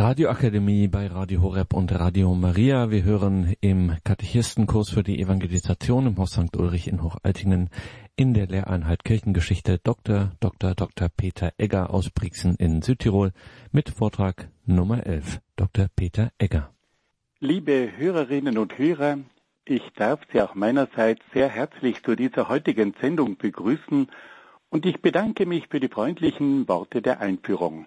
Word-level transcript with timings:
Radioakademie 0.00 0.86
bei 0.86 1.08
Radio 1.08 1.42
Horeb 1.42 1.74
und 1.74 1.90
Radio 1.90 2.32
Maria. 2.32 2.92
Wir 2.92 3.02
hören 3.02 3.56
im 3.60 3.96
Katechistenkurs 4.04 4.90
für 4.90 5.02
die 5.02 5.20
Evangelisation 5.20 6.06
im 6.06 6.16
Haus 6.18 6.34
St. 6.34 6.56
Ulrich 6.56 6.86
in 6.86 7.02
Hochaltingen 7.02 7.68
in 8.14 8.32
der 8.32 8.46
Lehreinheit 8.46 9.02
Kirchengeschichte 9.02 9.80
Dr. 9.82 10.30
Dr. 10.38 10.76
Dr. 10.76 11.08
Peter 11.08 11.52
Egger 11.58 11.92
aus 11.92 12.10
Brixen 12.10 12.54
in 12.54 12.80
Südtirol 12.80 13.32
mit 13.72 13.90
Vortrag 13.90 14.48
Nummer 14.66 15.04
11. 15.04 15.40
Dr. 15.56 15.88
Peter 15.96 16.30
Egger. 16.38 16.72
Liebe 17.40 17.90
Hörerinnen 17.96 18.56
und 18.56 18.78
Hörer, 18.78 19.18
ich 19.64 19.82
darf 19.96 20.20
Sie 20.32 20.40
auch 20.40 20.54
meinerseits 20.54 21.22
sehr 21.34 21.48
herzlich 21.48 22.04
zu 22.04 22.14
dieser 22.14 22.48
heutigen 22.48 22.94
Sendung 23.00 23.36
begrüßen 23.36 24.06
und 24.68 24.86
ich 24.86 25.02
bedanke 25.02 25.44
mich 25.44 25.66
für 25.66 25.80
die 25.80 25.88
freundlichen 25.88 26.68
Worte 26.68 27.02
der 27.02 27.18
Einführung. 27.18 27.86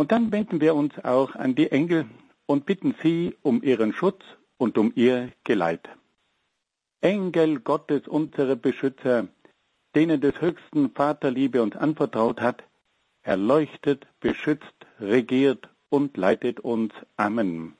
Und 0.00 0.12
dann 0.12 0.32
wenden 0.32 0.62
wir 0.62 0.74
uns 0.74 0.98
auch 1.04 1.34
an 1.34 1.54
die 1.54 1.70
Engel 1.70 2.06
und 2.46 2.64
bitten 2.64 2.94
sie 3.02 3.36
um 3.42 3.62
ihren 3.62 3.92
Schutz 3.92 4.24
und 4.56 4.78
um 4.78 4.92
ihr 4.94 5.30
Geleit. 5.44 5.90
Engel 7.02 7.60
Gottes, 7.60 8.08
unsere 8.08 8.56
Beschützer, 8.56 9.28
denen 9.94 10.22
des 10.22 10.40
höchsten 10.40 10.88
Vaterliebe 10.92 11.62
uns 11.62 11.76
anvertraut 11.76 12.40
hat, 12.40 12.64
erleuchtet, 13.20 14.06
beschützt, 14.20 14.74
regiert 15.00 15.68
und 15.90 16.16
leitet 16.16 16.60
uns. 16.60 16.94
Amen. 17.18 17.74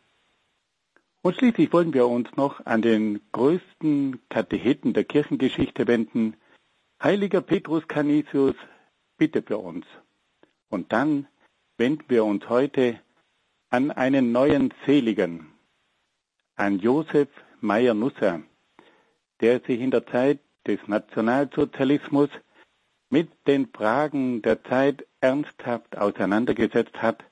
Und 1.23 1.37
schließlich 1.37 1.73
wollen 1.73 1.95
wir 1.95 2.07
uns 2.07 2.29
noch 2.37 2.67
an 2.67 2.83
den 2.83 3.23
größten 3.33 4.21
Katecheten 4.29 4.93
der 4.93 5.05
Kirchengeschichte 5.05 5.87
wenden. 5.87 6.37
Heiliger 7.03 7.41
Petrus 7.41 7.89
Canisius, 7.89 8.57
bitte 9.17 9.41
für 9.41 9.57
uns. 9.57 9.87
Und 10.69 10.93
dann 10.93 11.27
wenden 11.81 12.05
wir 12.09 12.27
uns 12.27 12.47
heute 12.51 13.01
an 13.71 13.91
einen 13.91 14.33
neuen 14.33 14.75
Seligen, 14.85 15.51
an 16.55 16.79
Josef 16.79 17.29
Meyer-Nusser, 17.63 18.43
der 19.41 19.61
sich 19.61 19.81
in 19.81 19.91
der 19.91 20.07
Zeit 20.07 20.41
des 20.67 20.79
Nationalsozialismus 20.89 22.29
mit 23.09 23.31
den 23.47 23.67
Fragen 23.73 24.43
der 24.43 24.63
Zeit 24.63 25.07
ernsthaft 25.23 25.97
auseinandergesetzt 25.97 27.01
hat 27.01 27.25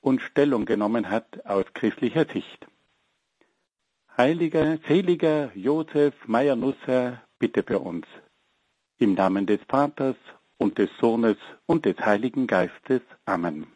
und 0.00 0.22
Stellung 0.22 0.64
genommen 0.64 1.10
hat 1.10 1.44
aus 1.44 1.66
christlicher 1.74 2.24
Sicht. 2.24 2.66
Heiliger, 4.16 4.78
seliger 4.88 5.52
Josef 5.54 6.14
Meyer-Nusser, 6.26 7.20
bitte 7.38 7.62
für 7.62 7.80
uns. 7.80 8.06
Im 8.96 9.12
Namen 9.12 9.44
des 9.44 9.60
Vaters 9.68 10.16
und 10.56 10.78
des 10.78 10.88
Sohnes 10.98 11.36
und 11.66 11.84
des 11.84 11.98
Heiligen 11.98 12.46
Geistes. 12.46 13.02
Amen. 13.26 13.66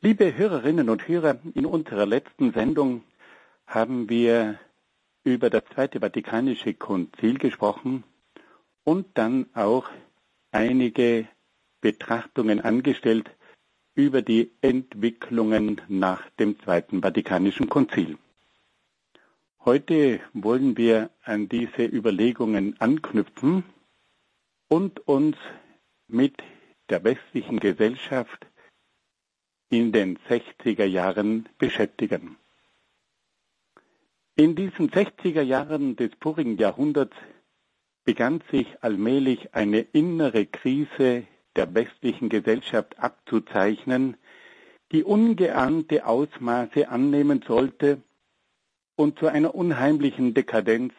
Liebe 0.00 0.36
Hörerinnen 0.36 0.90
und 0.90 1.08
Hörer, 1.08 1.40
in 1.54 1.66
unserer 1.66 2.06
letzten 2.06 2.52
Sendung 2.52 3.02
haben 3.66 4.08
wir 4.08 4.60
über 5.24 5.50
das 5.50 5.64
Zweite 5.74 5.98
Vatikanische 5.98 6.72
Konzil 6.72 7.36
gesprochen 7.38 8.04
und 8.84 9.06
dann 9.14 9.46
auch 9.54 9.90
einige 10.52 11.26
Betrachtungen 11.80 12.60
angestellt 12.60 13.28
über 13.96 14.22
die 14.22 14.52
Entwicklungen 14.60 15.80
nach 15.88 16.30
dem 16.38 16.60
Zweiten 16.60 17.02
Vatikanischen 17.02 17.68
Konzil. 17.68 18.18
Heute 19.64 20.20
wollen 20.32 20.76
wir 20.76 21.10
an 21.24 21.48
diese 21.48 21.84
Überlegungen 21.84 22.80
anknüpfen 22.80 23.64
und 24.68 25.08
uns 25.08 25.36
mit 26.06 26.36
der 26.88 27.02
westlichen 27.02 27.58
Gesellschaft 27.58 28.47
in 29.70 29.92
den 29.92 30.18
60er 30.28 30.84
Jahren 30.84 31.48
beschäftigen. 31.58 32.36
In 34.36 34.54
diesen 34.54 34.90
60er 34.90 35.42
Jahren 35.42 35.96
des 35.96 36.10
vorigen 36.20 36.56
Jahrhunderts 36.56 37.16
begann 38.04 38.42
sich 38.50 38.66
allmählich 38.82 39.54
eine 39.54 39.80
innere 39.80 40.46
Krise 40.46 41.26
der 41.56 41.74
westlichen 41.74 42.28
Gesellschaft 42.28 42.98
abzuzeichnen, 42.98 44.16
die 44.92 45.04
ungeahnte 45.04 46.06
Ausmaße 46.06 46.88
annehmen 46.88 47.42
sollte 47.46 48.00
und 48.96 49.18
zu 49.18 49.26
einer 49.26 49.54
unheimlichen 49.54 50.34
Dekadenz 50.34 50.94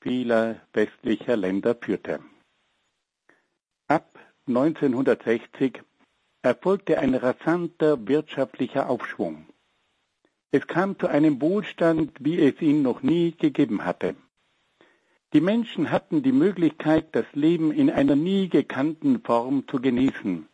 vieler 0.00 0.60
westlicher 0.72 1.36
Länder 1.36 1.74
führte. 1.74 2.20
Ab 3.88 4.18
1960 4.46 5.82
erfolgte 6.42 6.98
ein 6.98 7.14
rasanter 7.14 8.06
wirtschaftlicher 8.06 8.88
Aufschwung. 8.88 9.46
Es 10.50 10.66
kam 10.66 10.98
zu 10.98 11.08
einem 11.08 11.40
Wohlstand, 11.42 12.12
wie 12.20 12.40
es 12.40 12.60
ihn 12.62 12.82
noch 12.82 13.02
nie 13.02 13.32
gegeben 13.32 13.84
hatte. 13.84 14.14
Die 15.34 15.42
Menschen 15.42 15.90
hatten 15.90 16.22
die 16.22 16.32
Möglichkeit, 16.32 17.08
das 17.12 17.26
Leben 17.34 17.70
in 17.70 17.90
einer 17.90 18.16
nie 18.16 18.48
gekannten 18.48 19.20
Form 19.20 19.68
zu 19.68 19.78
genießen. 19.78 20.48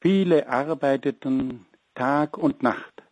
Viele 0.00 0.48
arbeiteten 0.48 1.66
Tag 1.94 2.36
und 2.36 2.62
Nacht, 2.64 3.02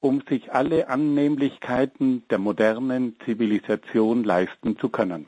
um 0.00 0.20
sich 0.28 0.52
alle 0.52 0.88
Annehmlichkeiten 0.88 2.28
der 2.28 2.38
modernen 2.38 3.16
Zivilisation 3.24 4.22
leisten 4.22 4.76
zu 4.76 4.90
können. 4.90 5.26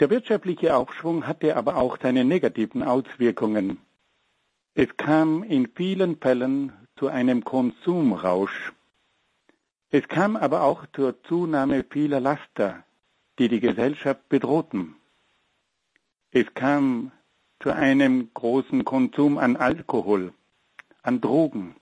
Der 0.00 0.10
wirtschaftliche 0.10 0.76
Aufschwung 0.76 1.26
hatte 1.26 1.56
aber 1.56 1.76
auch 1.76 1.98
seine 2.02 2.24
negativen 2.24 2.82
Auswirkungen. 2.82 3.78
Es 4.82 4.96
kam 4.96 5.42
in 5.42 5.68
vielen 5.76 6.16
Fällen 6.16 6.72
zu 6.96 7.08
einem 7.08 7.44
Konsumrausch. 7.44 8.72
Es 9.90 10.08
kam 10.08 10.36
aber 10.36 10.62
auch 10.62 10.86
zur 10.94 11.22
Zunahme 11.24 11.84
vieler 11.84 12.18
Laster, 12.18 12.82
die 13.38 13.48
die 13.48 13.60
Gesellschaft 13.60 14.26
bedrohten. 14.30 14.94
Es 16.30 16.46
kam 16.54 17.12
zu 17.62 17.74
einem 17.74 18.30
großen 18.32 18.86
Konsum 18.86 19.36
an 19.36 19.56
Alkohol, 19.56 20.32
an 21.02 21.20
Drogen. 21.20 21.76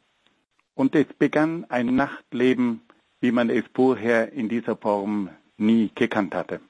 Und 0.75 0.97
es 0.97 1.06
begann 1.20 1.67
ein 1.69 1.94
Nachtleben, 1.94 2.81
wie 3.20 3.31
man 3.31 3.49
es 3.49 3.62
vorher 3.75 4.32
in 4.32 4.49
dieser 4.49 4.75
Form 4.75 5.31
nie 5.56 5.93
gekannt 5.94 6.34
hatte. 6.34 6.61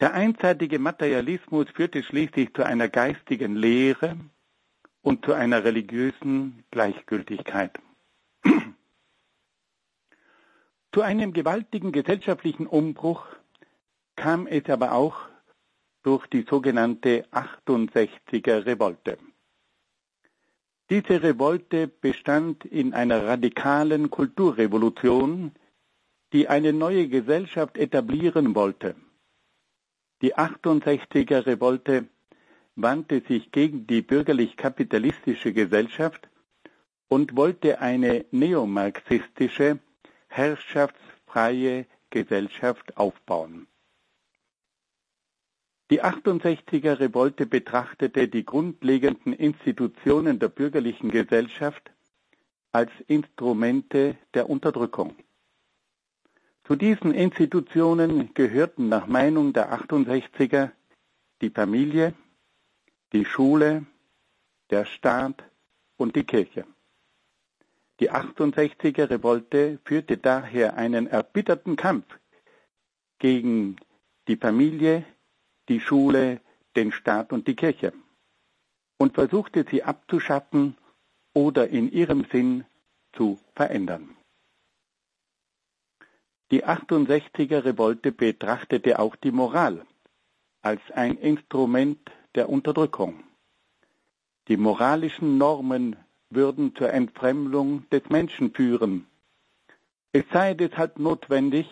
Der 0.00 0.14
einseitige 0.14 0.78
Materialismus 0.78 1.66
führte 1.74 2.02
schließlich 2.02 2.54
zu 2.54 2.62
einer 2.64 2.88
geistigen 2.88 3.54
Lehre, 3.54 4.16
und 5.02 5.24
zu 5.24 5.32
einer 5.32 5.64
religiösen 5.64 6.64
Gleichgültigkeit. 6.70 7.78
zu 10.92 11.02
einem 11.02 11.32
gewaltigen 11.32 11.92
gesellschaftlichen 11.92 12.66
Umbruch 12.66 13.26
kam 14.16 14.46
es 14.46 14.68
aber 14.68 14.92
auch 14.92 15.16
durch 16.02 16.26
die 16.26 16.42
sogenannte 16.42 17.26
68er 17.32 18.66
Revolte. 18.66 19.18
Diese 20.90 21.22
Revolte 21.22 21.86
bestand 21.86 22.64
in 22.64 22.94
einer 22.94 23.24
radikalen 23.24 24.10
Kulturrevolution, 24.10 25.52
die 26.32 26.48
eine 26.48 26.72
neue 26.72 27.08
Gesellschaft 27.08 27.76
etablieren 27.76 28.54
wollte. 28.54 28.96
Die 30.20 30.34
68er 30.36 31.46
Revolte 31.46 32.08
wandte 32.82 33.22
sich 33.26 33.50
gegen 33.52 33.86
die 33.86 34.02
bürgerlich-kapitalistische 34.02 35.52
Gesellschaft 35.52 36.28
und 37.08 37.36
wollte 37.36 37.80
eine 37.80 38.24
neomarxistische, 38.30 39.78
herrschaftsfreie 40.28 41.86
Gesellschaft 42.10 42.96
aufbauen. 42.96 43.66
Die 45.90 46.04
68er 46.04 47.00
Revolte 47.00 47.46
betrachtete 47.46 48.28
die 48.28 48.44
grundlegenden 48.44 49.32
Institutionen 49.32 50.38
der 50.38 50.48
bürgerlichen 50.48 51.10
Gesellschaft 51.10 51.90
als 52.70 52.92
Instrumente 53.08 54.16
der 54.34 54.48
Unterdrückung. 54.48 55.16
Zu 56.62 56.76
diesen 56.76 57.12
Institutionen 57.12 58.32
gehörten 58.34 58.88
nach 58.88 59.08
Meinung 59.08 59.52
der 59.52 59.72
68er 59.72 60.70
die 61.40 61.50
Familie, 61.50 62.14
die 63.12 63.24
Schule, 63.24 63.84
der 64.70 64.84
Staat 64.84 65.42
und 65.96 66.16
die 66.16 66.24
Kirche. 66.24 66.64
Die 67.98 68.10
68er 68.10 69.10
Revolte 69.10 69.78
führte 69.84 70.16
daher 70.16 70.76
einen 70.76 71.06
erbitterten 71.06 71.76
Kampf 71.76 72.06
gegen 73.18 73.76
die 74.28 74.36
Familie, 74.36 75.04
die 75.68 75.80
Schule, 75.80 76.40
den 76.76 76.92
Staat 76.92 77.32
und 77.32 77.46
die 77.46 77.56
Kirche 77.56 77.92
und 78.96 79.14
versuchte 79.14 79.64
sie 79.70 79.82
abzuschaffen 79.82 80.76
oder 81.34 81.68
in 81.68 81.90
ihrem 81.90 82.26
Sinn 82.30 82.64
zu 83.12 83.38
verändern. 83.54 84.16
Die 86.50 86.64
68er 86.64 87.64
Revolte 87.64 88.12
betrachtete 88.12 88.98
auch 88.98 89.16
die 89.16 89.30
Moral 89.30 89.86
als 90.62 90.80
ein 90.92 91.16
Instrument 91.16 92.10
der 92.34 92.48
Unterdrückung. 92.48 93.24
Die 94.48 94.56
moralischen 94.56 95.38
Normen 95.38 95.96
würden 96.30 96.74
zur 96.76 96.92
Entfremdung 96.92 97.88
des 97.90 98.08
Menschen 98.08 98.52
führen. 98.52 99.06
Es 100.12 100.24
sei 100.32 100.54
deshalb 100.54 100.98
notwendig, 100.98 101.66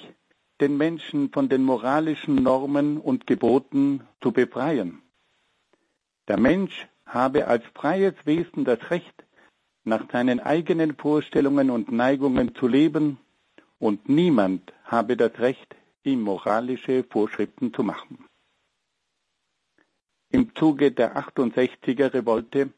den 0.60 0.76
Menschen 0.76 1.30
von 1.30 1.48
den 1.48 1.62
moralischen 1.62 2.34
Normen 2.36 2.98
und 2.98 3.26
Geboten 3.26 4.06
zu 4.20 4.32
befreien. 4.32 5.02
Der 6.26 6.38
Mensch 6.38 6.88
habe 7.06 7.46
als 7.46 7.64
freies 7.74 8.14
Wesen 8.24 8.64
das 8.64 8.90
Recht, 8.90 9.24
nach 9.84 10.10
seinen 10.10 10.40
eigenen 10.40 10.96
Vorstellungen 10.96 11.70
und 11.70 11.90
Neigungen 11.90 12.54
zu 12.54 12.66
leben, 12.66 13.18
und 13.78 14.08
niemand 14.08 14.72
habe 14.84 15.16
das 15.16 15.38
Recht, 15.38 15.76
ihm 16.02 16.22
moralische 16.22 17.04
Vorschriften 17.04 17.72
zu 17.72 17.84
machen. 17.84 18.24
Im 20.30 20.54
Zuge 20.54 20.92
der 20.92 21.16
68er 21.16 22.12
Revolte 22.12 22.70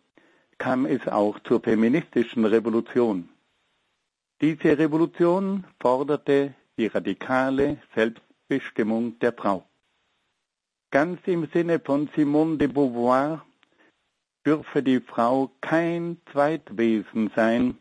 kam 0.59 0.87
es 0.87 1.09
auch 1.09 1.41
zur 1.41 1.61
feministischen 1.61 2.45
Revolution. 2.45 3.29
Diese 4.41 4.79
Revolution 4.79 5.65
forderte 5.81 6.55
die 6.79 6.87
radikale 6.87 7.79
Selbstbestimmung 7.95 9.19
der 9.19 9.33
Frau. 9.33 9.67
Ganz 10.93 11.21
im 11.27 11.49
Sinne 11.53 11.81
von 11.81 12.09
Simone 12.15 12.57
de 12.57 12.69
Beauvoir 12.69 13.45
dürfe 14.47 14.83
die 14.83 15.01
Frau 15.01 15.51
kein 15.61 16.21
Zweitwesen 16.31 17.31
sein, 17.35 17.79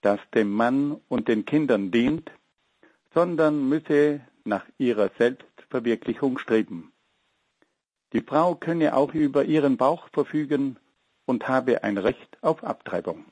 das 0.00 0.20
dem 0.34 0.50
Mann 0.50 1.00
und 1.08 1.28
den 1.28 1.44
Kindern 1.44 1.90
dient, 1.90 2.30
sondern 3.14 3.68
müsse 3.68 4.20
nach 4.44 4.66
ihrer 4.76 5.10
Selbstverwirklichung 5.18 6.38
streben. 6.38 6.92
Die 8.12 8.22
Frau 8.22 8.54
könne 8.54 8.96
auch 8.96 9.12
über 9.14 9.44
ihren 9.44 9.76
Bauch 9.76 10.08
verfügen 10.12 10.78
und 11.26 11.46
habe 11.46 11.84
ein 11.84 11.98
Recht 11.98 12.38
auf 12.40 12.64
Abtreibung. 12.64 13.26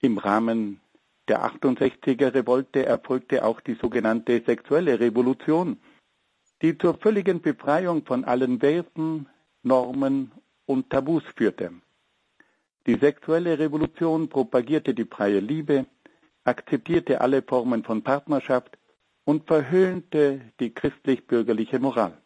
Im 0.00 0.18
Rahmen 0.18 0.80
der 1.28 1.46
68er 1.46 2.34
Revolte 2.34 2.84
erfolgte 2.84 3.44
auch 3.44 3.60
die 3.60 3.74
sogenannte 3.74 4.42
sexuelle 4.44 5.00
Revolution, 5.00 5.78
die 6.60 6.76
zur 6.76 6.98
völligen 6.98 7.40
Befreiung 7.40 8.04
von 8.04 8.24
allen 8.24 8.60
Werten, 8.60 9.26
Normen 9.62 10.32
und 10.66 10.90
Tabus 10.90 11.22
führte. 11.36 11.72
Die 12.86 12.96
sexuelle 12.96 13.58
Revolution 13.58 14.28
propagierte 14.28 14.92
die 14.92 15.06
freie 15.06 15.40
Liebe, 15.40 15.86
akzeptierte 16.44 17.22
alle 17.22 17.40
Formen 17.42 17.82
von 17.82 18.02
Partnerschaft 18.02 18.76
und 19.24 19.46
verhöhnte 19.46 20.42
die 20.60 20.74
christlich-bürgerliche 20.74 21.78
Moral. 21.78 22.18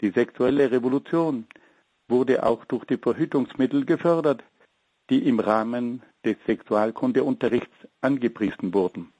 Die 0.00 0.10
sexuelle 0.10 0.70
Revolution 0.70 1.46
wurde 2.08 2.44
auch 2.44 2.64
durch 2.64 2.84
die 2.84 2.98
Verhütungsmittel 2.98 3.84
gefördert, 3.84 4.44
die 5.10 5.26
im 5.26 5.40
Rahmen 5.40 6.02
des 6.24 6.36
Sexualkundeunterrichts 6.46 7.74
angepriesen 8.00 8.72
wurden. 8.74 9.12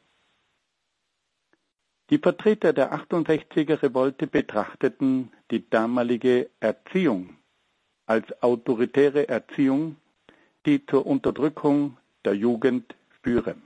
Die 2.11 2.19
Vertreter 2.19 2.73
der 2.73 2.95
68er 2.95 3.83
Revolte 3.83 4.27
betrachteten 4.27 5.31
die 5.51 5.69
damalige 5.69 6.49
Erziehung 6.61 7.37
als 8.07 8.43
autoritäre 8.43 9.29
Erziehung, 9.29 9.97
die 10.65 10.87
zur 10.87 11.05
Unterdrückung 11.07 11.99
der 12.25 12.35
Jugend 12.35 12.95
führe. 13.23 13.57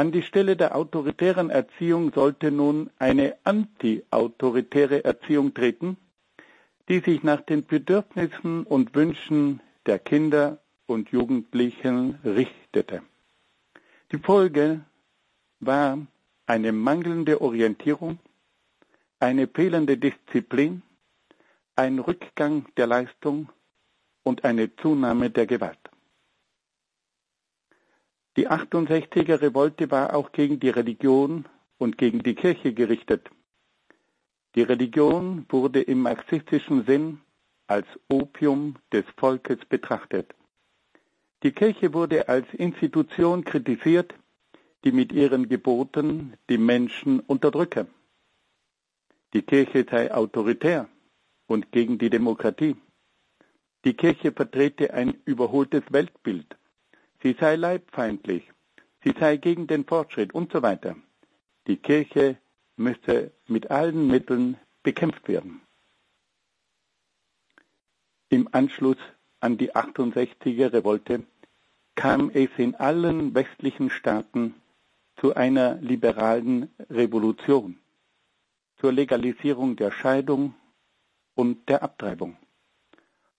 An 0.00 0.12
die 0.12 0.22
Stelle 0.22 0.56
der 0.56 0.76
autoritären 0.76 1.50
Erziehung 1.50 2.10
sollte 2.14 2.50
nun 2.50 2.88
eine 2.98 3.36
anti-autoritäre 3.44 5.04
Erziehung 5.04 5.52
treten, 5.52 5.98
die 6.88 7.00
sich 7.00 7.22
nach 7.22 7.42
den 7.42 7.66
Bedürfnissen 7.66 8.64
und 8.64 8.94
Wünschen 8.94 9.60
der 9.84 9.98
Kinder 9.98 10.56
und 10.86 11.10
Jugendlichen 11.10 12.18
richtete. 12.24 13.02
Die 14.10 14.16
Folge 14.16 14.80
war 15.58 15.98
eine 16.46 16.72
mangelnde 16.72 17.42
Orientierung, 17.42 18.18
eine 19.18 19.48
fehlende 19.48 19.98
Disziplin, 19.98 20.80
ein 21.76 21.98
Rückgang 21.98 22.64
der 22.78 22.86
Leistung 22.86 23.50
und 24.22 24.46
eine 24.46 24.74
Zunahme 24.76 25.28
der 25.28 25.46
Gewalt. 25.46 25.89
Die 28.40 28.48
68er 28.48 29.42
Revolte 29.42 29.90
war 29.90 30.14
auch 30.14 30.32
gegen 30.32 30.60
die 30.60 30.70
Religion 30.70 31.44
und 31.76 31.98
gegen 31.98 32.22
die 32.22 32.34
Kirche 32.34 32.72
gerichtet. 32.72 33.28
Die 34.54 34.62
Religion 34.62 35.44
wurde 35.50 35.82
im 35.82 36.00
marxistischen 36.00 36.86
Sinn 36.86 37.20
als 37.66 37.86
Opium 38.08 38.76
des 38.94 39.04
Volkes 39.18 39.58
betrachtet. 39.68 40.34
Die 41.42 41.52
Kirche 41.52 41.92
wurde 41.92 42.30
als 42.30 42.46
Institution 42.54 43.44
kritisiert, 43.44 44.14
die 44.84 44.92
mit 44.92 45.12
ihren 45.12 45.50
Geboten 45.50 46.32
die 46.48 46.56
Menschen 46.56 47.20
unterdrücke. 47.20 47.88
Die 49.34 49.42
Kirche 49.42 49.84
sei 49.90 50.14
autoritär 50.14 50.88
und 51.46 51.72
gegen 51.72 51.98
die 51.98 52.08
Demokratie. 52.08 52.74
Die 53.84 53.92
Kirche 53.92 54.32
vertrete 54.32 54.94
ein 54.94 55.18
überholtes 55.26 55.82
Weltbild. 55.90 56.56
Sie 57.22 57.36
sei 57.38 57.56
leibfeindlich. 57.56 58.50
Sie 59.04 59.14
sei 59.18 59.36
gegen 59.36 59.66
den 59.66 59.84
Fortschritt 59.84 60.34
und 60.34 60.52
so 60.52 60.62
weiter. 60.62 60.96
Die 61.66 61.76
Kirche 61.76 62.38
müsse 62.76 63.32
mit 63.46 63.70
allen 63.70 64.06
Mitteln 64.06 64.56
bekämpft 64.82 65.28
werden. 65.28 65.60
Im 68.30 68.48
Anschluss 68.52 68.96
an 69.40 69.58
die 69.58 69.74
68er 69.74 70.72
Revolte 70.72 71.24
kam 71.94 72.30
es 72.30 72.48
in 72.56 72.74
allen 72.76 73.34
westlichen 73.34 73.90
Staaten 73.90 74.54
zu 75.16 75.34
einer 75.34 75.74
liberalen 75.76 76.70
Revolution, 76.88 77.78
zur 78.78 78.92
Legalisierung 78.92 79.76
der 79.76 79.90
Scheidung 79.90 80.54
und 81.34 81.68
der 81.68 81.82
Abtreibung. 81.82 82.36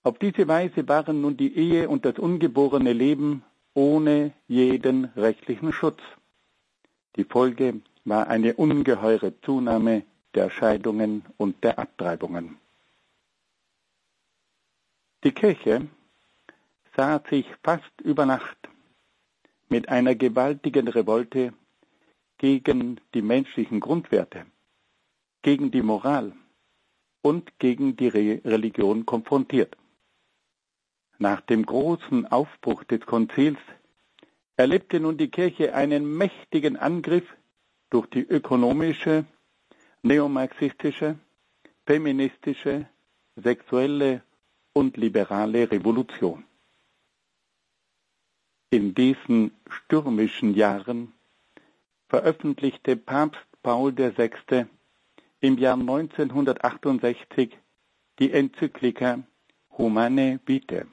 Auf 0.04 0.20
diese 0.20 0.48
Weise 0.48 0.88
waren 0.88 1.22
nun 1.22 1.38
die 1.38 1.56
Ehe 1.56 1.90
und 1.90 2.06
das 2.06 2.20
ungeborene 2.20 2.94
Leben 2.94 3.44
ohne 3.74 4.34
jeden 4.48 5.06
rechtlichen 5.16 5.72
Schutz. 5.74 6.02
Die 7.16 7.24
Folge 7.24 7.82
war 8.06 8.28
eine 8.28 8.56
ungeheure 8.56 9.40
Zunahme 9.42 10.04
der 10.34 10.50
Scheidungen 10.50 11.24
und 11.38 11.64
der 11.64 11.78
Abtreibungen. 11.80 12.58
Die 15.24 15.32
Kirche 15.32 15.88
sah 16.96 17.22
sich 17.30 17.46
fast 17.64 18.02
über 18.02 18.26
Nacht 18.26 18.58
mit 19.70 19.88
einer 19.90 20.16
gewaltigen 20.16 20.88
Revolte 20.88 21.54
gegen 22.38 23.00
die 23.14 23.22
menschlichen 23.22 23.80
Grundwerte, 23.80 24.46
gegen 25.44 25.70
die 25.70 25.84
Moral 25.84 26.34
und 27.22 27.60
gegen 27.60 27.96
die 27.96 28.08
Re 28.08 28.42
Religion 28.44 29.06
konfrontiert. 29.06 29.78
Nach 31.22 31.40
dem 31.40 31.68
großen 31.68 32.26
Aufbruch 32.32 32.84
des 32.84 33.06
Konzils 33.06 33.60
erlebte 34.56 35.00
nun 35.00 35.18
die 35.18 35.30
Kirche 35.30 35.76
einen 35.76 36.18
mächtigen 36.18 36.78
Angriff 36.78 37.28
durch 37.92 38.08
die 38.08 38.28
ökonomische, 38.28 39.26
neomarxistische, 40.02 41.20
feministische, 41.86 42.88
sexuelle 43.36 44.24
und 44.74 44.98
liberale 44.98 45.70
Revolution. 45.70 46.44
In 48.72 48.96
diesen 48.96 49.52
stürmischen 49.70 50.56
Jahren 50.56 51.14
veröffentlichte 52.10 52.96
Papst 52.96 53.46
Paul 53.62 53.96
VI. 53.96 54.66
im 55.40 55.60
Jahr 55.60 55.78
1968 55.78 57.60
die 58.18 58.32
Enzyklika 58.32 59.20
Humane 59.78 60.40
Vitae, 60.48 60.88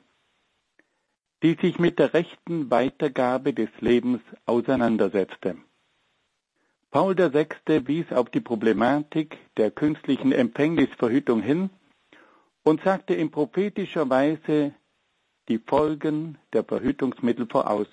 die 1.42 1.56
sich 1.60 1.78
mit 1.78 1.98
der 1.98 2.14
rechten 2.14 2.70
Weitergabe 2.70 3.54
des 3.54 3.70
Lebens 3.80 4.20
auseinandersetzte. 4.46 5.56
Paul 6.90 7.16
VI. 7.16 7.86
wies 7.86 8.10
auf 8.12 8.30
die 8.30 8.40
Problematik 8.40 9.36
der 9.56 9.70
künstlichen 9.70 10.32
Empfängnisverhütung 10.32 11.42
hin 11.42 11.70
und 12.64 12.82
sagte 12.82 13.14
in 13.14 13.30
prophetischer 13.30 14.08
Weise 14.08 14.74
die 15.48 15.58
Folgen 15.58 16.38
der 16.52 16.64
Verhütungsmittel 16.64 17.46
voraus. 17.46 17.88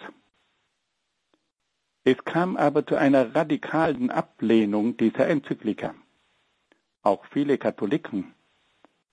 Es 2.04 2.18
kam 2.24 2.56
aber 2.56 2.86
zu 2.86 2.96
einer 2.96 3.36
radikalen 3.36 4.12
Ablehnung 4.12 4.96
dieser 4.98 5.28
Enzyklika. 5.28 5.96
Auch 7.02 7.26
viele 7.32 7.58
Katholiken 7.58 8.34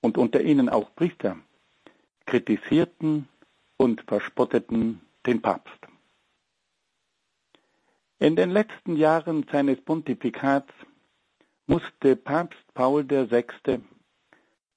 und 0.00 0.16
unter 0.16 0.40
ihnen 0.42 0.68
auch 0.68 0.94
Priester 0.94 1.38
kritisierten 2.26 3.28
und 3.82 4.00
verspotteten 4.02 5.00
den 5.26 5.42
Papst. 5.42 5.80
In 8.20 8.36
den 8.36 8.50
letzten 8.52 8.94
Jahren 8.94 9.44
seines 9.50 9.80
Pontifikats 9.80 10.72
musste 11.66 12.14
Papst 12.14 12.62
Paul 12.74 13.10
VI 13.10 13.80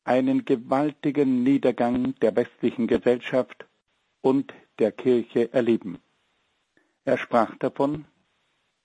einen 0.06 0.44
gewaltigen 0.44 1.44
Niedergang 1.44 2.16
der 2.16 2.36
westlichen 2.36 2.88
Gesellschaft 2.88 3.68
und 4.22 4.52
der 4.80 4.92
Kirche 4.92 5.54
erleben. 5.54 6.00
Er 7.04 7.20
sprach 7.20 7.56
davon, 7.58 8.06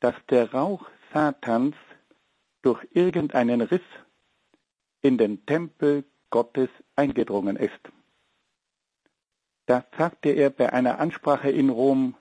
dass 0.00 0.16
der 0.28 0.52
Rauch 0.52 0.86
Satans 1.14 1.76
durch 2.60 2.86
irgendeinen 2.92 3.62
Riss 3.62 3.88
in 5.00 5.16
den 5.16 5.46
Tempel 5.46 6.04
Gottes 6.28 6.68
eingedrungen 6.94 7.56
ist. 7.56 7.80
Das 9.70 9.84
sagte 9.96 10.30
er 10.30 10.50
bei 10.50 10.72
einer 10.72 10.98
Ansprache 10.98 11.48
in 11.48 11.70
Rom 11.70 12.16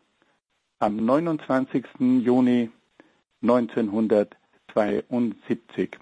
am 0.77 0.98
29. 0.98 1.84
Juni 2.00 2.70
1972. 3.41 5.98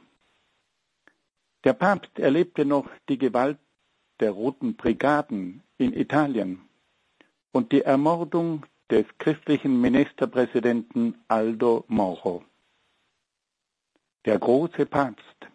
Der 1.64 1.72
Papst 1.72 2.20
erlebte 2.20 2.66
noch 2.66 2.90
die 3.08 3.18
Gewalt 3.18 3.60
der 4.20 4.32
Roten 4.32 4.76
Brigaden 4.76 5.64
in 5.78 5.94
Italien 5.94 6.68
und 7.54 7.72
die 7.72 7.84
Ermordung 7.84 8.66
des 8.92 9.06
christlichen 9.18 9.80
Ministerpräsidenten 9.80 11.16
Aldo 11.30 11.86
Moro. 11.88 12.44
Der 14.26 14.38
große 14.38 14.86
Papst, 14.86 15.48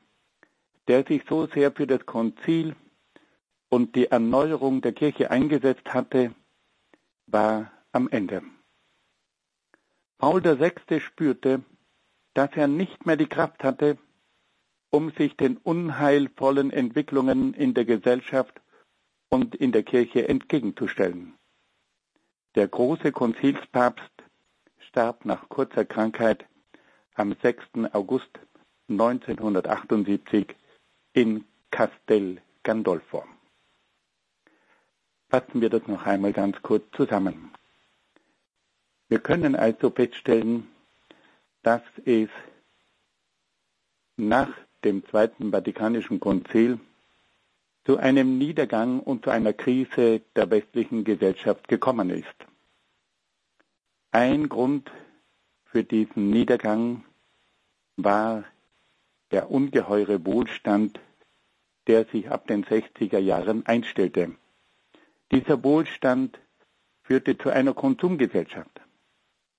der 0.89 1.05
sich 1.05 1.23
so 1.29 1.49
sehr 1.49 1.71
für 1.71 1.87
das 1.87 2.07
Konzil 2.07 2.77
und 3.73 3.97
die 3.97 4.11
Erneuerung 4.11 4.83
der 4.83 4.93
Kirche 4.93 5.31
eingesetzt 5.31 5.95
hatte, 5.95 6.35
war 7.27 7.73
am 7.93 8.07
Ende. 8.11 8.43
Paul 10.19 10.45
VI. 10.45 11.01
spürte, 11.01 11.63
dass 12.35 12.51
er 12.55 12.69
nicht 12.69 13.07
mehr 13.07 13.17
die 13.17 13.31
Kraft 13.35 13.65
hatte, 13.65 13.97
um 14.91 15.11
sich 15.13 15.39
den 15.39 15.57
unheilvollen 15.57 16.71
Entwicklungen 16.71 17.55
in 17.55 17.73
der 17.73 17.87
Gesellschaft 17.87 18.61
und 19.31 19.55
in 19.55 19.73
der 19.73 19.85
Kirche 19.85 20.29
entgegenzustellen. 20.29 21.33
Der 22.55 22.69
große 22.69 23.11
Konzilspapst 23.11 24.13
starb 24.81 25.25
nach 25.25 25.49
kurzer 25.49 25.87
Krankheit 25.87 26.45
am 27.15 27.35
6. 27.41 27.63
August 27.93 28.39
1978 28.91 30.55
in 31.15 31.47
Castel 31.71 32.43
Gandolfo. 32.63 33.25
Fassen 35.33 35.63
wir 35.63 35.71
das 35.71 35.87
noch 35.87 36.05
einmal 36.05 36.35
ganz 36.35 36.61
kurz 36.61 36.85
zusammen. 36.95 37.53
Wir 39.09 39.19
können 39.19 39.57
also 39.57 39.89
feststellen, 39.89 40.69
dass 41.63 41.81
es 42.05 42.29
nach 44.19 44.51
dem 44.85 45.07
Zweiten 45.07 45.51
Vatikanischen 45.51 46.21
Konzil 46.21 46.79
zu 47.87 47.97
einem 47.97 48.37
Niedergang 48.37 49.01
und 49.01 49.25
zu 49.25 49.31
einer 49.31 49.55
Krise 49.55 50.21
der 50.37 50.51
westlichen 50.51 51.03
Gesellschaft 51.03 51.67
gekommen 51.67 52.11
ist. 52.11 52.37
Ein 54.11 54.51
Grund 54.51 54.91
für 55.65 55.83
diesen 55.83 56.29
Niedergang 56.29 57.07
war 57.97 58.45
der 59.31 59.51
ungeheure 59.51 60.27
Wohlstand, 60.27 61.01
der 61.87 62.05
sich 62.05 62.31
ab 62.31 62.47
den 62.49 62.67
60er 62.67 63.19
Jahren 63.19 63.65
einstellte. 63.65 64.37
Dieser 65.33 65.65
Wohlstand 65.65 66.39
führte 67.05 67.39
zu 67.39 67.49
einer 67.49 67.73
Konsumgesellschaft, 67.73 68.83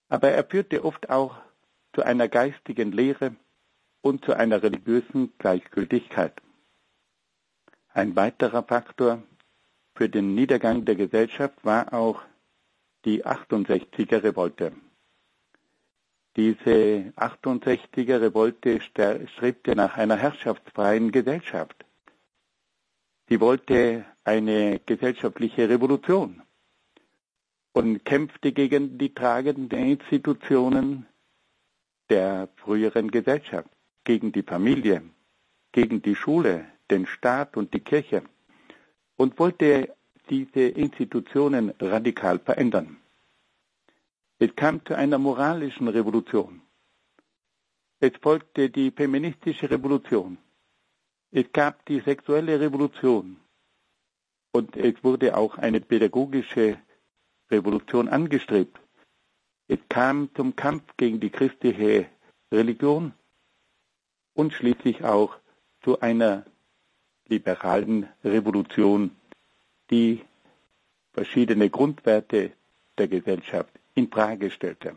aber 0.07 0.29
er 0.29 0.43
führte 0.43 0.85
oft 0.85 1.09
auch 1.09 1.35
zu 1.93 2.03
einer 2.03 2.27
geistigen 2.27 2.91
Lehre 2.91 3.35
und 4.01 4.23
zu 4.23 4.33
einer 4.33 4.61
religiösen 4.61 5.33
Gleichgültigkeit. 5.39 6.39
Ein 7.91 8.15
weiterer 8.15 8.61
Faktor 8.61 9.23
für 9.95 10.09
den 10.09 10.35
Niedergang 10.35 10.85
der 10.85 10.95
Gesellschaft 10.95 11.65
war 11.65 11.91
auch 11.91 12.21
die 13.05 13.25
68er 13.25 14.23
Revolte. 14.23 14.73
Diese 16.35 17.13
68er 17.15 18.21
Revolte 18.21 18.79
strebte 18.81 19.75
nach 19.75 19.97
einer 19.97 20.17
herrschaftsfreien 20.17 21.11
Gesellschaft. 21.11 21.83
Sie 23.29 23.39
wollte 23.39 24.05
eine 24.23 24.79
gesellschaftliche 24.85 25.69
Revolution 25.69 26.41
und 27.73 28.03
kämpfte 28.05 28.51
gegen 28.51 28.97
die 28.97 29.13
tragenden 29.13 29.79
Institutionen 29.79 31.05
der 32.09 32.49
früheren 32.57 33.09
Gesellschaft 33.11 33.69
gegen 34.03 34.31
die 34.31 34.43
Familie, 34.43 35.01
gegen 35.71 36.01
die 36.01 36.15
Schule, 36.15 36.65
den 36.91 37.05
Staat 37.07 37.57
und 37.57 37.73
die 37.73 37.79
Kirche 37.79 38.23
und 39.15 39.39
wollte 39.39 39.95
diese 40.29 40.61
Institutionen 40.61 41.73
radikal 41.79 42.39
verändern. 42.39 42.97
Es 44.39 44.55
kam 44.55 44.85
zu 44.85 44.95
einer 44.95 45.17
moralischen 45.17 45.87
Revolution. 45.87 46.61
Es 47.99 48.11
folgte 48.21 48.69
die 48.69 48.91
feministische 48.91 49.69
Revolution. 49.69 50.37
Es 51.35 51.51
gab 51.51 51.83
die 51.87 51.99
sexuelle 51.99 52.59
Revolution. 52.59 53.37
Und 54.51 54.77
es 54.77 55.03
wurde 55.03 55.35
auch 55.35 55.57
eine 55.57 55.81
pädagogische 55.81 56.77
Revolution 57.49 58.07
angestrebt. 58.07 58.79
Es 59.67 59.79
kam 59.89 60.29
zum 60.35 60.55
Kampf 60.55 60.83
gegen 60.95 61.19
die 61.19 61.31
christliche 61.31 62.05
Religion 62.51 63.13
und 64.35 64.53
schließlich 64.53 65.03
auch 65.03 65.35
zu 65.81 65.99
einer 66.01 66.45
liberalen 67.27 68.07
Revolution, 68.23 69.09
die 69.89 70.21
verschiedene 71.13 71.71
Grundwerte 71.71 72.51
der 72.99 73.07
Gesellschaft 73.07 73.71
in 73.95 74.07
Frage 74.11 74.51
stellte. 74.51 74.95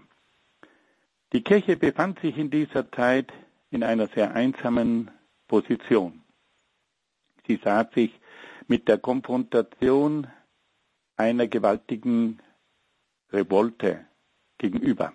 Die 1.33 1.43
Kirche 1.43 1.79
befand 1.79 2.21
sich 2.21 2.37
in 2.37 2.51
dieser 2.51 2.93
Zeit 2.93 3.33
in 3.71 3.83
einer 3.83 4.09
sehr 4.09 4.35
einsamen 4.35 5.11
Position. 5.49 6.23
Sie 7.47 7.61
sah 7.63 7.89
sich 7.95 8.11
mit 8.69 8.89
der 8.89 8.99
Konfrontation 8.99 10.27
einer 11.17 11.47
gewaltigen 11.47 12.41
Revolte 13.33 14.07
gegenüber. 14.59 15.13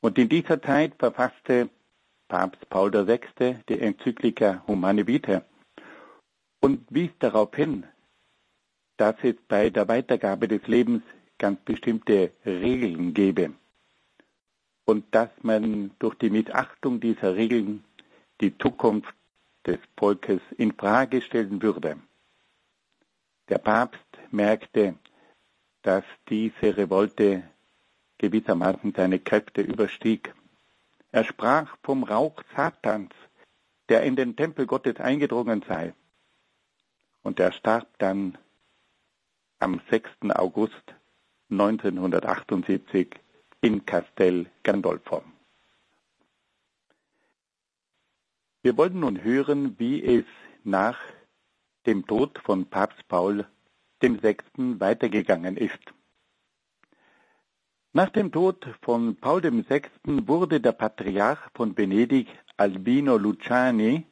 Und 0.00 0.18
in 0.18 0.28
dieser 0.28 0.60
Zeit 0.60 0.94
verfasste 0.98 1.70
Papst 2.28 2.68
Paul 2.68 2.92
VI. 2.92 3.56
die 3.68 3.80
Enzyklika 3.80 4.64
Humane 4.66 5.06
Vitae 5.06 5.42
und 6.60 6.86
wies 6.90 7.10
darauf 7.18 7.54
hin, 7.54 7.84
dass 8.96 9.16
es 9.22 9.34
bei 9.48 9.70
der 9.70 9.88
Weitergabe 9.88 10.48
des 10.48 10.66
Lebens 10.66 11.02
ganz 11.38 11.60
bestimmte 11.64 12.32
Regeln 12.46 13.12
gebe 13.12 13.52
und 14.84 15.14
dass 15.14 15.30
man 15.42 15.90
durch 15.98 16.14
die 16.16 16.30
Missachtung 16.30 17.00
dieser 17.00 17.34
Regeln 17.36 17.84
die 18.40 18.56
Zukunft 18.58 19.14
des 19.66 19.78
Volkes 19.96 20.40
in 20.56 20.72
Frage 20.72 21.20
stellen 21.22 21.62
würde. 21.62 21.96
Der 23.48 23.58
Papst 23.58 24.00
merkte, 24.30 24.94
dass 25.82 26.04
diese 26.28 26.76
Revolte 26.76 27.44
gewissermaßen 28.18 28.94
seine 28.94 29.18
Kräfte 29.18 29.60
überstieg 29.60 30.34
er 31.14 31.22
sprach 31.22 31.76
vom 31.84 32.02
Rauch 32.02 32.42
Satans, 32.56 33.12
der 33.88 34.02
in 34.02 34.16
den 34.16 34.34
Tempel 34.34 34.66
Gottes 34.66 34.96
eingedrungen 34.96 35.62
sei. 35.62 35.94
Und 37.22 37.38
er 37.38 37.52
starb 37.52 37.86
dann 37.98 38.36
am 39.60 39.80
6. 39.90 40.10
August 40.30 40.82
1978 41.50 43.14
in 43.60 43.86
Castel 43.86 44.46
Gandolfo. 44.64 45.22
Wir 48.64 48.78
wollen 48.78 49.00
nun 49.00 49.22
hören, 49.22 49.78
wie 49.78 50.02
es 50.02 50.24
nach 50.62 50.98
dem 51.84 52.06
Tod 52.06 52.38
von 52.38 52.64
Papst 52.64 53.06
Paul 53.08 53.46
VI. 54.00 54.38
weitergegangen 54.56 55.58
ist. 55.58 55.92
Nach 57.92 58.08
dem 58.08 58.32
Tod 58.32 58.66
von 58.80 59.16
Paul 59.16 59.42
VI. 59.42 59.82
wurde 60.06 60.62
der 60.62 60.72
Patriarch 60.72 61.40
von 61.54 61.76
Venedig 61.76 62.26
Albino 62.56 63.18
Luciani 63.18 64.06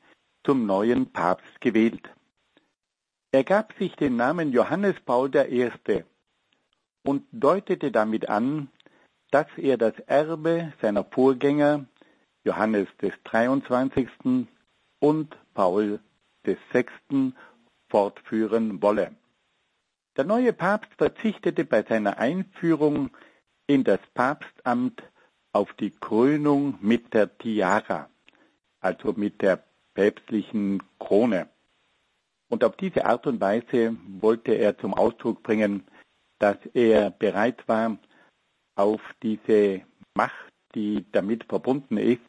zum 0.44 0.66
neuen 0.66 1.11
Papst 1.11 1.59
gewählt. 1.62 2.11
Er 3.30 3.44
gab 3.44 3.73
sich 3.78 3.97
den 3.97 4.16
Namen 4.16 4.52
Johannes 4.52 5.00
Paul 5.00 5.35
I. 5.35 5.71
und 7.04 7.25
deutete 7.32 7.90
damit 7.90 8.28
an, 8.28 8.68
dass 9.30 9.47
er 9.56 9.78
das 9.78 9.99
Erbe 10.00 10.75
seiner 10.82 11.04
Vorgänger 11.04 11.87
Johannes 12.45 12.89
des 13.01 13.13
23. 13.25 14.09
und 15.01 15.37
Paul 15.55 16.01
VI. 16.45 17.33
fortführen 17.89 18.83
wolle. 18.83 19.15
Der 20.17 20.25
neue 20.25 20.53
Papst 20.53 20.93
verzichtete 20.99 21.65
bei 21.65 21.83
seiner 21.83 22.19
Einführung 22.19 23.11
in 23.67 23.85
das 23.85 24.01
Papstamt 24.15 25.03
auf 25.53 25.73
die 25.75 25.91
Krönung 25.91 26.79
mit 26.81 27.15
der 27.15 27.39
Tiara, 27.39 28.11
also 28.81 29.13
mit 29.13 29.41
der 29.41 29.63
päpstlichen 29.95 30.83
Krone. 30.99 31.49
Und 32.49 32.65
auf 32.65 32.77
diese 32.77 33.07
Art 33.07 33.27
und 33.27 33.41
Weise 33.41 33.97
wollte 34.21 34.53
er 34.53 34.77
zum 34.77 34.95
Ausdruck 34.95 35.43
bringen, 35.43 35.85
dass 36.39 36.59
er 36.75 37.11
bereit 37.11 37.67
war, 37.69 37.97
auf 38.75 39.01
diese 39.23 39.83
Macht, 40.15 40.53
die 40.75 41.07
damit 41.13 41.45
verbunden 41.45 41.97
ist, 41.97 42.21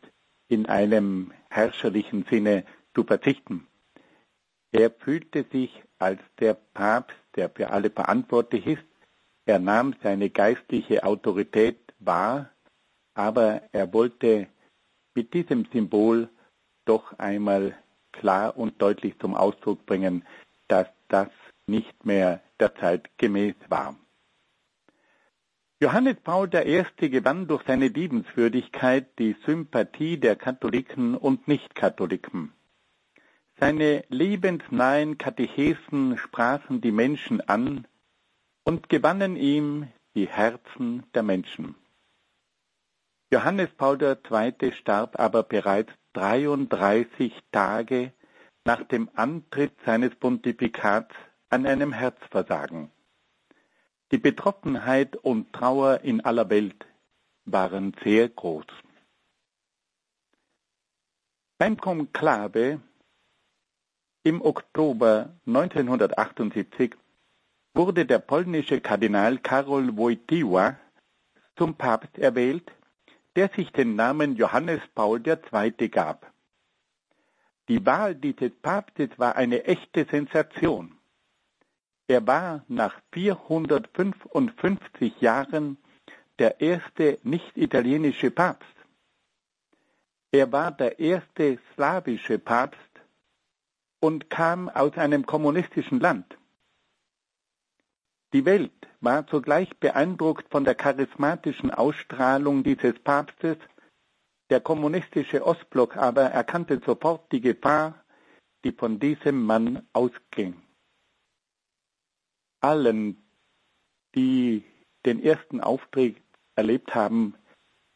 in 0.54 0.68
einem 0.68 1.34
herrscherlichen 1.50 2.26
Sinne 2.30 2.64
zu 2.94 3.04
verzichten. 3.04 3.68
Er 4.72 4.92
fühlte 4.92 5.46
sich 5.52 5.84
als 5.98 6.22
der 6.40 6.54
Papst, 6.54 7.18
der 7.36 7.50
für 7.50 7.72
alle 7.72 7.90
verantwortlich 7.90 8.68
ist, 8.68 8.84
er 9.46 9.60
nahm 9.60 9.96
seine 10.02 10.30
geistliche 10.30 11.04
Autorität 11.04 11.78
wahr, 12.00 12.50
aber 13.14 13.62
er 13.72 13.92
wollte 13.94 14.48
mit 15.16 15.34
diesem 15.34 15.66
Symbol 15.66 16.30
doch 16.86 17.18
einmal 17.20 17.76
klar 18.12 18.58
und 18.58 18.82
deutlich 18.82 19.18
zum 19.20 19.36
Ausdruck 19.36 19.86
bringen, 19.86 20.26
dass 20.68 20.88
das 21.10 21.30
nicht 21.68 22.06
mehr 22.06 22.42
der 22.60 22.74
Zeit 22.76 23.10
gemäß 23.18 23.56
war. 23.70 23.96
Johannes 25.84 26.16
Paul 26.24 26.50
I. 26.54 27.10
gewann 27.10 27.46
durch 27.46 27.64
seine 27.68 27.90
Liebenswürdigkeit 27.90 29.20
die 29.20 29.36
Sympathie 29.46 30.18
der 30.18 30.38
Katholiken 30.38 31.14
und 31.14 31.50
Nichtkatholiken. 31.50 32.54
Seine 33.60 34.06
lebensnahen 34.08 35.18
Katechesen 35.18 36.18
sprachen 36.18 36.80
die 36.80 36.94
Menschen 36.94 37.42
an, 37.42 37.86
und 38.64 38.88
gewannen 38.88 39.36
ihm 39.36 39.90
die 40.16 40.30
Herzen 40.30 41.04
der 41.16 41.24
Menschen. 41.24 41.76
Johannes 43.30 43.68
Paul 43.76 44.02
II. 44.02 44.72
starb 44.72 45.20
aber 45.20 45.44
bereits 45.44 45.92
33 46.14 47.34
Tage 47.52 48.14
nach 48.64 48.84
dem 48.84 49.10
Antritt 49.16 49.74
seines 49.86 50.16
Pontifikats 50.16 51.14
an 51.50 51.66
einem 51.66 51.92
Herzversagen. 51.92 52.90
Die 54.14 54.20
Betroffenheit 54.20 55.16
und 55.16 55.52
Trauer 55.54 56.02
in 56.02 56.22
aller 56.22 56.48
Welt 56.52 56.86
waren 57.46 57.96
sehr 58.04 58.30
groß. 58.30 58.68
Beim 61.58 61.78
Konklave 61.78 62.80
im 64.22 64.40
Oktober 64.44 65.34
1978 65.48 66.96
wurde 67.74 68.06
der 68.06 68.20
polnische 68.20 68.82
Kardinal 68.82 69.40
Karol 69.40 69.98
Wojtyła 69.98 70.76
zum 71.56 71.74
Papst 71.74 72.16
erwählt, 72.20 72.72
der 73.36 73.50
sich 73.50 73.72
den 73.72 73.96
Namen 73.96 74.36
Johannes 74.36 74.82
Paul 74.94 75.24
II. 75.26 75.90
gab. 75.90 76.32
Die 77.68 77.84
Wahl 77.84 78.14
dieses 78.14 78.52
Papstes 78.62 79.10
war 79.18 79.36
eine 79.36 79.64
echte 79.64 80.06
Sensation. 80.06 81.00
Er 82.14 82.26
war 82.28 82.64
nach 82.68 83.02
455 83.12 85.20
Jahren 85.20 85.78
der 86.38 86.62
erste 86.62 87.18
nicht-italienische 87.24 88.30
Papst. 88.30 88.76
Er 90.32 90.52
war 90.52 90.72
der 90.72 91.00
erste 91.00 91.58
slawische 91.74 92.38
Papst 92.38 92.92
und 94.00 94.30
kam 94.30 94.70
aus 94.70 94.96
einem 94.96 95.26
kommunistischen 95.26 96.00
Land. 96.00 96.38
Die 98.32 98.46
Welt 98.46 98.88
war 99.02 99.26
zugleich 99.26 99.76
beeindruckt 99.80 100.52
von 100.52 100.66
der 100.66 100.76
charismatischen 100.76 101.72
Ausstrahlung 101.72 102.64
dieses 102.64 103.00
Papstes, 103.00 103.58
der 104.52 104.62
kommunistische 104.62 105.44
Ostblock 105.44 105.98
aber 105.98 106.26
erkannte 106.26 106.80
sofort 106.86 107.32
die 107.32 107.42
Gefahr, 107.42 108.06
die 108.64 108.72
von 108.72 109.00
diesem 109.00 109.44
Mann 109.44 109.88
ausging. 109.94 110.62
Allen, 112.64 113.18
die 114.16 114.64
den 115.06 115.22
ersten 115.22 115.60
Auftritt 115.60 116.18
erlebt 116.56 116.96
haben, 116.96 117.36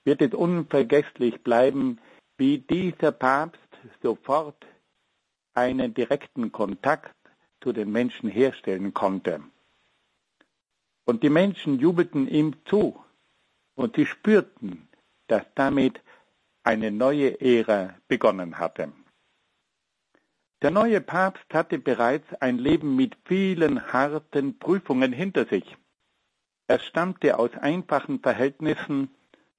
wird 0.03 0.21
es 0.21 0.33
unvergesslich 0.33 1.41
bleiben, 1.41 1.99
wie 2.37 2.59
dieser 2.59 3.11
Papst 3.11 3.61
sofort 4.01 4.65
einen 5.53 5.93
direkten 5.93 6.51
Kontakt 6.51 7.15
zu 7.61 7.71
den 7.71 7.91
Menschen 7.91 8.29
herstellen 8.29 8.93
konnte. 8.93 9.41
Und 11.05 11.23
die 11.23 11.29
Menschen 11.29 11.79
jubelten 11.79 12.27
ihm 12.27 12.55
zu 12.65 13.01
und 13.75 13.95
sie 13.95 14.05
spürten, 14.05 14.89
dass 15.27 15.45
damit 15.55 16.01
eine 16.63 16.91
neue 16.91 17.39
Ära 17.39 17.95
begonnen 18.07 18.59
hatte. 18.59 18.91
Der 20.63 20.71
neue 20.71 21.01
Papst 21.01 21.53
hatte 21.53 21.77
bereits 21.77 22.33
ein 22.39 22.57
Leben 22.57 22.95
mit 22.95 23.15
vielen 23.25 23.93
harten 23.93 24.57
Prüfungen 24.57 25.13
hinter 25.13 25.45
sich. 25.45 25.77
Er 26.67 26.79
stammte 26.79 27.37
aus 27.37 27.51
einfachen 27.53 28.19
Verhältnissen 28.19 29.09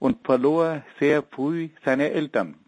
und 0.01 0.27
verlor 0.27 0.83
sehr 0.99 1.23
früh 1.23 1.71
seine 1.85 2.11
Eltern. 2.11 2.59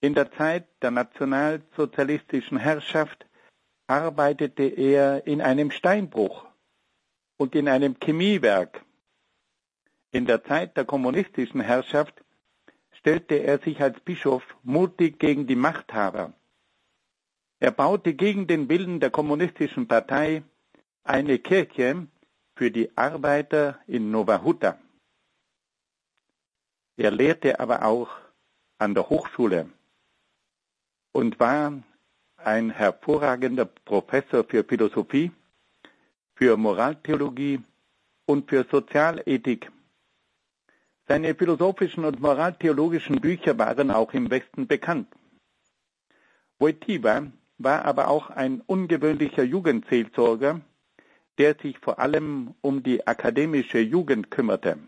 In 0.00 0.14
der 0.14 0.30
Zeit 0.32 0.68
der 0.80 0.92
nationalsozialistischen 0.92 2.58
Herrschaft 2.58 3.26
arbeitete 3.88 4.64
er 4.64 5.26
in 5.26 5.40
einem 5.40 5.72
Steinbruch 5.72 6.46
und 7.36 7.54
in 7.56 7.68
einem 7.68 7.96
Chemiewerk. 7.98 8.84
In 10.12 10.26
der 10.26 10.44
Zeit 10.44 10.76
der 10.76 10.84
kommunistischen 10.84 11.60
Herrschaft 11.60 12.24
stellte 12.92 13.36
er 13.36 13.58
sich 13.58 13.80
als 13.80 13.98
Bischof 14.00 14.42
mutig 14.62 15.18
gegen 15.18 15.46
die 15.46 15.56
Machthaber. 15.56 16.32
Er 17.66 17.70
baute 17.70 18.14
gegen 18.14 18.48
den 18.48 18.68
Willen 18.68 18.98
der 18.98 19.10
kommunistischen 19.10 19.86
Partei 19.86 20.42
eine 21.04 21.38
Kirche 21.38 22.08
für 22.56 22.72
die 22.72 22.88
Arbeiter 22.96 23.78
in 23.86 24.10
Nova 24.10 24.42
Huta. 24.42 24.78
Er 26.96 27.12
lehrte 27.12 27.60
aber 27.60 27.84
auch 27.84 28.10
an 28.78 28.94
der 28.94 29.08
Hochschule 29.08 29.70
und 31.12 31.38
war 31.38 31.80
ein 32.36 32.70
hervorragender 32.70 33.66
Professor 33.66 34.42
für 34.42 34.64
Philosophie 34.64 35.30
für 36.34 36.56
Moraltheologie 36.56 37.60
und 38.26 38.50
für 38.50 38.64
Sozialethik. 38.68 39.70
Seine 41.06 41.36
philosophischen 41.36 42.04
und 42.04 42.18
moraltheologischen 42.20 43.20
Bücher 43.20 43.56
waren 43.56 43.92
auch 43.92 44.12
im 44.14 44.28
Westen 44.30 44.66
bekannt. 44.66 45.06
Wojtyła 46.58 47.14
war 47.62 47.84
aber 47.84 48.08
auch 48.08 48.30
ein 48.30 48.60
ungewöhnlicher 48.60 49.42
Jugendseelsorger, 49.42 50.60
der 51.38 51.54
sich 51.54 51.78
vor 51.78 51.98
allem 51.98 52.54
um 52.60 52.82
die 52.82 53.06
akademische 53.06 53.78
Jugend 53.78 54.30
kümmerte. 54.30 54.78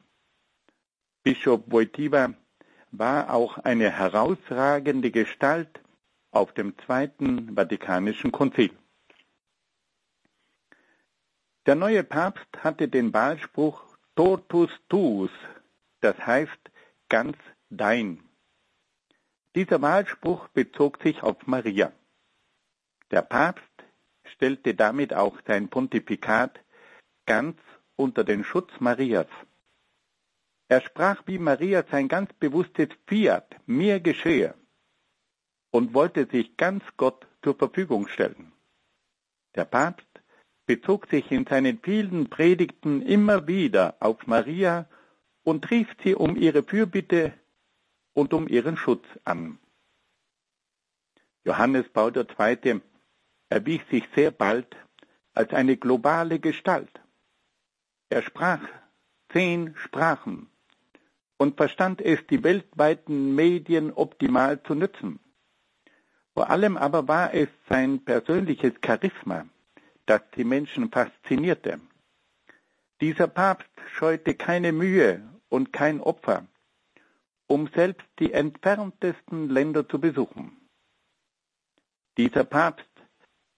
Bischof 1.22 1.62
Wojtyła 1.66 2.34
war 2.90 3.32
auch 3.32 3.58
eine 3.58 3.90
herausragende 3.90 5.10
Gestalt 5.10 5.80
auf 6.30 6.52
dem 6.52 6.76
Zweiten 6.78 7.54
Vatikanischen 7.54 8.30
Konzil. 8.30 8.70
Der 11.66 11.74
neue 11.76 12.04
Papst 12.04 12.46
hatte 12.58 12.88
den 12.88 13.12
Wahlspruch 13.14 13.82
Totus 14.16 14.70
tuus, 14.88 15.30
das 16.00 16.16
heißt 16.18 16.70
ganz 17.08 17.36
dein. 17.70 18.22
Dieser 19.54 19.80
Wahlspruch 19.80 20.48
bezog 20.48 21.02
sich 21.02 21.22
auf 21.22 21.46
Maria. 21.46 21.92
Der 23.10 23.22
Papst 23.22 23.64
stellte 24.24 24.74
damit 24.74 25.14
auch 25.14 25.38
sein 25.46 25.68
Pontifikat 25.68 26.60
ganz 27.26 27.58
unter 27.96 28.24
den 28.24 28.44
Schutz 28.44 28.70
Marias. 28.80 29.28
Er 30.68 30.80
sprach 30.80 31.22
wie 31.26 31.38
Maria 31.38 31.84
sein 31.90 32.08
ganz 32.08 32.32
bewusstes 32.32 32.88
Fiat, 33.06 33.54
mir 33.66 34.00
geschehe, 34.00 34.54
und 35.70 35.94
wollte 35.94 36.26
sich 36.26 36.56
ganz 36.56 36.82
Gott 36.96 37.26
zur 37.42 37.54
Verfügung 37.56 38.08
stellen. 38.08 38.52
Der 39.54 39.66
Papst 39.66 40.08
bezog 40.66 41.06
sich 41.10 41.30
in 41.30 41.46
seinen 41.46 41.78
vielen 41.80 42.30
Predigten 42.30 43.02
immer 43.02 43.46
wieder 43.46 43.96
auf 44.00 44.26
Maria 44.26 44.88
und 45.42 45.70
rief 45.70 45.88
sie 46.02 46.14
um 46.14 46.36
ihre 46.36 46.62
Fürbitte 46.62 47.34
und 48.14 48.32
um 48.32 48.48
ihren 48.48 48.76
Schutz 48.76 49.04
an. 49.24 49.58
Johannes 51.44 51.86
Paul 51.90 52.16
II. 52.16 52.80
Erwies 53.54 53.82
sich 53.88 54.04
sehr 54.16 54.32
bald 54.32 54.66
als 55.32 55.52
eine 55.52 55.76
globale 55.76 56.40
Gestalt. 56.40 56.94
Er 58.08 58.22
sprach 58.22 58.62
zehn 59.32 59.76
Sprachen 59.76 60.48
und 61.36 61.56
verstand 61.56 62.00
es, 62.00 62.18
die 62.26 62.42
weltweiten 62.42 63.36
Medien 63.36 63.92
optimal 63.92 64.60
zu 64.64 64.74
nutzen. 64.74 65.20
Vor 66.34 66.50
allem 66.50 66.76
aber 66.76 67.06
war 67.06 67.32
es 67.32 67.48
sein 67.68 68.04
persönliches 68.04 68.74
Charisma, 68.84 69.46
das 70.06 70.22
die 70.36 70.44
Menschen 70.44 70.90
faszinierte. 70.90 71.80
Dieser 73.00 73.28
Papst 73.28 73.70
scheute 73.92 74.34
keine 74.34 74.72
Mühe 74.72 75.22
und 75.48 75.72
kein 75.72 76.00
Opfer, 76.00 76.48
um 77.46 77.68
selbst 77.68 78.08
die 78.18 78.32
entferntesten 78.32 79.48
Länder 79.48 79.88
zu 79.88 80.00
besuchen. 80.00 80.56
Dieser 82.16 82.44
Papst 82.44 82.93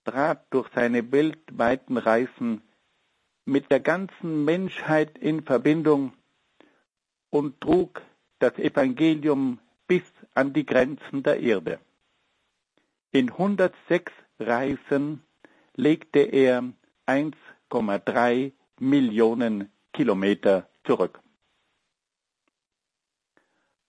trat 0.07 0.47
durch 0.51 0.69
seine 0.73 1.11
weltweiten 1.11 1.99
Reisen 1.99 2.63
mit 3.45 3.71
der 3.71 3.81
ganzen 3.81 4.45
Menschheit 4.45 5.19
in 5.19 5.43
Verbindung 5.43 6.13
und 7.31 7.61
trug 7.61 8.03
das 8.39 8.57
Evangelium 8.59 9.59
bis 9.87 10.05
an 10.35 10.53
die 10.53 10.65
Grenzen 10.65 11.23
der 11.23 11.41
Erde. 11.41 11.81
In 13.11 13.31
106 13.31 14.13
Reisen 14.39 15.23
legte 15.75 16.21
er 16.21 16.63
1,3 17.07 18.53
Millionen 18.79 19.73
Kilometer 19.93 20.69
zurück. 20.85 21.21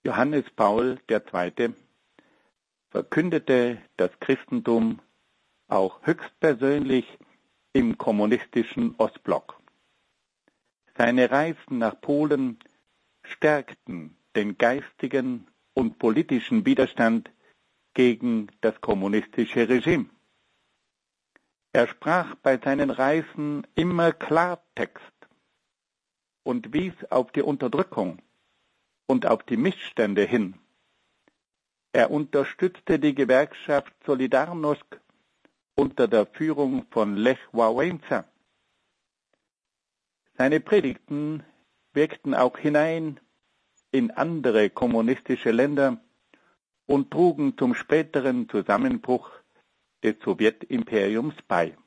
Johannes 0.04 0.46
Paul 0.56 1.00
II. 1.10 1.74
verkündete 2.90 3.82
das 3.98 4.12
Christentum 4.20 5.00
auch 5.68 6.06
höchstpersönlich 6.06 7.18
im 7.74 7.98
kommunistischen 7.98 8.96
Ostblock. 8.98 9.60
Seine 10.98 11.30
Reisen 11.30 11.78
nach 11.78 12.00
Polen 12.02 12.60
stärkten 13.24 14.18
den 14.36 14.58
geistigen 14.58 15.48
und 15.74 16.00
politischen 16.00 16.66
Widerstand 16.66 17.30
gegen 17.94 18.48
das 18.62 18.80
kommunistische 18.82 19.70
Regime. 19.70 20.10
Er 21.74 21.88
sprach 21.88 22.36
bei 22.36 22.58
seinen 22.58 22.90
Reisen 22.90 23.68
immer 23.76 24.12
Klartext 24.12 25.14
und 26.44 26.74
wies 26.74 26.94
auf 27.10 27.32
die 27.32 27.42
Unterdrückung 27.42 28.20
und 29.06 29.26
auf 29.26 29.44
die 29.44 29.58
Missstände 29.58 30.24
hin. 30.24 30.56
Er 31.92 32.10
unterstützte 32.12 33.00
die 33.00 33.14
Gewerkschaft 33.14 33.94
Solidarność 34.06 35.00
unter 35.78 36.08
der 36.08 36.26
Führung 36.26 36.88
von 36.90 37.16
Lech 37.16 37.40
Wałęsa. 37.54 38.26
Seine 40.38 40.60
Predigten 40.60 41.44
wirkten 41.94 42.34
auch 42.34 42.58
hinein 42.58 43.20
in 43.92 44.12
andere 44.12 44.70
kommunistische 44.72 45.52
Länder 45.52 45.98
und 46.88 47.12
trugen 47.12 47.58
zum 47.58 47.76
späteren 47.76 48.50
Zusammenbruch 48.50 49.30
des 50.04 50.16
Sowjetimperiums 50.24 51.36
bei. 51.48 51.78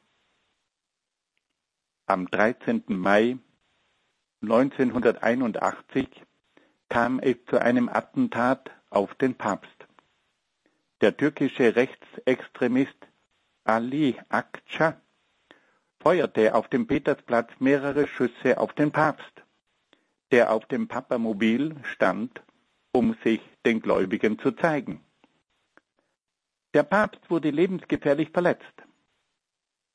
Am 2.06 2.26
13. 2.26 2.84
Mai 2.88 3.38
1981 4.42 6.08
kam 6.88 7.18
es 7.18 7.36
zu 7.46 7.60
einem 7.60 7.88
Attentat 7.88 8.70
auf 8.88 9.14
den 9.16 9.34
Papst. 9.34 9.86
Der 11.00 11.16
türkische 11.16 11.76
Rechtsextremist 11.76 13.09
Ali 13.64 14.18
Akça 14.28 15.00
feuerte 16.00 16.54
auf 16.54 16.68
dem 16.68 16.86
Petersplatz 16.86 17.50
mehrere 17.58 18.06
Schüsse 18.06 18.58
auf 18.58 18.72
den 18.72 18.90
Papst, 18.90 19.42
der 20.30 20.52
auf 20.52 20.66
dem 20.66 20.88
Papamobil 20.88 21.76
stand, 21.84 22.42
um 22.92 23.16
sich 23.22 23.40
den 23.66 23.80
Gläubigen 23.80 24.38
zu 24.38 24.52
zeigen. 24.52 25.04
Der 26.72 26.84
Papst 26.84 27.30
wurde 27.30 27.50
lebensgefährlich 27.50 28.30
verletzt, 28.30 28.74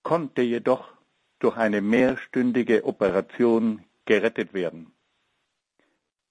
konnte 0.04 0.42
jedoch 0.42 0.94
durch 1.40 1.58
eine 1.58 1.82
mehrstündige 1.82 2.86
Operation 2.86 3.84
gerettet 4.06 4.54
werden. 4.54 4.94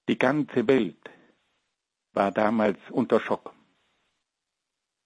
Die 0.09 0.19
ganze 0.19 0.67
Welt 0.69 1.11
war 2.13 2.31
damals 2.31 2.79
unter 2.91 3.21
Schock. 3.21 3.55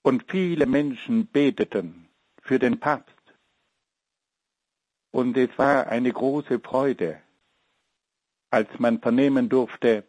Und 0.03 0.29
viele 0.29 0.65
Menschen 0.65 1.27
beteten 1.27 2.08
für 2.49 2.57
den 2.57 2.79
Papst. 2.79 3.23
Und 5.11 5.37
es 5.37 5.55
war 5.59 5.85
eine 5.85 6.11
große 6.11 6.59
Freude, 6.59 7.21
als 8.49 8.67
man 8.79 8.99
vernehmen 8.99 9.49
durfte, 9.49 10.03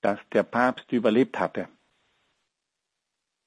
dass 0.00 0.18
der 0.32 0.42
Papst 0.42 0.90
überlebt 0.90 1.38
hatte 1.38 1.68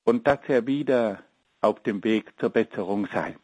und 0.05 0.25
dass 0.27 0.39
er 0.47 0.65
wieder 0.65 1.23
auf 1.59 1.83
dem 1.83 2.05
Weg 2.05 2.31
zur 2.39 2.51
Besserung 2.51 3.05
sei. 3.07 3.37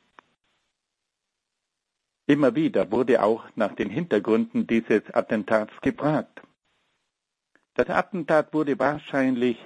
Immer 2.26 2.56
wieder 2.56 2.90
wurde 2.94 3.22
auch 3.22 3.44
nach 3.56 3.76
den 3.76 3.90
Hintergründen 3.90 4.68
dieses 4.68 5.04
Attentats 5.14 5.74
gefragt. 5.82 6.42
Das 7.74 7.90
Attentat 7.90 8.54
wurde 8.54 8.80
wahrscheinlich 8.80 9.58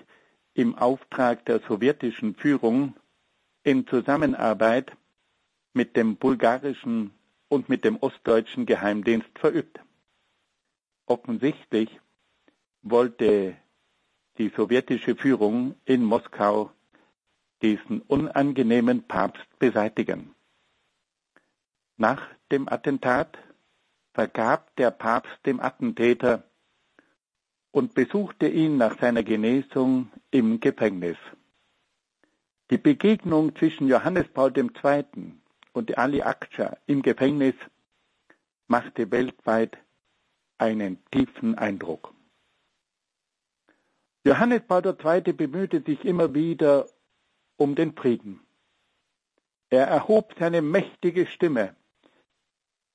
im 0.56 0.74
Auftrag 0.74 1.46
der 1.46 1.60
sowjetischen 1.60 2.34
Führung 2.34 2.96
in 3.66 3.88
Zusammenarbeit 3.88 4.96
mit 5.74 5.98
dem 5.98 6.18
bulgarischen 6.18 7.12
und 7.50 7.68
mit 7.68 7.84
dem 7.84 7.98
ostdeutschen 7.98 8.66
Geheimdienst 8.68 9.28
verübt. 9.40 9.80
Offensichtlich 11.08 11.90
wollte 12.84 13.58
die 14.38 14.50
sowjetische 14.56 15.16
Führung 15.16 15.76
in 15.84 16.04
Moskau 16.04 16.72
diesen 17.64 18.02
unangenehmen 18.02 19.08
Papst 19.08 19.48
beseitigen. 19.58 20.36
Nach 21.98 22.22
dem 22.52 22.70
Attentat 22.70 23.38
vergab 24.14 24.76
der 24.76 24.92
Papst 24.92 25.40
dem 25.46 25.60
Attentäter 25.60 26.44
und 27.72 27.96
besuchte 27.96 28.48
ihn 28.48 28.78
nach 28.78 29.00
seiner 29.00 29.24
Genesung 29.24 30.12
im 30.30 30.60
Gefängnis. 30.60 31.18
Die 32.72 32.80
Begegnung 32.80 33.56
zwischen 33.56 33.88
Johannes 33.88 34.28
Paul 34.28 34.52
II. 34.58 35.34
und 35.74 35.98
Ali 36.00 36.24
Akça 36.24 36.78
im 36.88 37.04
Gefängnis 37.04 37.54
machte 38.68 39.12
weltweit 39.12 39.78
einen 40.58 40.98
tiefen 41.12 41.56
Eindruck. 41.56 42.12
Johannes 44.24 44.64
Paul 44.68 44.84
II. 44.84 45.34
bemühte 45.34 45.84
sich 45.86 46.04
immer 46.04 46.34
wieder 46.34 46.88
um 47.58 47.76
den 47.76 47.94
Frieden. 47.96 48.40
Er 49.70 49.86
erhob 49.86 50.34
seine 50.40 50.64
mächtige 50.64 51.28
Stimme 51.28 51.76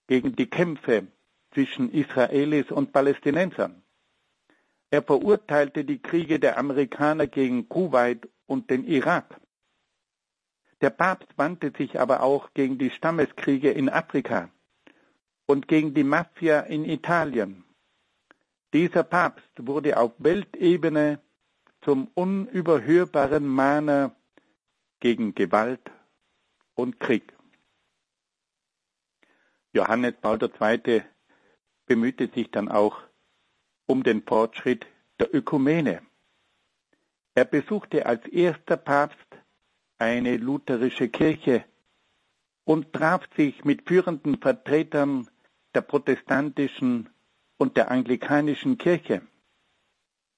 gegen 0.08 0.34
die 0.34 0.50
Kämpfe 0.50 1.06
zwischen 1.52 1.92
Israelis 1.92 2.72
und 2.72 2.92
Palästinensern. 2.92 3.84
Er 4.90 5.04
verurteilte 5.04 5.84
die 5.84 6.02
Kriege 6.02 6.40
der 6.40 6.58
Amerikaner 6.58 7.28
gegen 7.28 7.68
Kuwait 7.68 8.28
und 8.46 8.68
den 8.70 8.84
Irak. 8.84 9.40
Der 10.80 10.90
Papst 10.90 11.36
wandte 11.36 11.72
sich 11.76 12.00
aber 12.00 12.22
auch 12.22 12.54
gegen 12.54 12.78
die 12.78 12.90
Stammeskriege 12.90 13.70
in 13.70 13.88
Afrika 13.88 14.50
und 15.46 15.68
gegen 15.68 15.92
die 15.94 16.04
Mafia 16.04 16.60
in 16.60 16.84
Italien. 16.84 17.64
Dieser 18.72 19.02
Papst 19.02 19.50
wurde 19.58 19.98
auf 19.98 20.12
Weltebene 20.18 21.20
zum 21.82 22.08
unüberhörbaren 22.14 23.46
Mahner 23.46 24.14
gegen 25.00 25.34
Gewalt 25.34 25.90
und 26.74 27.00
Krieg. 27.00 27.32
Johannes 29.72 30.14
Paul 30.20 30.38
II. 30.42 31.02
bemühte 31.86 32.28
sich 32.28 32.50
dann 32.50 32.68
auch 32.68 33.02
um 33.86 34.02
den 34.02 34.22
Fortschritt 34.22 34.86
der 35.18 35.34
Ökumene. 35.34 36.02
Er 37.34 37.44
besuchte 37.44 38.06
als 38.06 38.24
erster 38.26 38.76
Papst 38.76 39.39
eine 40.00 40.36
lutherische 40.38 41.08
Kirche 41.08 41.64
und 42.64 42.92
traf 42.92 43.28
sich 43.36 43.64
mit 43.64 43.86
führenden 43.86 44.38
Vertretern 44.38 45.28
der 45.74 45.82
protestantischen 45.82 47.10
und 47.58 47.76
der 47.76 47.90
anglikanischen 47.90 48.78
Kirche. 48.78 49.22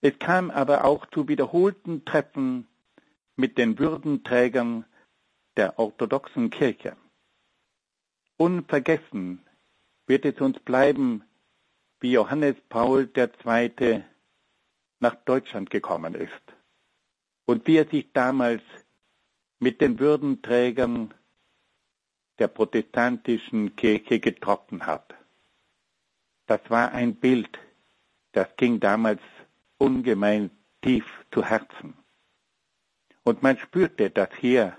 Es 0.00 0.18
kam 0.18 0.50
aber 0.50 0.84
auch 0.84 1.06
zu 1.06 1.28
wiederholten 1.28 2.04
Treffen 2.04 2.66
mit 3.36 3.56
den 3.56 3.78
Würdenträgern 3.78 4.84
der 5.56 5.78
orthodoxen 5.78 6.50
Kirche. 6.50 6.96
Unvergessen 8.36 9.46
wird 10.06 10.24
es 10.24 10.40
uns 10.40 10.58
bleiben, 10.58 11.22
wie 12.00 12.12
Johannes 12.12 12.56
Paul 12.68 13.08
II. 13.16 14.02
nach 14.98 15.14
Deutschland 15.14 15.70
gekommen 15.70 16.14
ist 16.14 16.42
und 17.46 17.66
wie 17.68 17.76
er 17.76 17.86
sich 17.86 18.12
damals 18.12 18.62
mit 19.62 19.80
den 19.80 20.00
Würdenträgern 20.00 21.14
der 22.40 22.48
protestantischen 22.48 23.76
Kirche 23.76 24.18
getroffen 24.18 24.86
hat. 24.86 25.14
Das 26.46 26.60
war 26.68 26.90
ein 26.90 27.14
Bild, 27.14 27.60
das 28.32 28.48
ging 28.56 28.80
damals 28.80 29.20
ungemein 29.78 30.50
tief 30.82 31.04
zu 31.30 31.44
Herzen. 31.44 31.94
Und 33.22 33.44
man 33.44 33.56
spürte, 33.56 34.10
dass 34.10 34.30
hier 34.34 34.76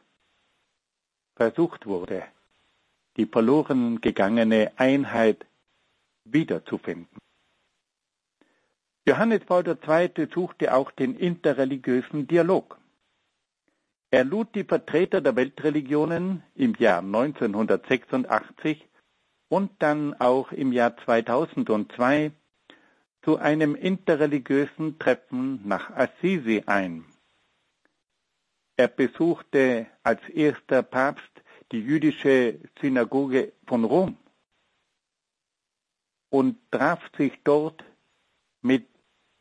versucht 1.38 1.86
wurde, 1.86 2.26
die 3.16 3.26
verloren 3.26 4.02
gegangene 4.02 4.74
Einheit 4.76 5.46
wiederzufinden. 6.26 7.18
Johannes 9.08 9.46
Paul 9.46 9.66
II. 9.66 10.28
suchte 10.34 10.74
auch 10.74 10.92
den 10.92 11.16
interreligiösen 11.16 12.28
Dialog. 12.28 12.83
Er 14.14 14.26
lud 14.26 14.54
die 14.54 14.64
Vertreter 14.64 15.22
der 15.22 15.36
Weltreligionen 15.36 16.44
im 16.54 16.76
Jahr 16.76 17.00
1986 17.00 18.88
und 19.50 19.72
dann 19.80 20.14
auch 20.14 20.52
im 20.52 20.72
Jahr 20.72 20.96
2002 20.98 22.32
zu 23.24 23.38
einem 23.40 23.74
interreligiösen 23.74 25.00
Treffen 25.00 25.68
nach 25.68 25.90
Assisi 25.90 26.62
ein. 26.68 27.06
Er 28.78 28.88
besuchte 28.88 29.88
als 30.04 30.22
erster 30.30 30.84
Papst 30.84 31.42
die 31.72 31.80
jüdische 31.80 32.60
Synagoge 32.80 33.54
von 33.66 33.84
Rom 33.84 34.16
und 36.30 36.60
traf 36.70 37.02
sich 37.18 37.34
dort 37.44 37.84
mit 38.62 38.86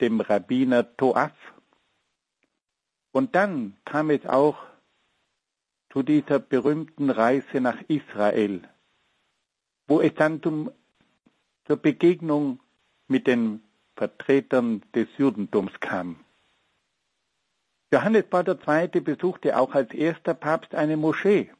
dem 0.01 0.23
Rabbiner 0.23 0.97
Toaf. 0.97 1.35
Und 3.13 3.35
dann 3.35 3.77
kam 3.85 4.11
es 4.11 4.27
auch 4.27 4.57
zu 5.93 6.03
dieser 6.03 6.39
berühmten 6.39 7.11
Reise 7.11 7.61
nach 7.61 7.81
Israel, 7.89 8.63
wo 9.87 10.01
es 10.01 10.15
dann 10.15 10.43
zum, 10.43 10.71
zur 11.67 11.77
Begegnung 11.77 12.61
mit 13.09 13.27
den 13.27 13.63
Vertretern 13.97 14.83
des 14.95 15.09
Judentums 15.19 15.73
kam. 15.81 16.17
Johannes 17.93 18.25
Paul 18.25 18.49
II. 18.49 19.01
besuchte 19.01 19.59
auch 19.59 19.75
als 19.75 19.93
erster 19.93 20.33
Papst 20.33 20.75
eine 20.75 20.97
Moschee 20.97 21.53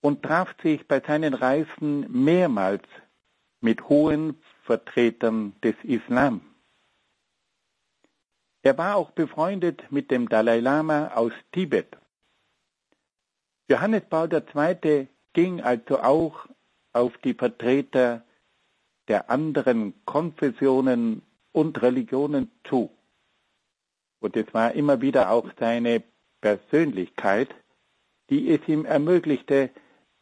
und 0.00 0.22
traf 0.22 0.54
sich 0.62 0.88
bei 0.88 1.00
seinen 1.00 1.34
Reisen 1.34 2.10
mehrmals 2.10 2.84
mit 3.60 3.90
hohen 3.90 4.40
Vertretern 4.62 5.52
des 5.62 5.74
Islam. 5.82 6.40
Er 8.66 8.76
war 8.78 8.96
auch 8.96 9.12
befreundet 9.12 9.84
mit 9.92 10.10
dem 10.10 10.28
Dalai 10.28 10.58
Lama 10.58 11.12
aus 11.14 11.30
Tibet. 11.52 11.86
Johannes 13.68 14.02
Paul 14.10 14.28
II. 14.32 15.06
ging 15.34 15.60
also 15.60 16.00
auch 16.00 16.48
auf 16.92 17.16
die 17.18 17.34
Vertreter 17.34 18.24
der 19.06 19.30
anderen 19.30 19.94
Konfessionen 20.04 21.22
und 21.52 21.80
Religionen 21.80 22.50
zu. 22.68 22.90
Und 24.18 24.36
es 24.36 24.52
war 24.52 24.72
immer 24.72 25.00
wieder 25.00 25.30
auch 25.30 25.48
seine 25.60 26.02
Persönlichkeit, 26.40 27.54
die 28.30 28.50
es 28.50 28.66
ihm 28.66 28.84
ermöglichte, 28.84 29.70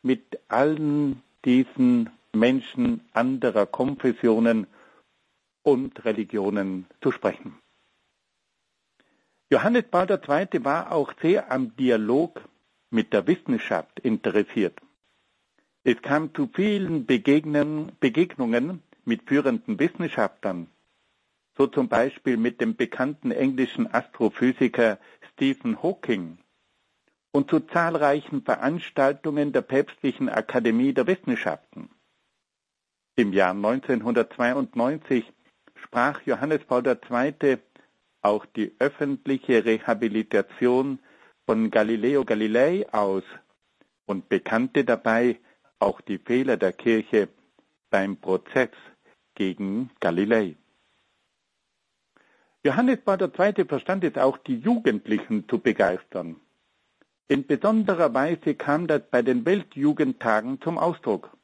mit 0.03 0.39
allen 0.49 1.23
diesen 1.47 2.11
Menschen 2.35 3.09
anderer 3.15 3.65
Konfessionen 3.65 4.67
und 5.63 6.05
Religionen 6.05 6.85
zu 7.01 7.11
sprechen. 7.11 7.59
Johannes 9.51 9.85
Paul 9.91 10.11
II. 10.11 10.65
war 10.65 10.91
auch 10.91 11.13
sehr 11.21 11.53
am 11.53 11.77
Dialog 11.77 12.41
mit 12.91 13.13
der 13.13 13.27
Wissenschaft 13.27 14.01
interessiert. 14.01 14.81
Es 15.83 16.01
kam 16.01 16.35
zu 16.35 16.49
vielen 16.53 17.05
Begegnungen 17.05 18.83
mit 19.05 19.29
führenden 19.29 19.79
Wissenschaftlern, 19.79 20.69
so 21.59 21.67
zum 21.67 21.89
Beispiel 21.89 22.39
mit 22.39 22.63
dem 22.63 22.75
bekannten 22.75 23.33
englischen 23.33 23.93
Astrophysiker 23.93 24.99
Stephen 25.33 25.83
Hawking 25.83 26.39
und 27.33 27.51
zu 27.51 27.61
zahlreichen 27.61 28.43
Veranstaltungen 28.43 29.53
der 29.53 29.63
Päpstlichen 29.63 30.31
Akademie 30.31 30.95
der 30.95 31.07
Wissenschaften. 31.07 31.91
Im 33.17 33.35
Jahr 33.35 33.51
1992 33.51 35.31
sprach 35.75 36.23
Johannes 36.23 36.65
Paul 36.65 36.87
II. 36.87 37.59
Auch 38.25 38.47
die 38.47 38.75
öffentliche 38.79 39.65
Rehabilitation 39.65 40.99
von 41.47 41.71
Galileo 41.71 42.25
Galilei 42.25 42.87
aus 42.93 43.23
und 44.07 44.29
bekannte 44.29 44.85
dabei 44.85 45.39
auch 45.79 46.01
die 46.01 46.19
Fehler 46.19 46.57
der 46.57 46.73
Kirche 46.73 47.29
beim 47.91 48.17
Prozess 48.17 48.71
gegen 49.35 49.91
Galilei. 50.01 50.57
Johannes 52.65 52.99
Paul 53.05 53.21
II. 53.21 53.65
verstand 53.67 54.05
es 54.05 54.17
auch, 54.17 54.39
die 54.39 54.57
Jugendlichen 54.57 55.47
zu 55.49 55.59
begeistern. 55.59 56.41
In 57.29 57.47
besonderer 57.47 58.15
Weise 58.15 58.55
kam 58.55 58.87
das 58.87 59.03
bei 59.11 59.21
den 59.21 59.45
Weltjugendtagen 59.45 60.63
zum 60.63 60.79
Ausdruck, 60.79 61.37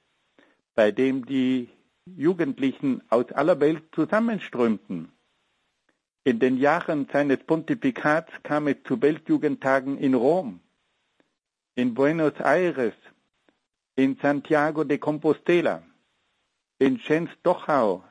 bei 0.74 0.92
dem 0.92 1.26
die 1.26 1.68
Jugendlichen 2.06 3.02
aus 3.10 3.30
aller 3.32 3.60
Welt 3.60 3.82
zusammenströmten. 3.94 5.12
In 6.22 6.38
den 6.38 6.58
Jahren 6.58 7.08
seines 7.10 7.38
Pontifikats 7.38 8.30
kam 8.42 8.66
es 8.66 8.76
zu 8.84 9.00
Weltjugendtagen 9.00 9.96
in 9.96 10.14
Rom, 10.14 10.60
in 11.74 11.94
Buenos 11.94 12.38
Aires, 12.40 12.94
in 13.96 14.18
Santiago 14.20 14.84
de 14.84 14.98
Compostela, 14.98 15.82
in 16.78 16.98
Schenstochau, 16.98 18.04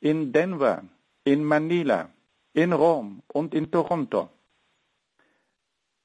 in 0.00 0.32
Denver, 0.32 0.84
in 1.24 1.44
Manila, 1.44 2.08
in 2.52 2.72
Rom 2.72 3.22
und 3.32 3.52
in 3.52 3.68
Toronto. 3.72 4.30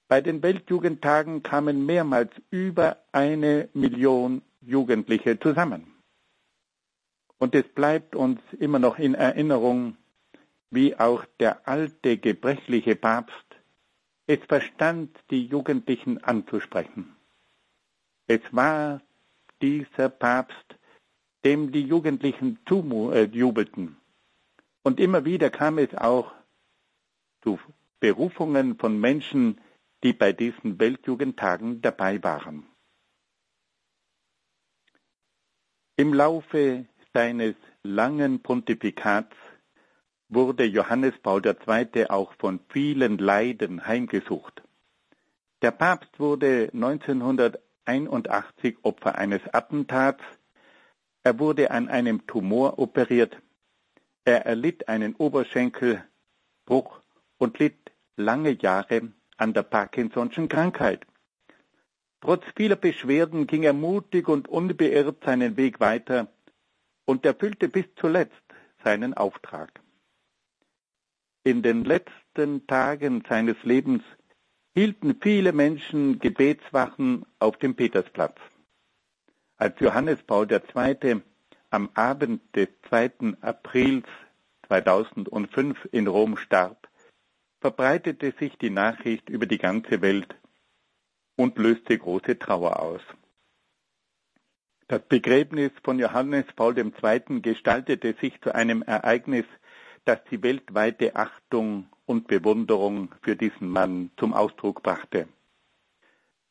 Bei 0.08 0.20
den 0.20 0.42
Weltjugendtagen 0.42 1.44
kamen 1.44 1.86
mehrmals 1.86 2.32
über 2.50 2.98
eine 3.12 3.70
Million 3.74 4.42
Jugendliche 4.62 5.40
zusammen. 5.40 5.94
Und 7.38 7.56
es 7.56 7.68
bleibt 7.70 8.16
uns 8.16 8.40
immer 8.60 8.80
noch 8.80 9.00
in 9.00 9.14
Erinnerung, 9.14 9.96
wie 10.72 10.98
auch 10.98 11.26
der 11.40 11.68
alte 11.68 12.18
gebrechliche 12.18 12.96
Papst 12.96 13.52
es 14.28 14.40
verstand, 14.48 15.18
die 15.30 15.46
Jugendlichen 15.46 16.24
anzusprechen. 16.24 17.16
Es 18.28 18.42
war 18.52 19.02
dieser 19.62 20.08
Papst, 20.10 20.78
dem 21.44 21.72
die 21.72 21.82
Jugendlichen 21.82 22.60
zujubelten. 22.66 23.98
Und 24.84 25.00
immer 25.00 25.26
wieder 25.26 25.50
kam 25.50 25.78
es 25.80 25.94
auch 25.96 26.34
zu 27.42 27.60
Berufungen 28.00 28.78
von 28.78 29.00
Menschen, 29.00 29.60
die 30.04 30.14
bei 30.14 30.32
diesen 30.32 30.80
Weltjugendtagen 30.80 31.82
dabei 31.82 32.24
waren. 32.24 32.66
Im 35.98 36.14
Laufe 36.14 36.86
seines 37.14 37.56
langen 37.84 38.42
Pontifikats 38.42 39.36
wurde 40.32 40.64
Johannes 40.64 41.14
Paul 41.22 41.42
II. 41.46 42.10
auch 42.10 42.34
von 42.40 42.62
vielen 42.70 43.18
Leiden 43.18 43.86
heimgesucht. 43.86 44.64
Der 45.62 45.72
Papst 45.72 46.20
wurde 46.20 46.70
1981 46.74 48.78
Opfer 48.82 49.16
eines 49.16 49.42
Attentats. 49.54 50.24
Er 51.24 51.38
wurde 51.38 51.70
an 51.70 51.90
einem 51.90 52.26
Tumor 52.28 52.80
operiert. 52.80 53.38
Er 54.24 54.46
erlitt 54.46 54.88
einen 54.88 55.16
Oberschenkelbruch 55.16 57.02
und 57.38 57.60
litt 57.60 57.92
lange 58.16 58.52
Jahre 58.52 59.12
an 59.36 59.54
der 59.54 59.64
Parkinson'schen 59.64 60.48
Krankheit. 60.48 61.06
Trotz 62.22 62.46
vieler 62.56 62.78
Beschwerden 62.78 63.48
ging 63.48 63.64
er 63.64 63.74
mutig 63.74 64.30
und 64.30 64.48
unbeirrt 64.48 65.26
seinen 65.26 65.58
Weg 65.58 65.82
weiter 65.82 66.28
und 67.06 67.26
erfüllte 67.26 67.68
bis 67.68 67.86
zuletzt 67.96 68.36
seinen 68.84 69.14
Auftrag. 69.14 69.81
In 71.44 71.64
den 71.64 71.84
letzten 71.86 72.68
Tagen 72.68 73.24
seines 73.28 73.58
Lebens 73.64 74.04
hielten 74.76 75.18
viele 75.20 75.54
Menschen 75.54 76.20
Gebetswachen 76.20 77.26
auf 77.40 77.58
dem 77.58 77.76
Petersplatz. 77.76 78.38
Als 79.58 79.80
Johannes 79.80 80.22
Paul 80.22 80.48
II. 80.52 81.22
am 81.72 81.90
Abend 81.96 82.42
des 82.56 82.68
2. 82.90 83.38
Aprils 83.42 84.06
2005 84.68 85.90
in 85.92 86.06
Rom 86.06 86.38
starb, 86.38 86.88
verbreitete 87.60 88.34
sich 88.40 88.56
die 88.60 88.70
Nachricht 88.70 89.28
über 89.28 89.48
die 89.48 89.58
ganze 89.58 90.04
Welt 90.04 90.36
und 91.38 91.58
löste 91.58 91.98
große 91.98 92.38
Trauer 92.38 92.80
aus. 92.80 93.02
Das 94.88 95.02
Begräbnis 95.08 95.72
von 95.84 95.98
Johannes 95.98 96.46
Paul 96.56 96.78
II. 96.78 97.42
gestaltete 97.42 98.14
sich 98.22 98.40
zu 98.42 98.54
einem 98.54 98.84
Ereignis, 98.84 99.46
das 100.06 100.20
die 100.30 100.42
weltweite 100.42 101.16
Achtung 101.16 101.88
und 102.06 102.28
Bewunderung 102.28 103.14
für 103.22 103.36
diesen 103.36 103.70
Mann 103.70 104.12
zum 104.18 104.34
Ausdruck 104.34 104.84
brachte. 104.84 105.28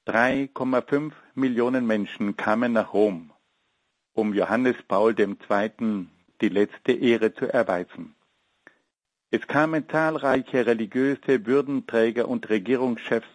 3,5 0.07 1.13
Millionen 1.35 1.87
Menschen 1.87 2.37
kamen 2.37 2.73
nach 2.73 2.93
Rom, 2.93 3.33
um 4.13 4.35
Johannes 4.35 4.77
Paul 4.89 5.15
II. 5.19 6.07
die 6.41 6.49
letzte 6.49 6.93
Ehre 6.93 7.35
zu 7.35 7.53
erweisen. 7.53 8.15
Es 9.31 9.47
kamen 9.47 9.89
zahlreiche 9.89 10.67
religiöse 10.67 11.47
Würdenträger 11.47 12.27
und 12.27 12.49
Regierungschefs, 12.49 13.29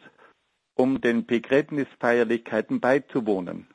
um 0.73 0.99
den 0.99 1.25
Begräbnisfeierlichkeiten 1.25 2.81
beizuwohnen. 2.81 3.67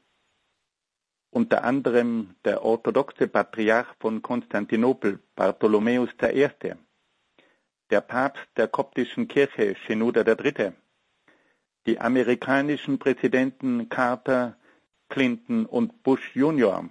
Unter 1.30 1.62
anderem 1.64 2.34
der 2.44 2.64
orthodoxe 2.64 3.28
Patriarch 3.28 3.94
von 4.00 4.20
Konstantinopel, 4.20 5.20
Bartholomäus 5.36 6.10
I., 6.22 6.48
der 7.90 8.00
Papst 8.00 8.48
der 8.56 8.68
koptischen 8.68 9.28
Kirche, 9.28 9.76
Shenouda 9.76 10.22
III., 10.22 10.72
die 11.86 12.00
amerikanischen 12.00 12.98
Präsidenten 12.98 13.88
Carter, 13.88 14.56
Clinton 15.08 15.66
und 15.66 16.02
Bush 16.02 16.34
Jr. 16.34 16.88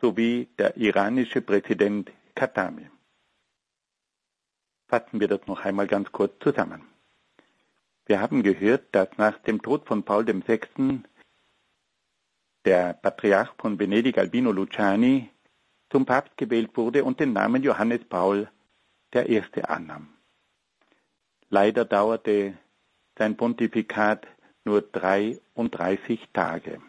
sowie 0.00 0.48
der 0.58 0.76
iranische 0.76 1.40
Präsident 1.40 2.12
Khatami. 2.34 2.88
Fassen 4.88 5.20
wir 5.20 5.28
das 5.28 5.46
noch 5.46 5.64
einmal 5.64 5.86
ganz 5.86 6.12
kurz 6.12 6.32
zusammen. 6.40 6.82
Wir 8.06 8.20
haben 8.20 8.42
gehört, 8.42 8.94
dass 8.94 9.08
nach 9.16 9.38
dem 9.38 9.62
Tod 9.62 9.86
von 9.86 10.02
Paul 10.02 10.26
VI. 10.26 11.02
Der 12.64 12.94
Patriarch 12.94 13.52
von 13.58 13.78
Venedig 13.78 14.18
Albino 14.18 14.52
Luciani 14.52 15.30
zum 15.90 16.06
Papst 16.06 16.36
gewählt 16.36 16.76
wurde 16.76 17.04
und 17.04 17.20
den 17.20 17.32
Namen 17.32 17.62
Johannes 17.62 18.04
Paul 18.04 18.48
I. 19.14 19.42
annahm. 19.62 20.08
Leider 21.50 21.84
dauerte 21.84 22.54
sein 23.16 23.36
Pontifikat 23.36 24.26
nur 24.64 24.82
33 24.82 26.28
Tage. 26.32 26.80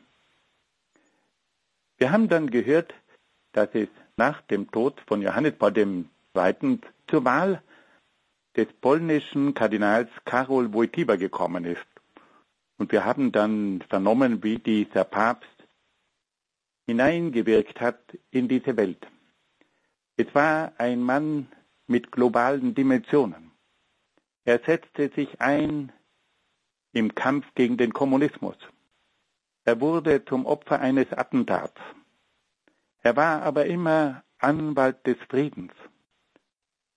Wir 1.97 2.11
haben 2.11 2.29
dann 2.29 2.49
gehört, 2.49 2.93
dass 3.51 3.69
es 3.73 3.89
nach 4.17 4.41
dem 4.41 4.71
Tod 4.71 5.01
von 5.07 5.21
Johannes 5.21 5.53
Paul 5.53 5.77
II. 5.77 6.79
zur 7.07 7.25
Wahl 7.25 7.61
des 8.55 8.67
polnischen 8.81 9.53
Kardinals 9.53 10.09
Karol 10.23 10.73
Wojtyła 10.73 11.17
gekommen 11.17 11.65
ist. 11.65 11.85
Und 12.77 12.91
wir 12.91 13.05
haben 13.05 13.31
dann 13.31 13.83
vernommen, 13.89 14.43
wie 14.43 14.57
dieser 14.57 15.03
Papst 15.03 15.54
hineingewirkt 16.85 17.81
hat 17.81 17.99
in 18.31 18.47
diese 18.47 18.77
Welt. 18.77 19.05
Es 20.17 20.33
war 20.33 20.73
ein 20.77 21.01
Mann 21.01 21.47
mit 21.87 22.11
globalen 22.11 22.73
Dimensionen. 22.73 23.51
Er 24.43 24.59
setzte 24.59 25.09
sich 25.09 25.41
ein 25.41 25.91
im 26.93 27.13
Kampf 27.13 27.45
gegen 27.55 27.77
den 27.77 27.93
Kommunismus. 27.93 28.55
Er 29.65 29.81
wurde 29.81 30.23
zum 30.23 30.45
Opfer 30.45 30.79
eines 30.79 31.11
Attentats. 31.11 31.81
Er 33.01 33.15
war 33.15 33.41
aber 33.41 33.65
immer 33.65 34.23
Anwalt 34.37 35.05
des 35.05 35.17
Friedens 35.29 35.73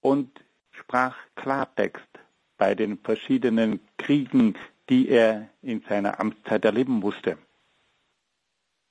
und 0.01 0.45
sprach 0.71 1.17
Klartext 1.35 2.09
bei 2.57 2.75
den 2.75 2.99
verschiedenen 2.99 3.81
Kriegen, 3.97 4.57
die 4.89 5.09
er 5.09 5.49
in 5.63 5.83
seiner 5.89 6.21
Amtszeit 6.21 6.65
erleben 6.65 6.95
musste. 6.95 7.39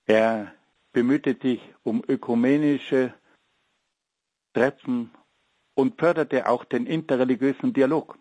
Er 0.05 0.53
bemühte 0.97 1.37
sich 1.39 1.61
um 1.83 2.03
ökumenische 2.07 3.13
Treffen 4.51 5.11
und 5.75 5.99
förderte 5.99 6.49
auch 6.49 6.65
den 6.65 6.87
interreligiösen 6.87 7.71
Dialog. 7.71 8.17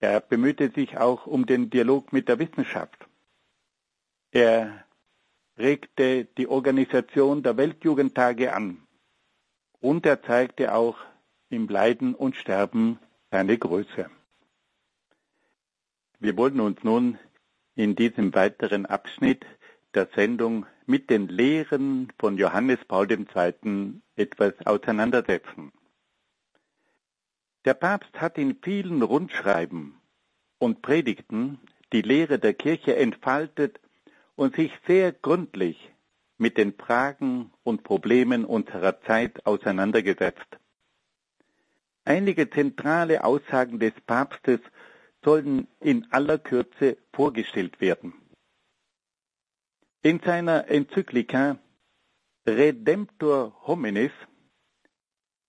Er 0.00 0.22
bemühte 0.22 0.70
sich 0.70 0.96
auch 0.96 1.26
um 1.26 1.44
den 1.44 1.68
Dialog 1.68 2.10
mit 2.14 2.28
der 2.28 2.38
Wissenschaft. 2.38 3.06
Er 4.30 4.86
regte 5.58 6.24
die 6.24 6.46
Organisation 6.46 7.42
der 7.42 7.58
Weltjugendtage 7.58 8.54
an 8.54 8.86
und 9.80 10.06
er 10.06 10.22
zeigte 10.22 10.74
auch 10.74 10.96
im 11.50 11.68
Leiden 11.68 12.14
und 12.14 12.34
Sterben 12.36 12.98
seine 13.30 13.58
Größe. 13.58 14.08
Wir 16.18 16.34
wollen 16.38 16.60
uns 16.60 16.82
nun 16.82 17.18
in 17.74 17.94
diesem 17.94 18.34
weiteren 18.34 18.86
Abschnitt 18.86 19.44
der 19.92 20.08
Sendung 20.14 20.64
mit 20.86 21.10
den 21.10 21.28
Lehren 21.28 22.12
von 22.18 22.38
Johannes 22.38 22.78
Paul 22.86 23.10
II. 23.10 24.00
etwas 24.14 24.54
auseinandersetzen. 24.64 25.72
Der 27.64 27.74
Papst 27.74 28.20
hat 28.20 28.38
in 28.38 28.56
vielen 28.62 29.02
Rundschreiben 29.02 30.00
und 30.58 30.82
Predigten 30.82 31.58
die 31.92 32.02
Lehre 32.02 32.38
der 32.38 32.54
Kirche 32.54 32.96
entfaltet 32.96 33.80
und 34.36 34.54
sich 34.54 34.70
sehr 34.86 35.12
gründlich 35.12 35.90
mit 36.38 36.58
den 36.58 36.74
Fragen 36.74 37.52
und 37.64 37.82
Problemen 37.82 38.44
unserer 38.44 39.00
Zeit 39.02 39.44
auseinandergesetzt. 39.46 40.58
Einige 42.04 42.48
zentrale 42.48 43.24
Aussagen 43.24 43.80
des 43.80 43.94
Papstes 44.06 44.60
sollen 45.24 45.66
in 45.80 46.06
aller 46.12 46.38
Kürze 46.38 46.98
vorgestellt 47.12 47.80
werden. 47.80 48.14
In 50.06 50.20
seiner 50.20 50.68
Enzyklika 50.68 51.58
Redemptor 52.46 53.52
hominis 53.66 54.12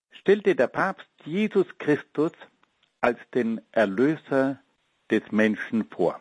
stellte 0.10 0.56
der 0.56 0.66
Papst 0.66 1.08
Jesus 1.26 1.68
Christus 1.78 2.32
als 3.00 3.20
den 3.36 3.62
Erlöser 3.72 4.60
des 5.12 5.22
Menschen 5.32 5.86
vor. 5.86 6.20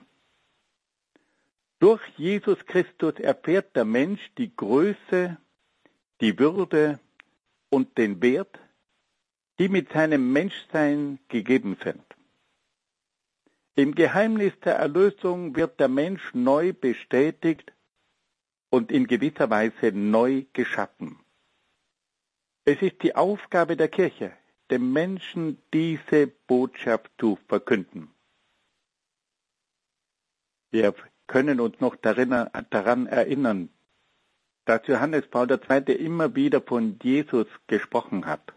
Durch 1.79 2.03
Jesus 2.19 2.59
Christus 2.67 3.15
erfährt 3.21 3.75
der 3.75 3.87
Mensch 3.87 4.21
die 4.37 4.55
Größe, 4.55 5.39
die 6.21 6.39
Würde 6.39 7.01
und 7.71 7.97
den 7.97 8.21
Wert, 8.21 8.59
die 9.59 9.71
mit 9.71 9.91
seinem 9.95 10.31
Menschsein 10.35 11.21
gegeben 11.29 11.79
sind. 11.83 12.05
Im 13.77 13.95
Geheimnis 13.95 14.53
der 14.63 14.75
Erlösung 14.75 15.57
wird 15.57 15.81
der 15.81 15.89
Mensch 15.89 16.35
neu 16.35 16.75
bestätigt 16.75 17.73
und 18.77 18.93
in 18.93 19.07
gewisser 19.07 19.49
Weise 19.49 19.91
neu 19.93 20.45
geschaffen. 20.53 21.19
Es 22.67 22.83
ist 22.83 23.03
die 23.03 23.15
Aufgabe 23.17 23.75
der 23.75 23.89
Kirche, 23.89 24.33
dem 24.71 24.93
Menschen 24.93 25.63
diese 25.73 26.27
Botschaft 26.27 27.11
zu 27.19 27.39
verkünden. 27.49 28.11
Wir 30.71 30.95
können 31.27 31.59
uns 31.61 31.81
noch 31.81 31.97
daran 31.97 33.07
erinnern, 33.07 33.71
dass 34.67 34.87
Johannes 34.87 35.27
Paul 35.29 35.51
II. 35.51 35.95
immer 35.95 36.35
wieder 36.35 36.61
von 36.61 36.99
Jesus 37.03 37.47
gesprochen 37.69 38.27
hat 38.27 38.53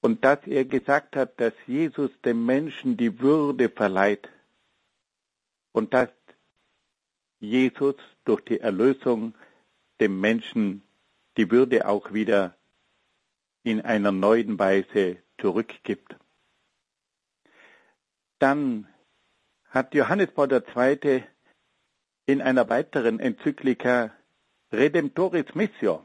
und 0.00 0.24
dass 0.24 0.44
er 0.46 0.64
gesagt 0.64 1.14
hat, 1.14 1.40
dass 1.40 1.54
Jesus 1.68 2.10
dem 2.24 2.44
Menschen 2.44 2.96
die 2.96 3.20
Würde 3.20 3.68
verleiht 3.68 4.28
und 5.70 5.94
dass 5.94 6.08
Jesus 7.40 7.96
durch 8.24 8.42
die 8.42 8.60
Erlösung 8.60 9.34
dem 9.98 10.20
Menschen 10.20 10.82
die 11.36 11.50
Würde 11.50 11.88
auch 11.88 12.12
wieder 12.12 12.54
in 13.62 13.80
einer 13.80 14.12
neuen 14.12 14.58
Weise 14.58 15.18
zurückgibt. 15.38 16.16
Dann 18.38 18.88
hat 19.68 19.94
Johannes 19.94 20.30
Paul 20.32 20.50
II. 20.52 21.22
in 22.26 22.42
einer 22.42 22.68
weiteren 22.68 23.20
Enzyklika 23.20 24.12
Redemptoris 24.72 25.54
Missio 25.54 26.04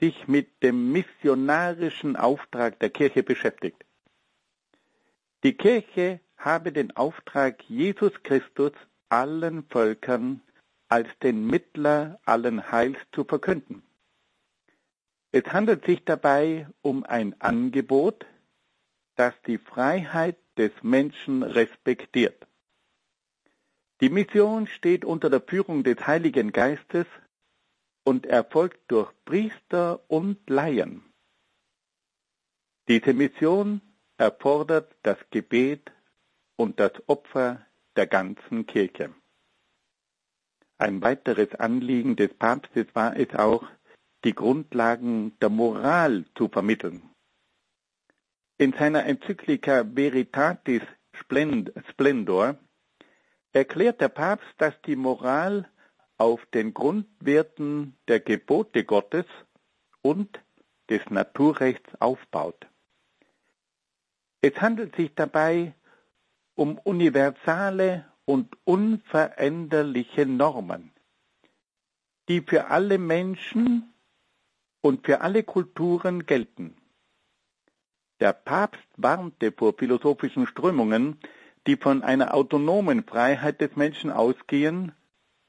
sich 0.00 0.28
mit 0.28 0.62
dem 0.62 0.92
missionarischen 0.92 2.16
Auftrag 2.16 2.78
der 2.80 2.90
Kirche 2.90 3.22
beschäftigt. 3.22 3.84
Die 5.42 5.54
Kirche 5.54 6.20
habe 6.36 6.72
den 6.72 6.96
Auftrag, 6.96 7.62
Jesus 7.68 8.12
Christus 8.22 8.72
allen 9.10 9.64
Völkern 9.68 10.40
als 10.88 11.08
den 11.22 11.46
Mittler 11.46 12.20
allen 12.24 12.72
Heils 12.72 12.98
zu 13.12 13.24
verkünden. 13.24 13.82
Es 15.32 15.44
handelt 15.44 15.84
sich 15.84 16.04
dabei 16.04 16.68
um 16.82 17.04
ein 17.04 17.40
Angebot, 17.40 18.26
das 19.14 19.34
die 19.46 19.58
Freiheit 19.58 20.36
des 20.56 20.72
Menschen 20.82 21.42
respektiert. 21.42 22.46
Die 24.00 24.08
Mission 24.08 24.66
steht 24.66 25.04
unter 25.04 25.30
der 25.30 25.42
Führung 25.42 25.84
des 25.84 26.06
Heiligen 26.06 26.52
Geistes 26.52 27.06
und 28.02 28.26
erfolgt 28.26 28.90
durch 28.90 29.12
Priester 29.24 30.00
und 30.08 30.48
Laien. 30.48 31.04
Diese 32.88 33.12
Mission 33.12 33.82
erfordert 34.16 34.96
das 35.02 35.18
Gebet 35.30 35.92
und 36.56 36.80
das 36.80 36.92
Opfer 37.06 37.64
der 38.00 38.06
ganzen 38.06 38.64
Kirche. 38.64 39.14
Ein 40.78 41.02
weiteres 41.02 41.54
Anliegen 41.56 42.16
des 42.16 42.32
Papstes 42.32 42.86
war 42.94 43.14
es 43.14 43.34
auch, 43.34 43.62
die 44.24 44.34
Grundlagen 44.34 45.38
der 45.40 45.50
Moral 45.50 46.24
zu 46.34 46.48
vermitteln. 46.48 47.02
In 48.56 48.72
seiner 48.72 49.04
Enzyklika 49.04 49.84
Veritatis 49.84 50.80
Splendor 51.90 52.56
erklärt 53.52 54.00
der 54.00 54.08
Papst, 54.08 54.48
dass 54.56 54.72
die 54.86 54.96
Moral 54.96 55.68
auf 56.16 56.46
den 56.54 56.72
Grundwerten 56.72 57.98
der 58.08 58.20
Gebote 58.20 58.84
Gottes 58.84 59.26
und 60.00 60.40
des 60.88 61.02
Naturrechts 61.10 62.00
aufbaut. 62.00 62.66
Es 64.40 64.58
handelt 64.58 64.96
sich 64.96 65.14
dabei 65.14 65.74
um 66.60 66.76
universale 66.84 68.04
und 68.26 68.54
unveränderliche 68.64 70.26
Normen, 70.26 70.92
die 72.28 72.42
für 72.42 72.66
alle 72.66 72.98
Menschen 72.98 73.94
und 74.82 75.06
für 75.06 75.22
alle 75.22 75.42
Kulturen 75.42 76.26
gelten. 76.26 76.76
Der 78.20 78.34
Papst 78.34 78.86
warnte 78.98 79.52
vor 79.52 79.72
philosophischen 79.72 80.46
Strömungen, 80.46 81.18
die 81.66 81.78
von 81.78 82.02
einer 82.02 82.34
autonomen 82.34 83.04
Freiheit 83.04 83.62
des 83.62 83.74
Menschen 83.76 84.10
ausgehen 84.10 84.92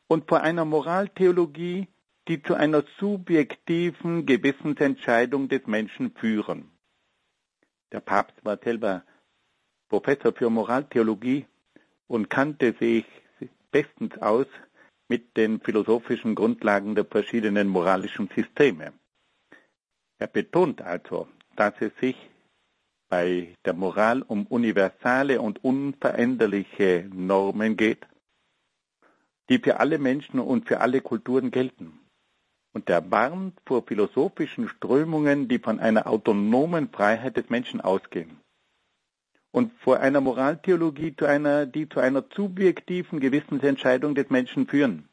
und 0.07 0.29
vor 0.29 0.39
einer 0.39 0.63
Moraltheologie, 0.63 1.89
die 2.29 2.41
zu 2.41 2.53
einer 2.55 2.85
subjektiven 3.01 4.25
Gewissensentscheidung 4.25 5.49
des 5.49 5.67
Menschen 5.67 6.11
führen. 6.15 6.71
Der 7.91 7.99
Papst 7.99 8.45
war 8.45 8.57
selber 8.63 9.03
Professor 9.91 10.31
für 10.31 10.49
Moraltheologie 10.49 11.45
und 12.07 12.29
kannte 12.29 12.73
sich 12.79 13.03
bestens 13.71 14.17
aus 14.21 14.45
mit 15.09 15.35
den 15.35 15.59
philosophischen 15.59 16.33
Grundlagen 16.33 16.95
der 16.95 17.03
verschiedenen 17.03 17.67
moralischen 17.67 18.29
Systeme. 18.33 18.93
Er 20.17 20.27
betont 20.27 20.81
also, 20.81 21.27
dass 21.57 21.73
es 21.81 21.91
sich 21.99 22.15
bei 23.09 23.53
der 23.65 23.73
Moral 23.73 24.21
um 24.21 24.45
universale 24.45 25.41
und 25.41 25.61
unveränderliche 25.61 27.09
Normen 27.13 27.75
geht, 27.75 28.07
die 29.49 29.59
für 29.59 29.81
alle 29.81 29.97
Menschen 29.99 30.39
und 30.39 30.69
für 30.69 30.79
alle 30.79 31.01
Kulturen 31.01 31.51
gelten. 31.51 31.99
Und 32.71 32.89
er 32.89 33.11
warnt 33.11 33.59
vor 33.65 33.83
philosophischen 33.85 34.69
Strömungen, 34.69 35.49
die 35.49 35.59
von 35.59 35.81
einer 35.81 36.07
autonomen 36.07 36.87
Freiheit 36.87 37.35
des 37.35 37.49
Menschen 37.49 37.81
ausgehen. 37.81 38.40
Und 39.51 39.73
vor 39.79 39.99
einer 39.99 40.21
Moraltheologie, 40.21 41.15
zu 41.15 41.25
einer, 41.25 41.65
die 41.65 41.89
zu 41.89 41.99
einer 41.99 42.23
subjektiven 42.33 43.19
Gewissensentscheidung 43.19 44.15
des 44.15 44.29
Menschen 44.29 44.67
führen, 44.67 45.09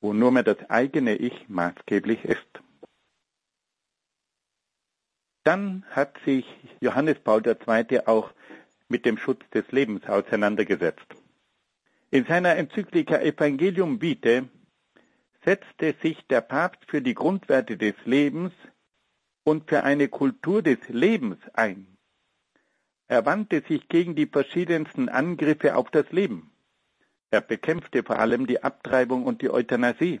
wo 0.00 0.12
nur 0.12 0.30
mehr 0.30 0.44
das 0.44 0.70
eigene 0.70 1.16
Ich 1.16 1.48
maßgeblich 1.48 2.24
ist. 2.24 2.46
Dann 5.42 5.84
hat 5.90 6.18
sich 6.24 6.44
Johannes 6.80 7.18
Paul 7.20 7.42
II. 7.46 8.06
auch 8.06 8.32
mit 8.88 9.04
dem 9.04 9.18
Schutz 9.18 9.42
des 9.50 9.70
Lebens 9.72 10.06
auseinandergesetzt. 10.06 11.06
In 12.10 12.24
seiner 12.24 12.56
Enzyklika 12.56 13.18
Evangelium 13.20 14.00
Vitae 14.00 14.48
setzte 15.44 15.94
sich 16.02 16.26
der 16.28 16.40
Papst 16.40 16.82
für 16.88 17.02
die 17.02 17.14
Grundwerte 17.14 17.76
des 17.76 17.94
Lebens 18.04 18.52
und 19.44 19.68
für 19.68 19.84
eine 19.84 20.08
Kultur 20.08 20.62
des 20.62 20.78
Lebens 20.88 21.38
ein. 21.52 21.97
Er 23.08 23.24
wandte 23.24 23.62
sich 23.66 23.88
gegen 23.88 24.14
die 24.14 24.26
verschiedensten 24.26 25.08
Angriffe 25.08 25.76
auf 25.76 25.90
das 25.90 26.10
Leben. 26.12 26.50
Er 27.30 27.40
bekämpfte 27.40 28.02
vor 28.02 28.18
allem 28.18 28.46
die 28.46 28.62
Abtreibung 28.62 29.24
und 29.24 29.40
die 29.42 29.50
Euthanasie. 29.50 30.20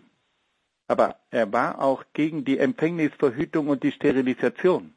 Aber 0.86 1.20
er 1.30 1.52
war 1.52 1.80
auch 1.82 2.04
gegen 2.14 2.46
die 2.46 2.58
Empfängnisverhütung 2.58 3.68
und 3.68 3.82
die 3.82 3.92
Sterilisation. 3.92 4.94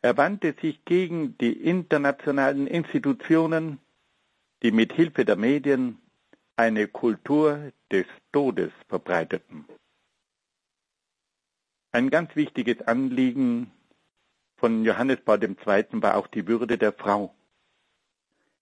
Er 0.00 0.16
wandte 0.16 0.54
sich 0.60 0.84
gegen 0.84 1.36
die 1.38 1.52
internationalen 1.52 2.68
Institutionen, 2.68 3.80
die 4.62 4.70
mit 4.70 4.92
Hilfe 4.92 5.24
der 5.24 5.36
Medien 5.36 5.98
eine 6.54 6.86
Kultur 6.86 7.72
des 7.90 8.06
Todes 8.30 8.70
verbreiteten. 8.88 9.64
Ein 11.90 12.10
ganz 12.10 12.36
wichtiges 12.36 12.82
Anliegen 12.82 13.72
von 14.56 14.84
Johannes 14.84 15.20
Paul 15.24 15.42
II. 15.42 15.56
war 16.02 16.16
auch 16.16 16.26
die 16.26 16.46
Würde 16.46 16.78
der 16.78 16.92
Frau. 16.92 17.34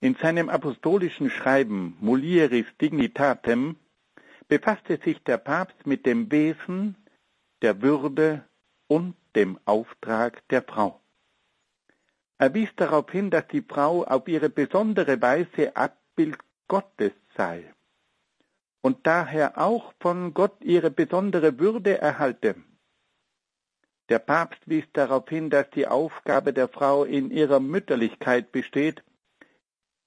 In 0.00 0.16
seinem 0.16 0.48
apostolischen 0.48 1.30
Schreiben 1.30 1.96
Mulieris 2.00 2.66
Dignitatem 2.80 3.76
befasste 4.48 4.98
sich 5.02 5.22
der 5.22 5.38
Papst 5.38 5.86
mit 5.86 6.04
dem 6.04 6.30
Wesen, 6.30 6.96
der 7.62 7.80
Würde 7.80 8.44
und 8.86 9.14
dem 9.34 9.58
Auftrag 9.64 10.46
der 10.48 10.62
Frau. 10.62 11.00
Er 12.38 12.52
wies 12.52 12.68
darauf 12.76 13.10
hin, 13.10 13.30
dass 13.30 13.46
die 13.48 13.62
Frau 13.62 14.04
auf 14.04 14.28
ihre 14.28 14.50
besondere 14.50 15.22
Weise 15.22 15.74
Abbild 15.76 16.38
Gottes 16.68 17.12
sei 17.36 17.72
und 18.84 19.06
daher 19.06 19.56
auch 19.56 19.94
von 19.98 20.34
Gott 20.34 20.62
ihre 20.62 20.90
besondere 20.90 21.58
Würde 21.58 21.98
erhalte. 21.98 22.56
Der 24.08 24.18
Papst 24.18 24.60
wies 24.66 24.84
darauf 24.92 25.28
hin, 25.28 25.50
dass 25.50 25.70
die 25.70 25.86
Aufgabe 25.86 26.52
der 26.52 26.68
Frau 26.68 27.04
in 27.04 27.30
ihrer 27.30 27.60
Mütterlichkeit 27.60 28.52
besteht, 28.52 29.02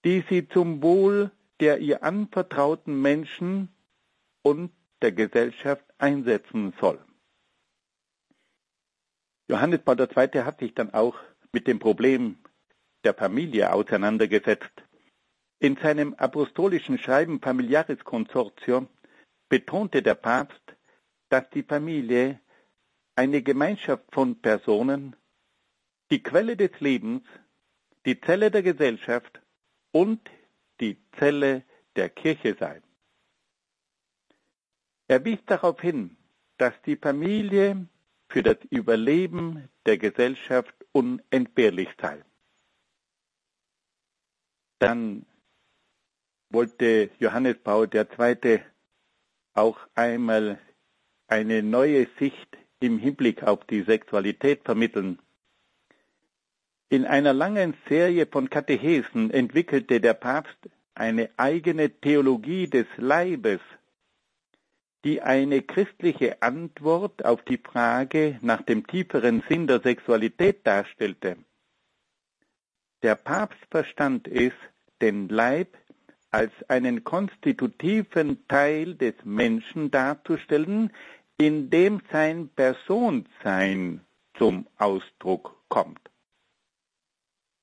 die 0.05 0.23
sie 0.29 0.47
zum 0.47 0.81
Wohl 0.83 1.31
der 1.59 1.79
ihr 1.79 2.03
anvertrauten 2.03 3.01
Menschen 3.01 3.69
und 4.43 4.71
der 5.01 5.11
Gesellschaft 5.11 5.83
einsetzen 5.97 6.73
soll. 6.79 6.99
Johannes 9.49 9.79
Paul 9.81 9.99
II. 9.99 10.43
hat 10.43 10.59
sich 10.59 10.73
dann 10.73 10.93
auch 10.93 11.17
mit 11.51 11.67
dem 11.67 11.79
Problem 11.79 12.37
der 13.03 13.13
Familie 13.13 13.73
auseinandergesetzt. 13.73 14.71
In 15.59 15.77
seinem 15.77 16.13
apostolischen 16.15 16.97
Schreiben 16.97 17.39
Familiaris 17.41 18.03
Consortio 18.03 18.87
betonte 19.49 20.03
der 20.03 20.15
Papst, 20.15 20.61
dass 21.29 21.49
die 21.49 21.63
Familie 21.63 22.39
eine 23.17 23.41
Gemeinschaft 23.41 24.03
von 24.11 24.39
Personen, 24.41 25.15
die 26.11 26.21
Quelle 26.21 26.55
des 26.55 26.79
Lebens, 26.79 27.23
die 28.05 28.21
Zelle 28.21 28.51
der 28.51 28.61
Gesellschaft 28.61 29.41
und 29.91 30.21
die 30.79 30.97
Zelle 31.17 31.63
der 31.95 32.09
Kirche 32.09 32.55
sei. 32.59 32.81
Er 35.07 35.25
wies 35.25 35.39
darauf 35.47 35.81
hin, 35.81 36.15
dass 36.57 36.73
die 36.85 36.95
Familie 36.95 37.87
für 38.29 38.43
das 38.43 38.57
Überleben 38.69 39.67
der 39.87 39.97
Gesellschaft 39.97 40.75
unentbehrlich 40.91 41.89
sei. 41.99 42.23
Dann 44.77 45.25
wollte 46.49 47.09
Johannes 47.17 47.57
Paul 47.63 47.89
II. 47.91 48.61
auch 49.53 49.79
einmal 49.95 50.59
eine 51.27 51.63
neue 51.63 52.07
Sicht 52.19 52.57
im 52.79 52.99
Hinblick 52.99 53.43
auf 53.43 53.65
die 53.65 53.81
Sexualität 53.81 54.63
vermitteln. 54.63 55.19
In 56.89 57.05
einer 57.05 57.33
langen 57.33 57.73
Serie 57.89 58.27
von 58.27 58.49
Katechesen 58.49 59.31
entwickelte 59.31 59.99
der 59.99 60.13
Papst 60.13 60.57
eine 60.95 61.29
eigene 61.37 61.89
Theologie 61.89 62.67
des 62.67 62.87
Leibes, 62.97 63.59
die 65.03 65.21
eine 65.21 65.61
christliche 65.61 66.41
Antwort 66.41 67.25
auf 67.25 67.43
die 67.43 67.57
Frage 67.57 68.39
nach 68.41 68.61
dem 68.61 68.87
tieferen 68.87 69.43
Sinn 69.49 69.67
der 69.67 69.81
Sexualität 69.81 70.65
darstellte. 70.65 71.37
Der 73.03 73.15
Papst 73.15 73.59
verstand 73.69 74.27
es, 74.27 74.53
den 75.01 75.29
Leib 75.29 75.77
als 76.31 76.51
einen 76.67 77.03
konstitutiven 77.03 78.47
Teil 78.47 78.95
des 78.95 79.13
Menschen 79.23 79.91
darzustellen, 79.91 80.91
in 81.37 81.69
dem 81.69 82.01
sein 82.11 82.49
Personsein 82.49 84.01
zum 84.37 84.67
Ausdruck 84.77 85.55
kommt. 85.69 85.99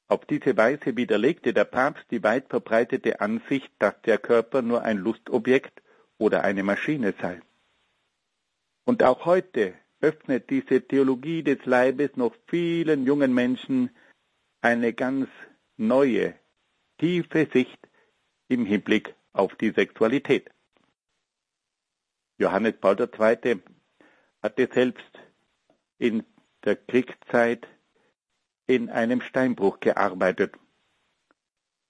Auf 0.06 0.26
diese 0.26 0.56
Weise 0.56 0.96
widerlegte 0.96 1.52
der 1.52 1.64
Papst 1.64 2.04
die 2.10 2.22
weit 2.22 2.48
verbreitete 2.48 3.20
Ansicht, 3.20 3.72
dass 3.78 4.00
der 4.02 4.18
Körper 4.18 4.62
nur 4.62 4.82
ein 4.82 4.98
Lustobjekt 4.98 5.82
oder 6.18 6.44
eine 6.44 6.62
Maschine 6.62 7.14
sei. 7.20 7.40
Und 8.84 9.02
auch 9.02 9.24
heute 9.24 9.74
öffnet 10.00 10.50
diese 10.50 10.82
Theologie 10.86 11.42
des 11.42 11.64
Leibes 11.64 12.16
noch 12.16 12.34
vielen 12.46 13.06
jungen 13.06 13.32
Menschen 13.34 13.90
eine 14.60 14.92
ganz 14.92 15.28
neue, 15.76 16.34
tiefe 16.98 17.48
Sicht 17.52 17.78
im 18.48 18.66
Hinblick 18.66 19.14
auf 19.32 19.54
die 19.56 19.70
Sexualität. 19.70 20.53
Johannes 22.38 22.74
Paul 22.80 22.96
II. 23.00 23.62
hatte 24.42 24.68
selbst 24.72 25.20
in 25.98 26.24
der 26.64 26.76
Kriegszeit 26.76 27.66
in 28.66 28.90
einem 28.90 29.20
Steinbruch 29.20 29.80
gearbeitet. 29.80 30.54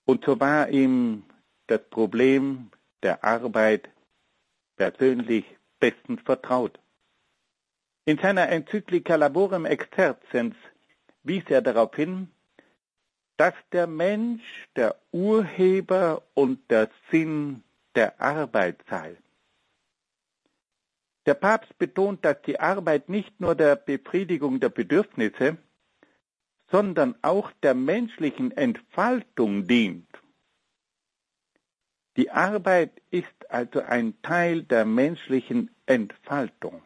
Und 0.05 0.25
so 0.25 0.39
war 0.41 0.69
ihm 0.69 1.25
das 1.67 1.81
Problem 1.89 2.71
der 3.03 3.25
Arbeit 3.25 3.89
persönlich 4.77 5.45
bestens 5.79 6.21
vertraut. 6.23 6.79
In 8.05 8.19
seiner 8.19 8.49
Enzyklika 8.51 9.15
Laborem 9.15 9.65
Extercens 9.65 10.57
wies 11.23 11.45
er 11.49 11.63
darauf 11.63 11.95
hin, 11.95 12.31
dass 13.39 13.55
der 13.73 13.87
Mensch 13.87 14.43
der 14.77 14.97
Urheber 15.11 16.23
und 16.35 16.71
der 16.71 16.91
Sinn 17.11 17.63
der 17.95 18.21
Arbeit 18.21 18.85
sei. 18.91 19.17
Der 21.27 21.35
Papst 21.35 21.79
betont, 21.79 22.25
dass 22.25 22.43
die 22.43 22.61
Arbeit 22.61 23.09
nicht 23.09 23.41
nur 23.41 23.55
der 23.55 23.77
Befriedigung 23.77 24.61
der 24.61 24.69
Bedürfnisse, 24.69 25.57
sondern 26.71 27.15
auch 27.23 27.51
der 27.63 27.75
menschlichen 27.75 28.51
Entfaltung 28.53 29.67
dient. 29.67 30.09
Die 32.17 32.31
Arbeit 32.31 33.03
ist 33.11 33.51
also 33.51 33.81
ein 33.81 34.21
Teil 34.23 34.63
der 34.63 34.85
menschlichen 34.85 35.75
Entfaltung. 35.87 36.83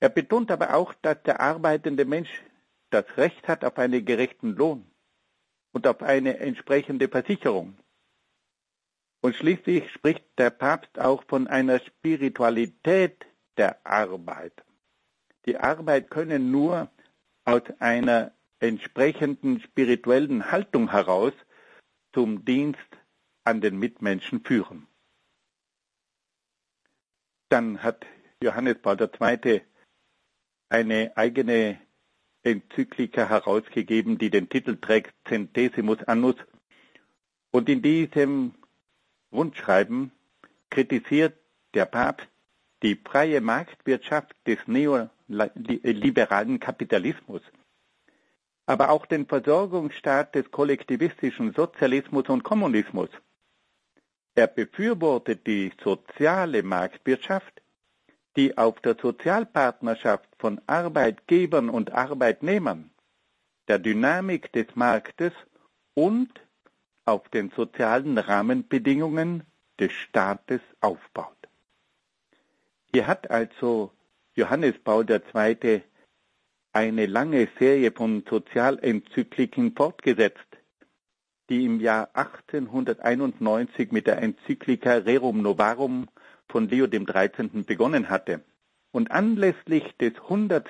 Er 0.00 0.08
betont 0.08 0.50
aber 0.50 0.74
auch, 0.74 0.94
dass 0.94 1.22
der 1.22 1.40
arbeitende 1.40 2.04
Mensch 2.04 2.42
das 2.90 3.04
Recht 3.16 3.46
hat 3.48 3.64
auf 3.64 3.78
einen 3.78 4.04
gerechten 4.04 4.54
Lohn 4.54 4.84
und 5.72 5.86
auf 5.86 6.02
eine 6.02 6.38
entsprechende 6.38 7.08
Versicherung. 7.08 7.76
Und 9.22 9.36
schließlich 9.36 9.88
spricht 9.92 10.24
der 10.36 10.50
Papst 10.50 10.98
auch 10.98 11.22
von 11.28 11.46
einer 11.46 11.78
Spiritualität 11.78 13.24
der 13.56 13.86
Arbeit. 13.86 14.64
Die 15.46 15.56
Arbeit 15.56 16.10
könne 16.10 16.40
nur 16.40 16.90
aus 17.44 17.62
einer 17.78 18.32
entsprechenden 18.58 19.60
spirituellen 19.60 20.50
Haltung 20.50 20.90
heraus 20.90 21.32
zum 22.12 22.44
Dienst 22.44 22.80
an 23.44 23.60
den 23.60 23.78
Mitmenschen 23.78 24.44
führen. 24.44 24.88
Dann 27.48 27.80
hat 27.80 28.04
Johannes 28.42 28.78
Paul 28.82 28.96
II. 29.00 29.62
eine 30.68 31.16
eigene 31.16 31.80
Enzyklika 32.42 33.28
herausgegeben, 33.28 34.18
die 34.18 34.30
den 34.30 34.48
Titel 34.48 34.76
trägt 34.80 35.14
Centesimus 35.28 36.02
Annus. 36.04 36.36
Und 37.52 37.68
in 37.68 37.82
diesem 37.82 38.54
Rundschreiben 39.32 40.12
kritisiert 40.70 41.34
der 41.74 41.86
Papst 41.86 42.28
die 42.82 42.96
freie 42.96 43.40
Marktwirtschaft 43.40 44.34
des 44.46 44.58
neoliberalen 44.66 46.58
Kapitalismus, 46.58 47.42
aber 48.66 48.90
auch 48.90 49.06
den 49.06 49.26
Versorgungsstaat 49.26 50.34
des 50.34 50.50
kollektivistischen 50.50 51.52
Sozialismus 51.54 52.28
und 52.28 52.42
Kommunismus. 52.42 53.08
Er 54.34 54.46
befürwortet 54.48 55.46
die 55.46 55.72
soziale 55.82 56.62
Marktwirtschaft, 56.62 57.62
die 58.36 58.56
auf 58.56 58.80
der 58.80 58.96
Sozialpartnerschaft 59.00 60.28
von 60.38 60.60
Arbeitgebern 60.66 61.68
und 61.68 61.92
Arbeitnehmern, 61.92 62.90
der 63.68 63.78
Dynamik 63.78 64.50
des 64.52 64.74
Marktes 64.74 65.32
und 65.94 66.30
auf 67.04 67.28
den 67.28 67.50
sozialen 67.50 68.18
Rahmenbedingungen 68.18 69.44
des 69.78 69.92
Staates 69.92 70.60
aufbaut. 70.80 71.36
Hier 72.92 73.06
hat 73.06 73.30
also 73.30 73.90
Johannes 74.34 74.78
Paul 74.78 75.06
II. 75.10 75.82
eine 76.72 77.06
lange 77.06 77.48
Serie 77.58 77.92
von 77.92 78.22
Sozialenzykliken 78.28 79.74
fortgesetzt, 79.74 80.38
die 81.48 81.64
im 81.64 81.80
Jahr 81.80 82.10
1891 82.14 83.92
mit 83.92 84.06
der 84.06 84.18
Enzyklika 84.22 84.94
Rerum 84.94 85.42
Novarum 85.42 86.08
von 86.48 86.68
Leo 86.68 86.86
XIII. 86.86 87.62
begonnen 87.62 88.08
hatte. 88.08 88.42
Und 88.90 89.10
anlässlich 89.10 89.96
des 89.96 90.14
100. 90.14 90.66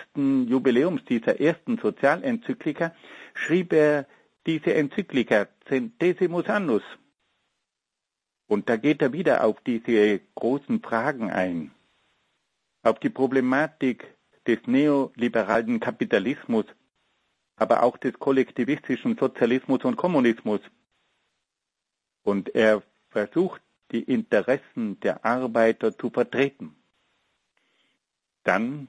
Jubiläums 0.46 1.04
dieser 1.04 1.40
ersten 1.40 1.78
Sozialenzyklika 1.78 2.94
schrieb 3.34 3.72
er 3.72 4.06
diese 4.46 4.74
Enzyklika 4.74 5.48
Centesimus 5.68 6.46
Annus. 6.46 6.82
Und 8.46 8.68
da 8.68 8.76
geht 8.76 9.02
er 9.02 9.12
wieder 9.12 9.44
auf 9.44 9.60
diese 9.62 10.20
großen 10.34 10.82
Fragen 10.82 11.30
ein, 11.30 11.70
auf 12.82 12.98
die 12.98 13.10
Problematik 13.10 14.14
des 14.46 14.58
neoliberalen 14.66 15.80
Kapitalismus, 15.80 16.66
aber 17.56 17.82
auch 17.82 17.96
des 17.96 18.14
kollektivistischen 18.18 19.16
Sozialismus 19.16 19.84
und 19.84 19.96
Kommunismus. 19.96 20.60
Und 22.24 22.54
er 22.54 22.82
versucht, 23.10 23.62
die 23.90 24.02
Interessen 24.02 24.98
der 25.00 25.24
Arbeiter 25.24 25.96
zu 25.96 26.10
vertreten. 26.10 26.74
Dann 28.42 28.88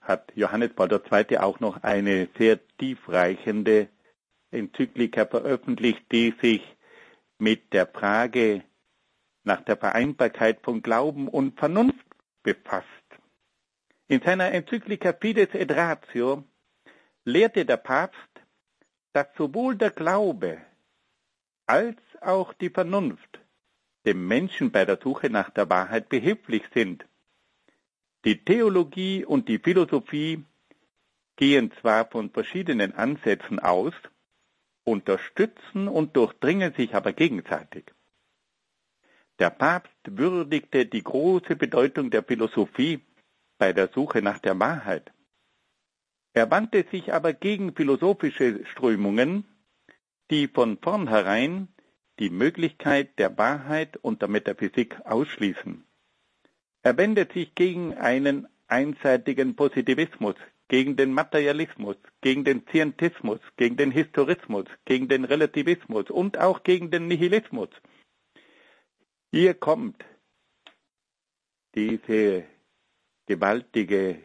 hat 0.00 0.32
Johannes 0.34 0.72
Paul 0.74 0.90
II. 0.90 1.38
auch 1.38 1.60
noch 1.60 1.82
eine 1.82 2.28
sehr 2.38 2.58
tiefreichende 2.78 3.88
Enzyklika 4.50 5.26
veröffentlicht, 5.26 6.04
die 6.12 6.34
sich 6.40 6.62
mit 7.38 7.72
der 7.72 7.86
Frage 7.86 8.64
nach 9.44 9.62
der 9.62 9.76
Vereinbarkeit 9.76 10.60
von 10.62 10.82
Glauben 10.82 11.28
und 11.28 11.58
Vernunft 11.58 12.06
befasst. 12.42 12.86
In 14.08 14.20
seiner 14.22 14.52
Enzyklika 14.52 15.12
Fides 15.12 15.54
et 15.54 15.70
Ratio 15.70 16.44
lehrte 17.24 17.64
der 17.64 17.76
Papst, 17.76 18.18
dass 19.12 19.28
sowohl 19.36 19.76
der 19.76 19.90
Glaube 19.90 20.58
als 21.66 21.98
auch 22.20 22.52
die 22.54 22.70
Vernunft 22.70 23.40
dem 24.06 24.26
Menschen 24.26 24.70
bei 24.70 24.84
der 24.86 24.98
Suche 25.02 25.28
nach 25.28 25.50
der 25.50 25.68
Wahrheit 25.68 26.08
behilflich 26.08 26.62
sind. 26.72 27.04
Die 28.24 28.42
Theologie 28.42 29.24
und 29.24 29.48
die 29.48 29.58
Philosophie 29.58 30.44
gehen 31.36 31.70
zwar 31.80 32.06
von 32.06 32.30
verschiedenen 32.30 32.94
Ansätzen 32.94 33.58
aus, 33.58 33.92
unterstützen 34.90 35.88
und 35.88 36.16
durchdringen 36.16 36.72
sich 36.74 36.94
aber 36.94 37.12
gegenseitig. 37.12 37.84
Der 39.38 39.50
Papst 39.50 39.92
würdigte 40.04 40.86
die 40.86 41.02
große 41.02 41.54
Bedeutung 41.56 42.10
der 42.10 42.24
Philosophie 42.24 43.00
bei 43.58 43.72
der 43.72 43.88
Suche 43.88 44.20
nach 44.22 44.38
der 44.38 44.58
Wahrheit. 44.58 45.12
Er 46.32 46.50
wandte 46.50 46.84
sich 46.90 47.12
aber 47.12 47.32
gegen 47.32 47.74
philosophische 47.74 48.64
Strömungen, 48.66 49.44
die 50.30 50.48
von 50.48 50.78
vornherein 50.78 51.68
die 52.18 52.30
Möglichkeit 52.30 53.18
der 53.18 53.38
Wahrheit 53.38 53.96
und 53.96 54.22
der 54.22 54.28
Metaphysik 54.28 55.00
ausschließen. 55.04 55.84
Er 56.82 56.96
wendet 56.96 57.32
sich 57.32 57.54
gegen 57.54 57.94
einen 57.94 58.48
einseitigen 58.66 59.56
Positivismus, 59.56 60.36
gegen 60.68 60.96
den 60.96 61.12
Materialismus, 61.12 61.96
gegen 62.20 62.44
den 62.44 62.62
Scientismus, 62.68 63.40
gegen 63.56 63.76
den 63.76 63.90
Historismus, 63.90 64.66
gegen 64.84 65.08
den 65.08 65.24
Relativismus 65.24 66.10
und 66.10 66.38
auch 66.38 66.62
gegen 66.62 66.90
den 66.90 67.08
Nihilismus. 67.08 67.70
Hier 69.32 69.54
kommt 69.54 70.04
diese 71.74 72.44
gewaltige 73.26 74.22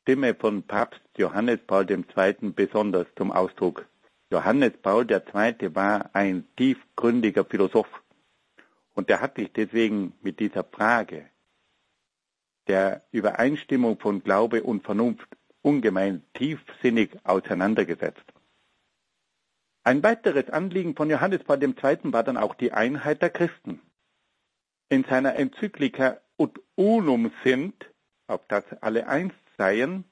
Stimme 0.00 0.34
von 0.34 0.62
Papst 0.62 1.00
Johannes 1.16 1.60
Paul 1.66 1.90
II. 1.90 2.50
besonders 2.54 3.06
zum 3.16 3.32
Ausdruck. 3.32 3.86
Johannes 4.30 4.72
Paul 4.82 5.06
II. 5.10 5.74
war 5.74 6.10
ein 6.14 6.46
tiefgründiger 6.56 7.44
Philosoph 7.44 8.02
und 8.94 9.10
er 9.10 9.20
hat 9.20 9.36
sich 9.36 9.52
deswegen 9.52 10.14
mit 10.22 10.40
dieser 10.40 10.64
Frage 10.64 11.30
der 12.66 13.06
Übereinstimmung 13.12 13.98
von 13.98 14.22
Glaube 14.22 14.62
und 14.62 14.82
Vernunft 14.84 15.28
ungemein 15.62 16.22
tiefsinnig 16.34 17.10
auseinandergesetzt. 17.24 18.24
Ein 19.82 20.02
weiteres 20.02 20.50
Anliegen 20.50 20.96
von 20.96 21.10
Johannes 21.10 21.44
Paul 21.44 21.62
II. 21.62 21.76
war 22.12 22.24
dann 22.24 22.36
auch 22.36 22.54
die 22.54 22.72
Einheit 22.72 23.22
der 23.22 23.30
Christen. 23.30 23.80
In 24.88 25.04
seiner 25.04 25.36
Enzyklika 25.36 26.20
Ut 26.38 26.60
Unum 26.74 27.32
sind, 27.44 27.74
auf 28.26 28.40
das 28.48 28.64
alle 28.80 29.06
eins 29.06 29.32
seien, 29.56 30.04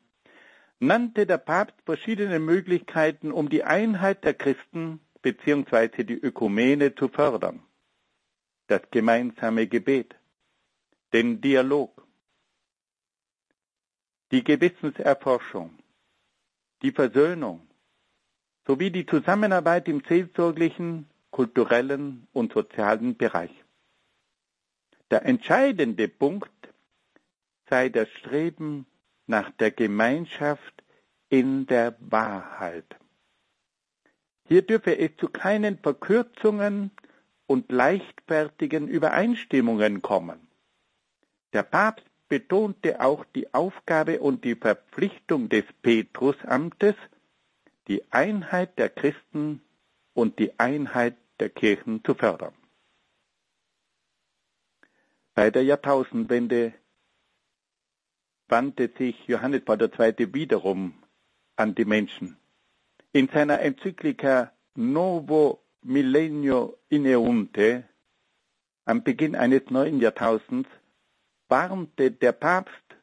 nannte 0.78 1.26
der 1.26 1.38
Papst 1.38 1.76
verschiedene 1.84 2.38
Möglichkeiten, 2.38 3.32
um 3.32 3.48
die 3.48 3.64
Einheit 3.64 4.24
der 4.24 4.34
Christen 4.34 5.00
bzw. 5.22 6.04
die 6.04 6.20
Ökumene 6.20 6.94
zu 6.94 7.08
fördern. 7.08 7.62
Das 8.68 8.82
gemeinsame 8.90 9.66
Gebet, 9.66 10.14
den 11.12 11.40
Dialog, 11.40 12.03
die 14.34 14.42
Gewissenserforschung, 14.42 15.78
die 16.82 16.90
Versöhnung 16.90 17.68
sowie 18.66 18.90
die 18.90 19.06
Zusammenarbeit 19.06 19.86
im 19.86 20.02
seelsorglichen, 20.08 21.08
kulturellen 21.30 22.26
und 22.32 22.52
sozialen 22.52 23.16
Bereich. 23.16 23.52
Der 25.12 25.24
entscheidende 25.24 26.08
Punkt 26.08 26.50
sei 27.70 27.90
das 27.90 28.08
Streben 28.08 28.86
nach 29.28 29.52
der 29.52 29.70
Gemeinschaft 29.70 30.82
in 31.28 31.66
der 31.66 31.94
Wahrheit. 32.00 32.96
Hier 34.48 34.62
dürfe 34.62 34.98
es 34.98 35.16
zu 35.16 35.28
keinen 35.28 35.78
Verkürzungen 35.78 36.90
und 37.46 37.70
leichtfertigen 37.70 38.88
Übereinstimmungen 38.88 40.02
kommen. 40.02 40.48
Der 41.52 41.62
Papst 41.62 42.04
betonte 42.34 43.00
auch 43.00 43.24
die 43.36 43.54
Aufgabe 43.54 44.18
und 44.18 44.42
die 44.42 44.56
Verpflichtung 44.56 45.48
des 45.48 45.62
Petrusamtes, 45.82 46.96
die 47.86 48.02
Einheit 48.10 48.76
der 48.76 48.88
Christen 48.88 49.60
und 50.14 50.40
die 50.40 50.58
Einheit 50.58 51.16
der 51.38 51.50
Kirchen 51.50 52.02
zu 52.02 52.16
fördern. 52.16 52.52
Bei 55.36 55.52
der 55.52 55.62
Jahrtausendwende 55.62 56.74
wandte 58.48 58.90
sich 58.98 59.16
Johannes 59.28 59.64
Paul 59.64 59.82
II. 59.82 60.34
wiederum 60.34 60.94
an 61.54 61.76
die 61.76 61.84
Menschen. 61.84 62.36
In 63.12 63.28
seiner 63.28 63.60
Enzyklika 63.60 64.52
Novo 64.74 65.62
Millennio 65.82 66.78
Ineunte 66.88 67.84
am 68.86 69.04
Beginn 69.04 69.36
eines 69.36 69.70
neuen 69.70 70.00
Jahrtausends 70.00 70.68
warnte 71.48 72.10
der 72.10 72.32
Papst 72.32 72.96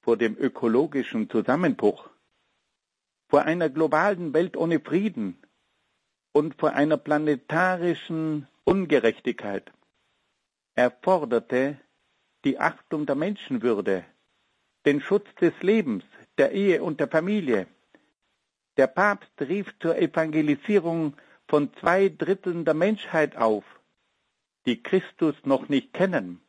vor 0.00 0.16
dem 0.16 0.36
ökologischen 0.36 1.28
Zusammenbruch, 1.30 2.08
vor 3.28 3.42
einer 3.42 3.68
globalen 3.68 4.32
Welt 4.32 4.56
ohne 4.56 4.80
Frieden 4.80 5.38
und 6.32 6.54
vor 6.58 6.72
einer 6.72 6.96
planetarischen 6.96 8.46
Ungerechtigkeit. 8.64 9.72
Er 10.74 10.90
forderte 10.90 11.78
die 12.44 12.58
Achtung 12.58 13.06
der 13.06 13.16
Menschenwürde, 13.16 14.04
den 14.86 15.00
Schutz 15.00 15.26
des 15.40 15.54
Lebens, 15.60 16.04
der 16.38 16.52
Ehe 16.52 16.82
und 16.82 17.00
der 17.00 17.08
Familie. 17.08 17.66
Der 18.76 18.86
Papst 18.86 19.32
rief 19.40 19.74
zur 19.80 19.98
Evangelisierung 19.98 21.16
von 21.48 21.72
zwei 21.80 22.08
Dritteln 22.08 22.64
der 22.64 22.74
Menschheit 22.74 23.36
auf, 23.36 23.64
die 24.66 24.82
Christus 24.82 25.34
noch 25.44 25.68
nicht 25.68 25.92
kennen. 25.92 26.40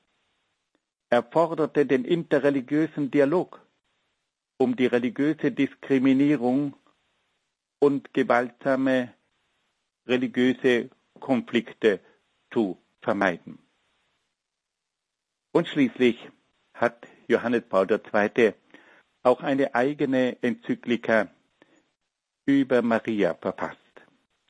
Er 1.10 1.24
forderte 1.24 1.86
den 1.86 2.06
interreligiösen 2.06 3.10
Dialog, 3.10 3.62
um 4.58 4.76
die 4.76 4.86
religiöse 4.86 5.52
Diskriminierung 5.52 6.76
und 7.80 8.14
gewaltsame 8.14 9.14
religiöse 10.06 10.90
Konflikte 11.20 12.00
zu 12.52 12.78
vermeiden. 13.02 13.60
Und 15.52 15.68
schließlich 15.68 16.30
hat 16.74 17.08
Johannes 17.28 17.64
Paul 17.68 17.88
II. 17.90 18.54
auch 19.24 19.42
eine 19.42 19.74
eigene 19.74 20.38
Enzyklika 20.42 21.30
über 22.46 22.82
Maria 22.82 23.34
verfasst. 23.34 23.80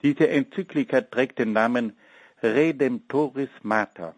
Diese 0.01 0.29
Enzyklika 0.29 1.01
trägt 1.01 1.39
den 1.39 1.53
Namen 1.53 1.97
Redemptoris 2.41 3.49
Mater. 3.63 4.15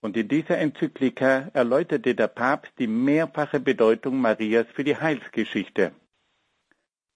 Und 0.00 0.16
in 0.16 0.28
dieser 0.28 0.58
Enzyklika 0.58 1.50
erläuterte 1.52 2.14
der 2.14 2.28
Papst 2.28 2.72
die 2.78 2.86
mehrfache 2.86 3.60
Bedeutung 3.60 4.20
Marias 4.20 4.66
für 4.72 4.84
die 4.84 4.96
Heilsgeschichte. 4.96 5.92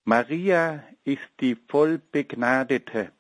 Maria 0.05 0.85
ist 1.05 1.29
die 1.41 1.57
Vollbegnadete 1.69 3.11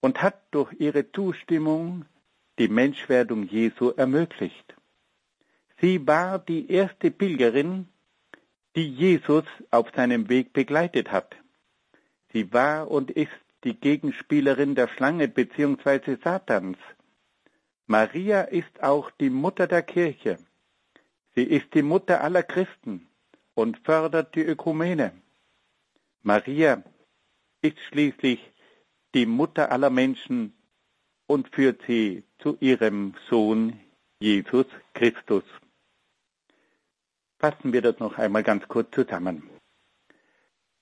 und 0.00 0.22
hat 0.22 0.40
durch 0.52 0.72
ihre 0.78 1.10
Zustimmung 1.10 2.04
die 2.58 2.68
Menschwerdung 2.68 3.42
Jesu 3.44 3.90
ermöglicht. 3.90 4.76
Sie 5.80 6.06
war 6.06 6.38
die 6.38 6.70
erste 6.70 7.10
Pilgerin, 7.10 7.88
die 8.76 8.88
Jesus 8.88 9.44
auf 9.70 9.90
seinem 9.96 10.28
Weg 10.28 10.52
begleitet 10.52 11.10
hat. 11.10 11.34
Sie 12.32 12.52
war 12.52 12.90
und 12.90 13.10
ist 13.10 13.32
die 13.64 13.74
Gegenspielerin 13.74 14.74
der 14.74 14.88
Schlange 14.88 15.26
bzw. 15.26 16.16
Satans 16.22 16.78
Maria 17.90 18.42
ist 18.42 18.84
auch 18.84 19.10
die 19.10 19.30
Mutter 19.30 19.66
der 19.66 19.82
Kirche. 19.82 20.38
Sie 21.34 21.42
ist 21.42 21.74
die 21.74 21.82
Mutter 21.82 22.20
aller 22.20 22.44
Christen 22.44 23.08
und 23.54 23.78
fördert 23.78 24.36
die 24.36 24.42
Ökumene. 24.42 25.10
Maria 26.22 26.84
ist 27.62 27.80
schließlich 27.88 28.38
die 29.12 29.26
Mutter 29.26 29.72
aller 29.72 29.90
Menschen 29.90 30.54
und 31.26 31.48
führt 31.52 31.82
sie 31.88 32.22
zu 32.38 32.56
ihrem 32.60 33.14
Sohn 33.28 33.80
Jesus 34.20 34.66
Christus. 34.94 35.42
Fassen 37.40 37.72
wir 37.72 37.82
das 37.82 37.98
noch 37.98 38.18
einmal 38.18 38.44
ganz 38.44 38.68
kurz 38.68 38.94
zusammen. 38.94 39.50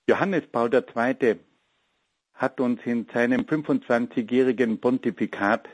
Johannes 0.06 0.46
Paul 0.52 0.68
II. 0.74 1.38
hat 2.34 2.60
uns 2.60 2.82
in 2.84 3.06
seinem 3.14 3.46
25-jährigen 3.46 4.78
Pontifikat 4.78 5.70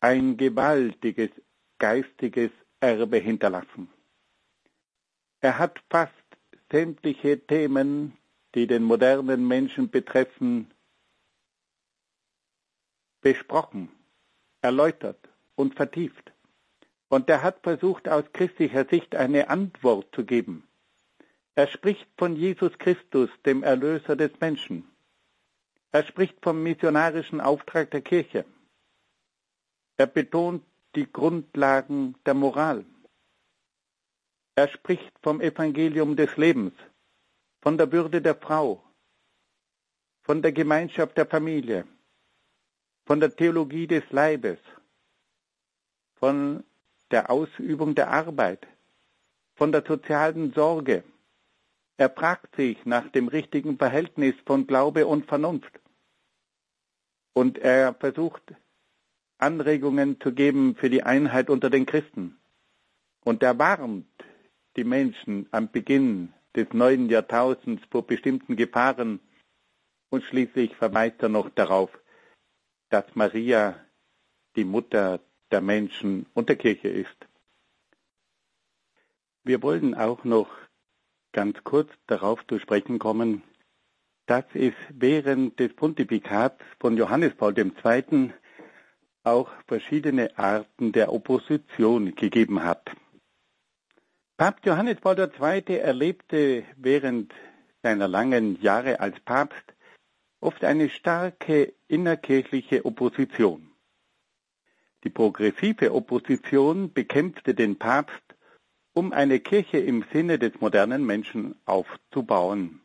ein 0.00 0.36
gewaltiges 0.36 1.30
geistiges 1.78 2.50
Erbe 2.80 3.18
hinterlassen. 3.18 3.88
Er 5.40 5.58
hat 5.58 5.82
fast 5.90 6.14
sämtliche 6.70 7.46
Themen, 7.46 8.16
die 8.54 8.66
den 8.66 8.82
modernen 8.82 9.46
Menschen 9.46 9.90
betreffen, 9.90 10.70
besprochen, 13.20 13.90
erläutert 14.62 15.28
und 15.54 15.74
vertieft. 15.74 16.32
Und 17.08 17.28
er 17.28 17.42
hat 17.42 17.60
versucht, 17.62 18.08
aus 18.08 18.24
christlicher 18.32 18.86
Sicht 18.86 19.14
eine 19.16 19.48
Antwort 19.48 20.14
zu 20.14 20.24
geben. 20.24 20.66
Er 21.54 21.66
spricht 21.66 22.08
von 22.16 22.36
Jesus 22.36 22.78
Christus, 22.78 23.28
dem 23.44 23.62
Erlöser 23.62 24.16
des 24.16 24.30
Menschen. 24.40 24.88
Er 25.92 26.04
spricht 26.04 26.36
vom 26.40 26.62
missionarischen 26.62 27.40
Auftrag 27.40 27.90
der 27.90 28.02
Kirche. 28.02 28.44
Er 30.00 30.06
betont 30.06 30.62
die 30.94 31.12
Grundlagen 31.12 32.14
der 32.24 32.32
Moral. 32.32 32.86
Er 34.54 34.68
spricht 34.68 35.12
vom 35.22 35.42
Evangelium 35.42 36.16
des 36.16 36.38
Lebens, 36.38 36.72
von 37.60 37.76
der 37.76 37.92
Würde 37.92 38.22
der 38.22 38.34
Frau, 38.34 38.82
von 40.22 40.40
der 40.40 40.52
Gemeinschaft 40.52 41.18
der 41.18 41.26
Familie, 41.26 41.86
von 43.04 43.20
der 43.20 43.36
Theologie 43.36 43.86
des 43.86 44.10
Leibes, 44.10 44.58
von 46.14 46.64
der 47.10 47.28
Ausübung 47.28 47.94
der 47.94 48.08
Arbeit, 48.10 48.66
von 49.54 49.70
der 49.70 49.84
sozialen 49.86 50.54
Sorge. 50.54 51.04
Er 51.98 52.08
fragt 52.08 52.56
sich 52.56 52.86
nach 52.86 53.06
dem 53.12 53.28
richtigen 53.28 53.76
Verhältnis 53.76 54.34
von 54.46 54.66
Glaube 54.66 55.06
und 55.06 55.26
Vernunft. 55.26 55.78
Und 57.34 57.58
er 57.58 57.92
versucht 57.92 58.54
Anregungen 59.42 60.20
zu 60.20 60.32
geben 60.32 60.74
für 60.76 60.90
die 60.90 61.02
Einheit 61.02 61.50
unter 61.50 61.70
den 61.70 61.86
Christen. 61.86 62.38
Und 63.24 63.42
er 63.42 63.58
warnt 63.58 64.06
die 64.76 64.84
Menschen 64.84 65.48
am 65.50 65.70
Beginn 65.70 66.32
des 66.54 66.72
neuen 66.72 67.08
Jahrtausends 67.08 67.82
vor 67.90 68.06
bestimmten 68.06 68.56
Gefahren 68.56 69.20
und 70.10 70.24
schließlich 70.24 70.74
verweist 70.76 71.22
er 71.22 71.28
noch 71.28 71.48
darauf, 71.50 71.90
dass 72.88 73.04
Maria 73.14 73.76
die 74.56 74.64
Mutter 74.64 75.20
der 75.50 75.60
Menschen 75.60 76.26
und 76.34 76.48
der 76.48 76.56
Kirche 76.56 76.88
ist. 76.88 77.16
Wir 79.44 79.62
wollen 79.62 79.94
auch 79.94 80.24
noch 80.24 80.50
ganz 81.32 81.62
kurz 81.64 81.90
darauf 82.06 82.44
zu 82.46 82.58
sprechen 82.58 82.98
kommen, 82.98 83.42
dass 84.26 84.44
es 84.54 84.74
während 84.90 85.58
des 85.58 85.74
Pontifikats 85.74 86.62
von 86.78 86.96
Johannes 86.96 87.34
Paul 87.34 87.56
II 87.56 88.32
auch 89.22 89.50
verschiedene 89.66 90.36
Arten 90.38 90.92
der 90.92 91.12
Opposition 91.12 92.14
gegeben 92.14 92.62
hat. 92.64 92.90
Papst 94.36 94.64
Johannes 94.64 95.00
Paul 95.00 95.18
II. 95.18 95.76
erlebte 95.76 96.64
während 96.76 97.32
seiner 97.82 98.08
langen 98.08 98.60
Jahre 98.62 99.00
als 99.00 99.20
Papst 99.20 99.74
oft 100.40 100.64
eine 100.64 100.88
starke 100.88 101.74
innerkirchliche 101.88 102.84
Opposition. 102.84 103.70
Die 105.04 105.10
progressive 105.10 105.92
Opposition 105.94 106.92
bekämpfte 106.92 107.54
den 107.54 107.78
Papst, 107.78 108.22
um 108.92 109.12
eine 109.12 109.40
Kirche 109.40 109.78
im 109.78 110.04
Sinne 110.12 110.38
des 110.38 110.60
modernen 110.60 111.06
Menschen 111.06 111.54
aufzubauen. 111.64 112.80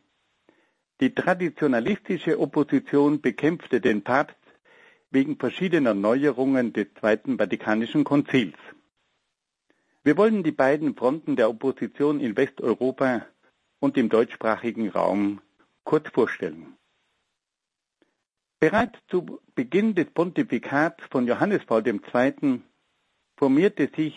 Die 1.00 1.14
traditionalistische 1.14 2.40
Opposition 2.40 3.20
bekämpfte 3.20 3.80
den 3.80 4.02
Papst 4.02 4.36
wegen 5.16 5.38
verschiedener 5.38 5.94
Neuerungen 5.94 6.74
des 6.74 6.88
Zweiten 7.00 7.38
Vatikanischen 7.38 8.04
Konzils. 8.04 8.58
Wir 10.04 10.18
wollen 10.18 10.42
die 10.42 10.52
beiden 10.52 10.94
Fronten 10.94 11.36
der 11.36 11.48
Opposition 11.48 12.20
in 12.20 12.36
Westeuropa 12.36 13.24
und 13.80 13.96
im 13.96 14.10
deutschsprachigen 14.10 14.90
Raum 14.90 15.40
kurz 15.84 16.10
vorstellen. 16.10 16.76
Bereits 18.60 18.98
zu 19.08 19.40
Beginn 19.54 19.94
des 19.94 20.10
Pontifikats 20.10 21.02
von 21.10 21.26
Johannes 21.26 21.64
Paul 21.64 21.82
II. 21.86 22.60
formierte 23.38 23.88
sich 23.96 24.14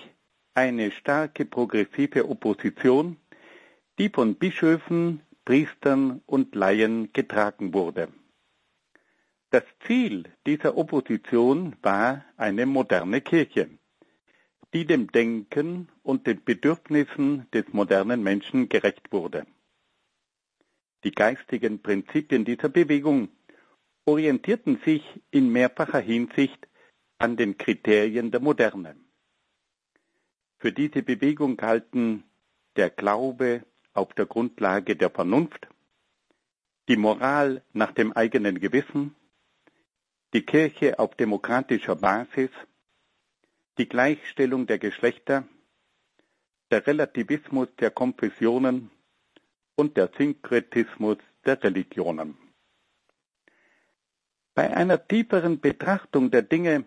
eine 0.53 0.91
starke 0.91 1.45
progressive 1.45 2.27
Opposition, 2.27 3.15
die 3.97 4.09
von 4.09 4.35
Bischöfen, 4.35 5.21
Priestern 5.45 6.21
und 6.25 6.55
Laien 6.55 7.13
getragen 7.13 7.73
wurde. 7.73 8.09
Das 9.51 9.63
Ziel 9.87 10.25
dieser 10.45 10.77
Opposition 10.77 11.75
war 11.81 12.23
eine 12.37 12.67
moderne 12.67 13.21
Kirche, 13.21 13.69
die 14.73 14.85
dem 14.85 15.11
Denken 15.11 15.89
und 16.03 16.27
den 16.27 16.43
Bedürfnissen 16.43 17.49
des 17.51 17.65
modernen 17.73 18.21
Menschen 18.21 18.69
gerecht 18.69 19.11
wurde. 19.11 19.47
Die 21.03 21.11
geistigen 21.11 21.81
Prinzipien 21.81 22.45
dieser 22.45 22.69
Bewegung 22.69 23.29
orientierten 24.05 24.79
sich 24.85 25.03
in 25.31 25.51
mehrfacher 25.51 25.99
Hinsicht 25.99 26.67
an 27.17 27.35
den 27.35 27.57
Kriterien 27.57 28.29
der 28.29 28.41
Moderne. 28.41 28.95
Für 30.59 30.71
diese 30.71 31.01
Bewegung 31.01 31.57
galten 31.57 32.23
der 32.75 32.91
Glaube 32.91 33.63
auf 33.93 34.13
der 34.13 34.27
Grundlage 34.27 34.95
der 34.95 35.09
Vernunft, 35.09 35.67
die 36.87 36.97
Moral 36.97 37.63
nach 37.73 37.93
dem 37.93 38.13
eigenen 38.13 38.59
Gewissen, 38.59 39.15
die 40.33 40.45
Kirche 40.45 40.99
auf 40.99 41.15
demokratischer 41.15 41.95
Basis, 41.95 42.51
die 43.77 43.89
Gleichstellung 43.89 44.67
der 44.67 44.77
Geschlechter, 44.77 45.47
der 46.71 46.85
Relativismus 46.85 47.67
der 47.79 47.91
Konfessionen 47.91 48.91
und 49.75 49.97
der 49.97 50.11
Synkretismus 50.17 51.17
der 51.45 51.63
Religionen. 51.63 52.37
Bei 54.53 54.75
einer 54.75 55.07
tieferen 55.07 55.59
Betrachtung 55.59 56.29
der 56.31 56.43
Dinge 56.43 56.85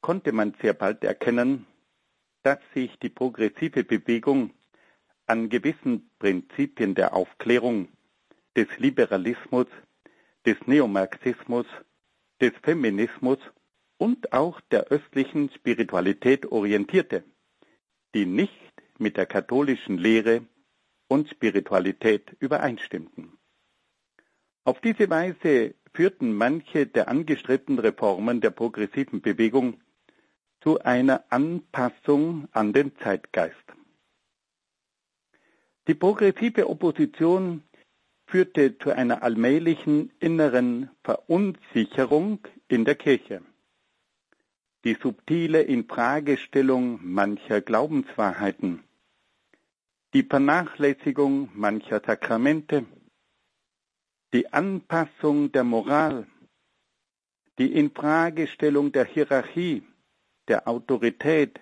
konnte 0.00 0.32
man 0.32 0.54
sehr 0.60 0.74
bald 0.74 1.04
erkennen, 1.04 1.66
dass 2.42 2.58
sich 2.74 2.98
die 2.98 3.08
progressive 3.08 3.84
Bewegung 3.84 4.52
an 5.26 5.48
gewissen 5.48 6.10
Prinzipien 6.18 6.94
der 6.94 7.14
Aufklärung, 7.14 7.88
des 8.56 8.66
Liberalismus, 8.78 9.66
des 10.44 10.56
Neomarxismus, 10.66 11.66
des 12.40 12.52
Feminismus 12.62 13.38
und 13.96 14.32
auch 14.32 14.60
der 14.70 14.86
östlichen 14.88 15.50
Spiritualität 15.50 16.46
orientierte, 16.46 17.24
die 18.14 18.26
nicht 18.26 18.72
mit 18.98 19.16
der 19.16 19.26
katholischen 19.26 19.98
Lehre 19.98 20.46
und 21.08 21.28
Spiritualität 21.28 22.36
übereinstimmten. 22.38 23.38
Auf 24.64 24.80
diese 24.80 25.08
Weise 25.10 25.74
führten 25.94 26.32
manche 26.34 26.86
der 26.86 27.08
angestrebten 27.08 27.78
Reformen 27.78 28.40
der 28.40 28.50
progressiven 28.50 29.20
Bewegung 29.20 29.80
zu 30.60 30.80
einer 30.80 31.24
Anpassung 31.30 32.48
an 32.52 32.72
den 32.72 32.96
Zeitgeist. 32.98 33.56
Die 35.86 35.94
progressive 35.94 36.68
Opposition 36.68 37.62
führte 38.28 38.76
zu 38.78 38.90
einer 38.90 39.22
allmählichen 39.22 40.12
inneren 40.20 40.90
Verunsicherung 41.02 42.46
in 42.68 42.84
der 42.84 42.94
Kirche. 42.94 43.42
Die 44.84 44.94
subtile 44.94 45.62
Infragestellung 45.62 47.00
mancher 47.02 47.62
Glaubenswahrheiten, 47.62 48.84
die 50.12 50.22
Vernachlässigung 50.22 51.50
mancher 51.54 52.00
Sakramente, 52.04 52.84
die 54.32 54.52
Anpassung 54.52 55.50
der 55.50 55.64
Moral, 55.64 56.26
die 57.58 57.72
Infragestellung 57.72 58.92
der 58.92 59.06
Hierarchie, 59.06 59.82
der 60.48 60.68
Autorität 60.68 61.60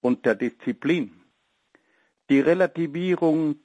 und 0.00 0.24
der 0.24 0.36
Disziplin, 0.36 1.20
die 2.30 2.40
Relativierung 2.40 3.56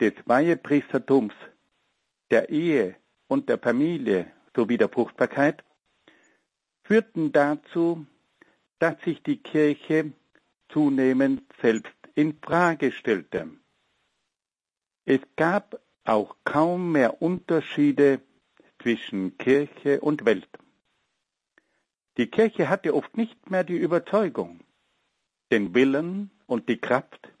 des 0.00 0.14
Weihepriestertums, 0.24 1.34
der 2.30 2.50
Ehe 2.50 2.96
und 3.28 3.48
der 3.48 3.58
Familie 3.58 4.32
sowie 4.54 4.78
der 4.78 4.88
Fruchtbarkeit 4.88 5.64
führten 6.82 7.32
dazu, 7.32 8.06
dass 8.78 9.00
sich 9.02 9.22
die 9.22 9.38
Kirche 9.38 10.12
zunehmend 10.68 11.42
selbst 11.60 11.94
in 12.14 12.38
Frage 12.40 12.92
stellte. 12.92 13.50
Es 15.04 15.20
gab 15.36 15.80
auch 16.04 16.36
kaum 16.44 16.92
mehr 16.92 17.22
Unterschiede 17.22 18.20
zwischen 18.80 19.36
Kirche 19.38 20.00
und 20.00 20.24
Welt. 20.24 20.48
Die 22.16 22.28
Kirche 22.28 22.68
hatte 22.68 22.94
oft 22.94 23.16
nicht 23.16 23.50
mehr 23.50 23.64
die 23.64 23.76
Überzeugung, 23.76 24.60
den 25.50 25.74
Willen 25.74 26.30
und 26.46 26.68
die 26.68 26.78
Kraft, 26.78 27.32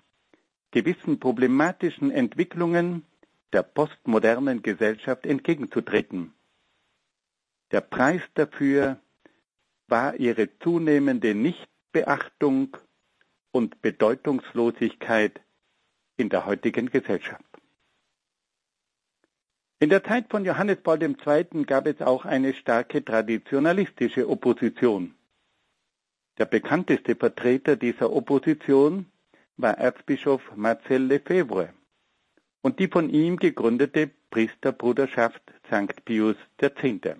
gewissen 0.70 1.18
problematischen 1.20 2.10
Entwicklungen 2.10 3.04
der 3.52 3.62
postmodernen 3.62 4.62
Gesellschaft 4.62 5.24
entgegenzutreten. 5.26 6.32
Der 7.70 7.80
Preis 7.80 8.22
dafür 8.34 9.00
war 9.88 10.16
ihre 10.16 10.58
zunehmende 10.58 11.34
Nichtbeachtung 11.34 12.76
und 13.52 13.80
Bedeutungslosigkeit 13.82 15.40
in 16.16 16.28
der 16.28 16.46
heutigen 16.46 16.90
Gesellschaft. 16.90 17.44
In 19.78 19.90
der 19.90 20.02
Zeit 20.04 20.30
von 20.30 20.44
Johannes 20.44 20.78
Paul 20.82 21.02
II. 21.02 21.64
gab 21.64 21.86
es 21.86 22.00
auch 22.00 22.24
eine 22.24 22.54
starke 22.54 23.04
traditionalistische 23.04 24.28
Opposition. 24.28 25.14
Der 26.38 26.46
bekannteste 26.46 27.14
Vertreter 27.14 27.76
dieser 27.76 28.10
Opposition 28.12 29.06
war 29.56 29.78
Erzbischof 29.78 30.42
Marcel 30.54 31.04
Lefebvre 31.04 31.72
und 32.62 32.78
die 32.78 32.88
von 32.88 33.10
ihm 33.10 33.36
gegründete 33.36 34.10
Priesterbruderschaft 34.30 35.42
St. 35.66 36.04
Pius 36.04 36.36
X. 36.60 37.16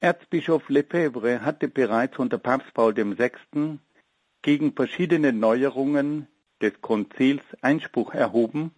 Erzbischof 0.00 0.68
Lefebvre 0.68 1.44
hatte 1.44 1.68
bereits 1.68 2.18
unter 2.18 2.38
Papst 2.38 2.74
Paul 2.74 2.96
VI. 2.96 3.78
gegen 4.42 4.72
verschiedene 4.72 5.32
Neuerungen 5.32 6.26
des 6.60 6.80
Konzils 6.80 7.42
Einspruch 7.60 8.12
erhoben, 8.12 8.72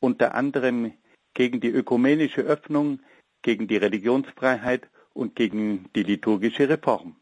unter 0.00 0.34
anderem 0.34 0.92
gegen 1.34 1.60
die 1.60 1.70
ökumenische 1.70 2.42
Öffnung, 2.42 3.00
gegen 3.42 3.68
die 3.68 3.76
Religionsfreiheit 3.76 4.88
und 5.14 5.34
gegen 5.34 5.90
die 5.94 6.02
liturgische 6.02 6.68
Reform. 6.68 7.16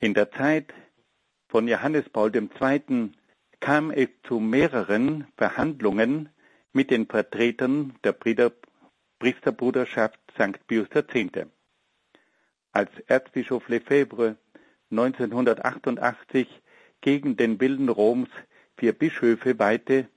In 0.00 0.14
der 0.14 0.30
Zeit 0.32 0.72
von 1.50 1.66
Johannes 1.66 2.08
Paul 2.08 2.30
II. 2.34 3.10
kam 3.58 3.90
es 3.90 4.08
zu 4.22 4.38
mehreren 4.38 5.26
Verhandlungen 5.36 6.28
mit 6.72 6.92
den 6.92 7.06
Vertretern 7.06 7.94
der 8.04 8.14
Priesterbruderschaft 9.18 10.20
St. 10.34 10.64
Pius 10.68 10.86
X. 10.94 11.46
Als 12.70 12.90
Erzbischof 13.08 13.68
Lefebvre 13.68 14.36
1988 14.92 16.46
gegen 17.00 17.36
den 17.36 17.60
Willen 17.60 17.88
Roms 17.88 18.28
vier 18.76 18.92
Bischöfe 18.92 19.58
weihte, 19.58 20.08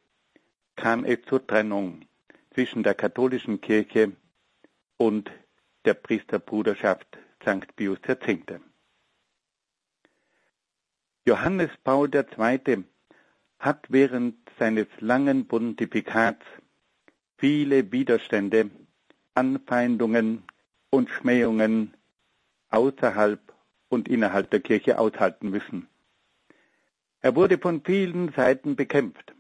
kam 0.76 1.04
es 1.04 1.18
zur 1.28 1.46
Trennung 1.48 2.06
zwischen 2.54 2.84
der 2.84 2.94
katholischen 2.94 3.60
Kirche 3.60 4.12
und 4.98 5.32
der 5.86 5.96
Priesterbruderschaft 5.96 7.08
St. 7.42 7.76
Pius 7.76 7.98
X. 8.08 8.54
Johannes 11.26 11.70
Paul 11.84 12.10
II. 12.14 12.84
hat 13.60 13.86
während 13.90 14.36
seines 14.60 14.88
langen 15.00 15.48
Pontifikats 15.48 16.46
viele 17.38 17.92
Widerstände, 17.92 18.70
Anfeindungen 19.34 20.44
und 20.90 21.10
Schmähungen 21.10 21.94
außerhalb 22.70 23.40
und 23.90 24.08
innerhalb 24.08 24.50
der 24.52 24.60
Kirche 24.60 25.00
aushalten 25.00 25.50
müssen. 25.50 25.88
Er 27.22 27.36
wurde 27.36 27.58
von 27.58 27.82
vielen 27.84 28.32
Seiten 28.34 28.76
bekämpft 28.76 29.34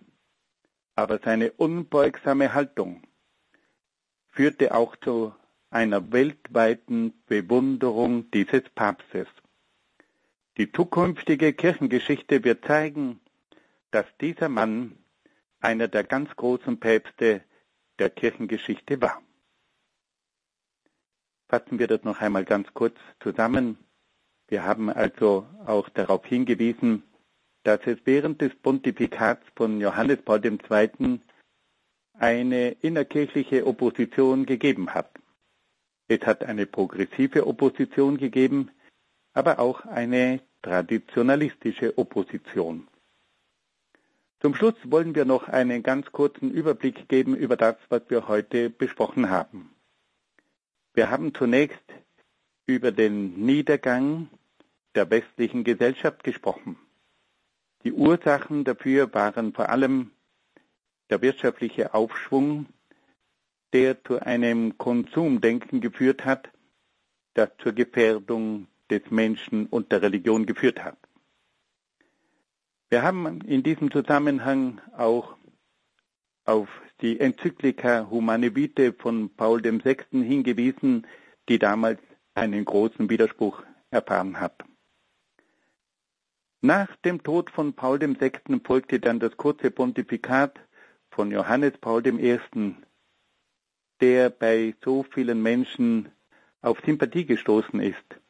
aber 0.96 1.20
seine 1.24 1.52
unbeugsame 1.52 2.54
Haltung 2.54 3.02
führte 4.30 4.74
auch 4.74 4.96
zu 4.98 5.34
einer 5.70 6.12
weltweiten 6.12 7.14
Bewunderung 7.26 8.30
dieses 8.32 8.64
Papstes. 8.76 9.28
Die 10.58 10.72
zukünftige 10.72 11.54
Kirchengeschichte 11.54 12.44
wird 12.44 12.66
zeigen, 12.66 13.20
dass 13.90 14.06
dieser 14.22 14.50
Mann 14.50 14.98
einer 15.60 15.88
der 15.88 16.04
ganz 16.04 16.36
großen 16.36 16.80
Päpste 16.80 17.44
der 17.98 18.10
Kirchengeschichte 18.12 19.02
war. 19.02 19.22
Fassen 21.50 21.80
wir 21.80 21.88
das 21.88 22.04
noch 22.04 22.22
einmal 22.22 22.46
ganz 22.46 22.72
kurz 22.74 22.96
zusammen. 23.20 23.78
Wir 24.48 24.64
haben 24.64 24.90
also 24.90 25.48
auch 25.66 25.90
darauf 25.90 26.26
hingewiesen, 26.26 27.04
dass 27.64 27.80
es 27.86 27.98
während 28.06 28.42
des 28.42 28.54
Pontifikats 28.56 29.44
von 29.56 29.80
Johannes 29.80 30.22
Paul 30.22 30.44
II. 30.46 31.20
eine 32.14 32.72
innerkirchliche 32.82 33.66
Opposition 33.66 34.46
gegeben 34.46 34.94
hat. 34.94 35.10
Es 36.08 36.22
hat 36.28 36.44
eine 36.44 36.68
progressive 36.68 37.48
Opposition 37.48 38.18
gegeben, 38.18 38.70
aber 39.34 39.60
auch 39.60 39.86
eine 39.86 40.42
traditionalistische 40.62 41.98
Opposition. 41.98 42.88
Zum 44.40 44.56
Schluss 44.56 44.76
wollen 44.84 45.16
wir 45.16 45.26
noch 45.26 45.48
einen 45.48 45.84
ganz 45.84 46.12
kurzen 46.12 46.52
Überblick 46.52 47.08
geben 47.08 47.36
über 47.36 47.56
das, 47.56 47.76
was 47.90 48.02
wir 48.10 48.28
heute 48.28 48.70
besprochen 48.70 49.30
haben. 49.30 49.74
Wir 50.94 51.10
haben 51.10 51.34
zunächst 51.34 51.84
über 52.66 52.92
den 52.92 53.46
Niedergang 53.46 54.30
der 54.96 55.10
westlichen 55.10 55.64
Gesellschaft 55.64 56.24
gesprochen. 56.24 56.78
Die 57.84 57.94
Ursachen 57.94 58.64
dafür 58.64 59.14
waren 59.14 59.54
vor 59.54 59.70
allem 59.70 60.12
der 61.10 61.22
wirtschaftliche 61.22 61.94
Aufschwung, 61.94 62.68
der 63.74 64.04
zu 64.04 64.20
einem 64.20 64.78
Konsumdenken 64.78 65.82
geführt 65.82 66.26
hat, 66.26 66.50
das 67.34 67.50
zur 67.58 67.74
Gefährdung 67.74 68.68
des 69.00 69.10
Menschen 69.12 69.66
und 69.68 69.92
der 69.92 70.02
Religion 70.02 70.46
geführt 70.46 70.84
hat. 70.84 70.98
Wir 72.90 73.02
haben 73.02 73.42
in 73.42 73.64
diesem 73.64 73.90
Zusammenhang 73.90 74.80
auch 74.96 75.36
auf 76.46 76.70
die 77.02 77.20
Enzyklika 77.20 78.08
Humane 78.10 78.56
Vitae 78.56 78.94
von 78.94 79.36
Paul 79.36 79.64
VI. 79.64 79.98
hingewiesen, 80.12 81.08
die 81.50 81.58
damals 81.58 82.00
einen 82.36 82.66
großen 82.66 83.10
Widerspruch 83.10 83.64
erfahren 83.90 84.40
hat. 84.40 84.64
Nach 86.62 86.96
dem 86.98 87.24
Tod 87.24 87.50
von 87.50 87.74
Paul 87.74 88.00
VI. 88.00 88.62
folgte 88.64 89.00
dann 89.00 89.20
das 89.20 89.36
kurze 89.38 89.72
Pontifikat 89.72 90.60
von 91.10 91.32
Johannes 91.32 91.74
Paul 91.80 92.06
I., 92.06 92.40
der 94.02 94.30
bei 94.30 94.76
so 94.84 95.04
vielen 95.04 95.42
Menschen 95.42 96.12
auf 96.62 96.80
Sympathie 96.86 97.26
gestoßen 97.26 97.80
ist 97.80 98.23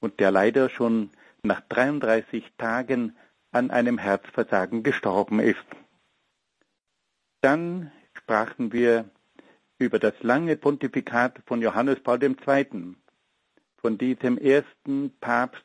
und 0.00 0.20
der 0.20 0.30
leider 0.30 0.68
schon 0.68 1.10
nach 1.42 1.60
33 1.68 2.52
Tagen 2.58 3.16
an 3.50 3.70
einem 3.70 3.98
Herzversagen 3.98 4.82
gestorben 4.82 5.40
ist. 5.40 5.64
Dann 7.40 7.92
sprachen 8.12 8.72
wir 8.72 9.10
über 9.78 9.98
das 9.98 10.14
lange 10.22 10.56
Pontifikat 10.56 11.40
von 11.46 11.62
Johannes 11.62 12.02
Paul 12.02 12.22
II., 12.22 12.94
von 13.78 13.98
diesem 13.98 14.36
ersten 14.38 15.16
Papst 15.20 15.64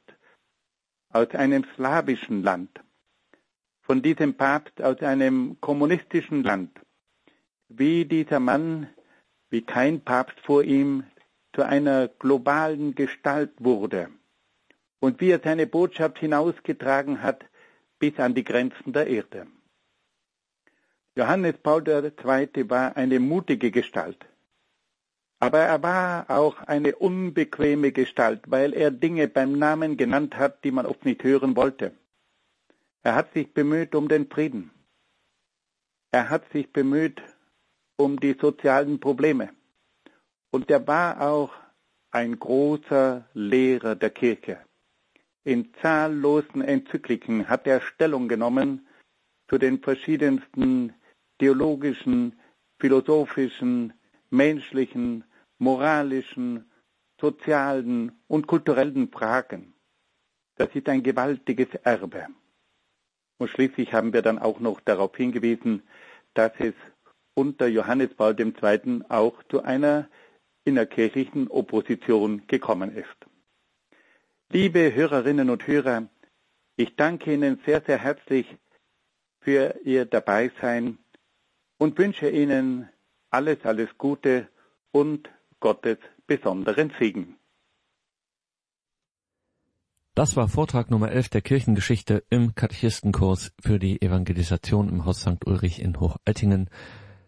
aus 1.09 1.29
einem 1.31 1.65
slawischen 1.75 2.43
Land, 2.43 2.81
von 3.81 4.01
diesem 4.01 4.35
Papst 4.35 4.81
aus 4.81 5.01
einem 5.01 5.59
kommunistischen 5.59 6.43
Land, 6.43 6.79
wie 7.67 8.05
dieser 8.05 8.39
Mann, 8.39 8.89
wie 9.49 9.61
kein 9.61 10.01
Papst 10.01 10.39
vor 10.41 10.63
ihm, 10.63 11.03
zu 11.53 11.63
einer 11.63 12.07
globalen 12.07 12.95
Gestalt 12.95 13.51
wurde 13.59 14.09
und 15.01 15.19
wie 15.19 15.31
er 15.31 15.41
seine 15.43 15.67
Botschaft 15.67 16.19
hinausgetragen 16.19 17.21
hat 17.21 17.43
bis 17.99 18.17
an 18.19 18.33
die 18.33 18.45
Grenzen 18.45 18.93
der 18.93 19.07
Erde. 19.07 19.47
Johannes 21.15 21.57
Paul 21.57 21.85
II. 21.87 22.69
war 22.69 22.95
eine 22.95 23.19
mutige 23.19 23.71
Gestalt. 23.71 24.25
Aber 25.39 25.59
er 25.59 25.81
war 25.81 26.29
auch 26.29 26.61
eine 26.61 26.95
unbequeme 26.95 27.91
Gestalt, 27.91 28.41
weil 28.47 28.73
er 28.73 28.91
Dinge 28.91 29.27
beim 29.27 29.53
Namen 29.57 29.97
genannt 29.97 30.37
hat, 30.37 30.63
die 30.63 30.71
man 30.71 30.85
oft 30.85 31.03
nicht 31.03 31.23
hören 31.23 31.55
wollte. 31.55 31.93
Er 33.01 33.15
hat 33.15 33.33
sich 33.33 33.51
bemüht 33.51 33.95
um 33.95 34.07
den 34.07 34.29
Frieden. 34.29 34.69
Er 36.11 36.29
hat 36.29 36.43
sich 36.51 36.71
bemüht 36.71 37.21
um 37.97 38.19
die 38.19 38.37
sozialen 38.39 38.99
Probleme. 38.99 39.49
Und 40.51 40.69
er 40.69 40.85
war 40.85 41.21
auch 41.21 41.51
ein 42.11 42.37
großer 42.37 43.25
Lehrer 43.33 43.95
der 43.95 44.11
Kirche. 44.11 44.59
In 45.43 45.73
zahllosen 45.81 46.61
Enzykliken 46.61 47.49
hat 47.49 47.65
er 47.65 47.81
Stellung 47.81 48.27
genommen 48.27 48.87
zu 49.49 49.57
den 49.57 49.79
verschiedensten 49.81 50.93
theologischen, 51.39 52.39
philosophischen, 52.79 53.93
menschlichen 54.29 55.23
moralischen, 55.61 56.65
sozialen 57.19 58.11
und 58.27 58.47
kulturellen 58.47 59.11
Fragen. 59.11 59.73
Das 60.55 60.69
ist 60.73 60.89
ein 60.89 61.03
gewaltiges 61.03 61.69
Erbe. 61.83 62.27
Und 63.37 63.49
schließlich 63.49 63.93
haben 63.93 64.11
wir 64.11 64.23
dann 64.23 64.39
auch 64.39 64.59
noch 64.59 64.79
darauf 64.81 65.15
hingewiesen, 65.15 65.83
dass 66.33 66.51
es 66.57 66.73
unter 67.35 67.67
Johannes 67.67 68.13
Paul 68.15 68.35
II. 68.39 69.01
auch 69.09 69.43
zu 69.49 69.61
einer 69.63 70.09
innerkirchlichen 70.65 71.47
Opposition 71.47 72.47
gekommen 72.47 72.95
ist. 72.95 73.30
Liebe 74.53 74.93
Hörerinnen 74.93 75.49
und 75.49 75.65
Hörer, 75.65 76.09
ich 76.75 76.97
danke 76.97 77.33
Ihnen 77.33 77.61
sehr, 77.65 77.81
sehr 77.87 77.97
herzlich 77.97 78.45
für 79.39 79.79
Ihr 79.85 80.03
Dabeisein 80.03 80.97
und 81.77 81.97
wünsche 81.97 82.29
Ihnen 82.29 82.89
alles, 83.29 83.59
alles 83.63 83.87
Gute 83.97 84.49
und 84.91 85.29
Gottes 85.61 85.99
besonderen 86.27 86.91
Segen. 86.99 87.37
Das 90.15 90.35
war 90.35 90.49
Vortrag 90.49 90.91
Nummer 90.91 91.09
11 91.09 91.29
der 91.29 91.41
Kirchengeschichte 91.41 92.25
im 92.29 92.53
Katechistenkurs 92.53 93.53
für 93.61 93.79
die 93.79 94.01
Evangelisation 94.01 94.89
im 94.89 95.05
Haus 95.05 95.21
St. 95.21 95.47
Ulrich 95.47 95.81
in 95.81 95.97
Hochaltingen. 95.97 96.69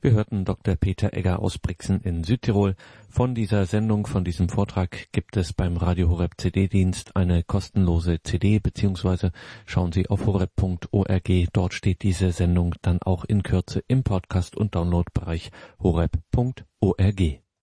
Wir 0.04 0.12
hörten 0.12 0.44
Dr. 0.44 0.76
Peter 0.76 1.14
Egger 1.14 1.40
aus 1.40 1.58
Brixen 1.58 2.02
in 2.02 2.26
Südtirol. 2.26 2.76
Von 3.08 3.36
dieser 3.36 3.66
Sendung, 3.66 4.06
von 4.06 4.26
diesem 4.26 4.50
Vortrag 4.50 5.10
gibt 5.14 5.38
es 5.38 5.54
beim 5.54 5.78
Radio 5.78 6.10
Horeb 6.10 6.34
CD-Dienst 6.36 7.16
eine 7.16 7.42
kostenlose 7.42 8.22
CD, 8.22 8.60
beziehungsweise 8.60 9.32
schauen 9.66 9.94
Sie 9.94 10.10
auf 10.10 10.26
horeb.org. 10.26 11.30
Dort 11.54 11.74
steht 11.74 12.04
diese 12.04 12.34
Sendung 12.34 12.76
dann 12.82 13.02
auch 13.02 13.24
in 13.24 13.44
Kürze 13.44 13.82
im 13.88 14.04
Podcast- 14.04 14.58
und 14.58 14.76
Downloadbereich 14.76 15.52
horeb.org. 15.82 17.43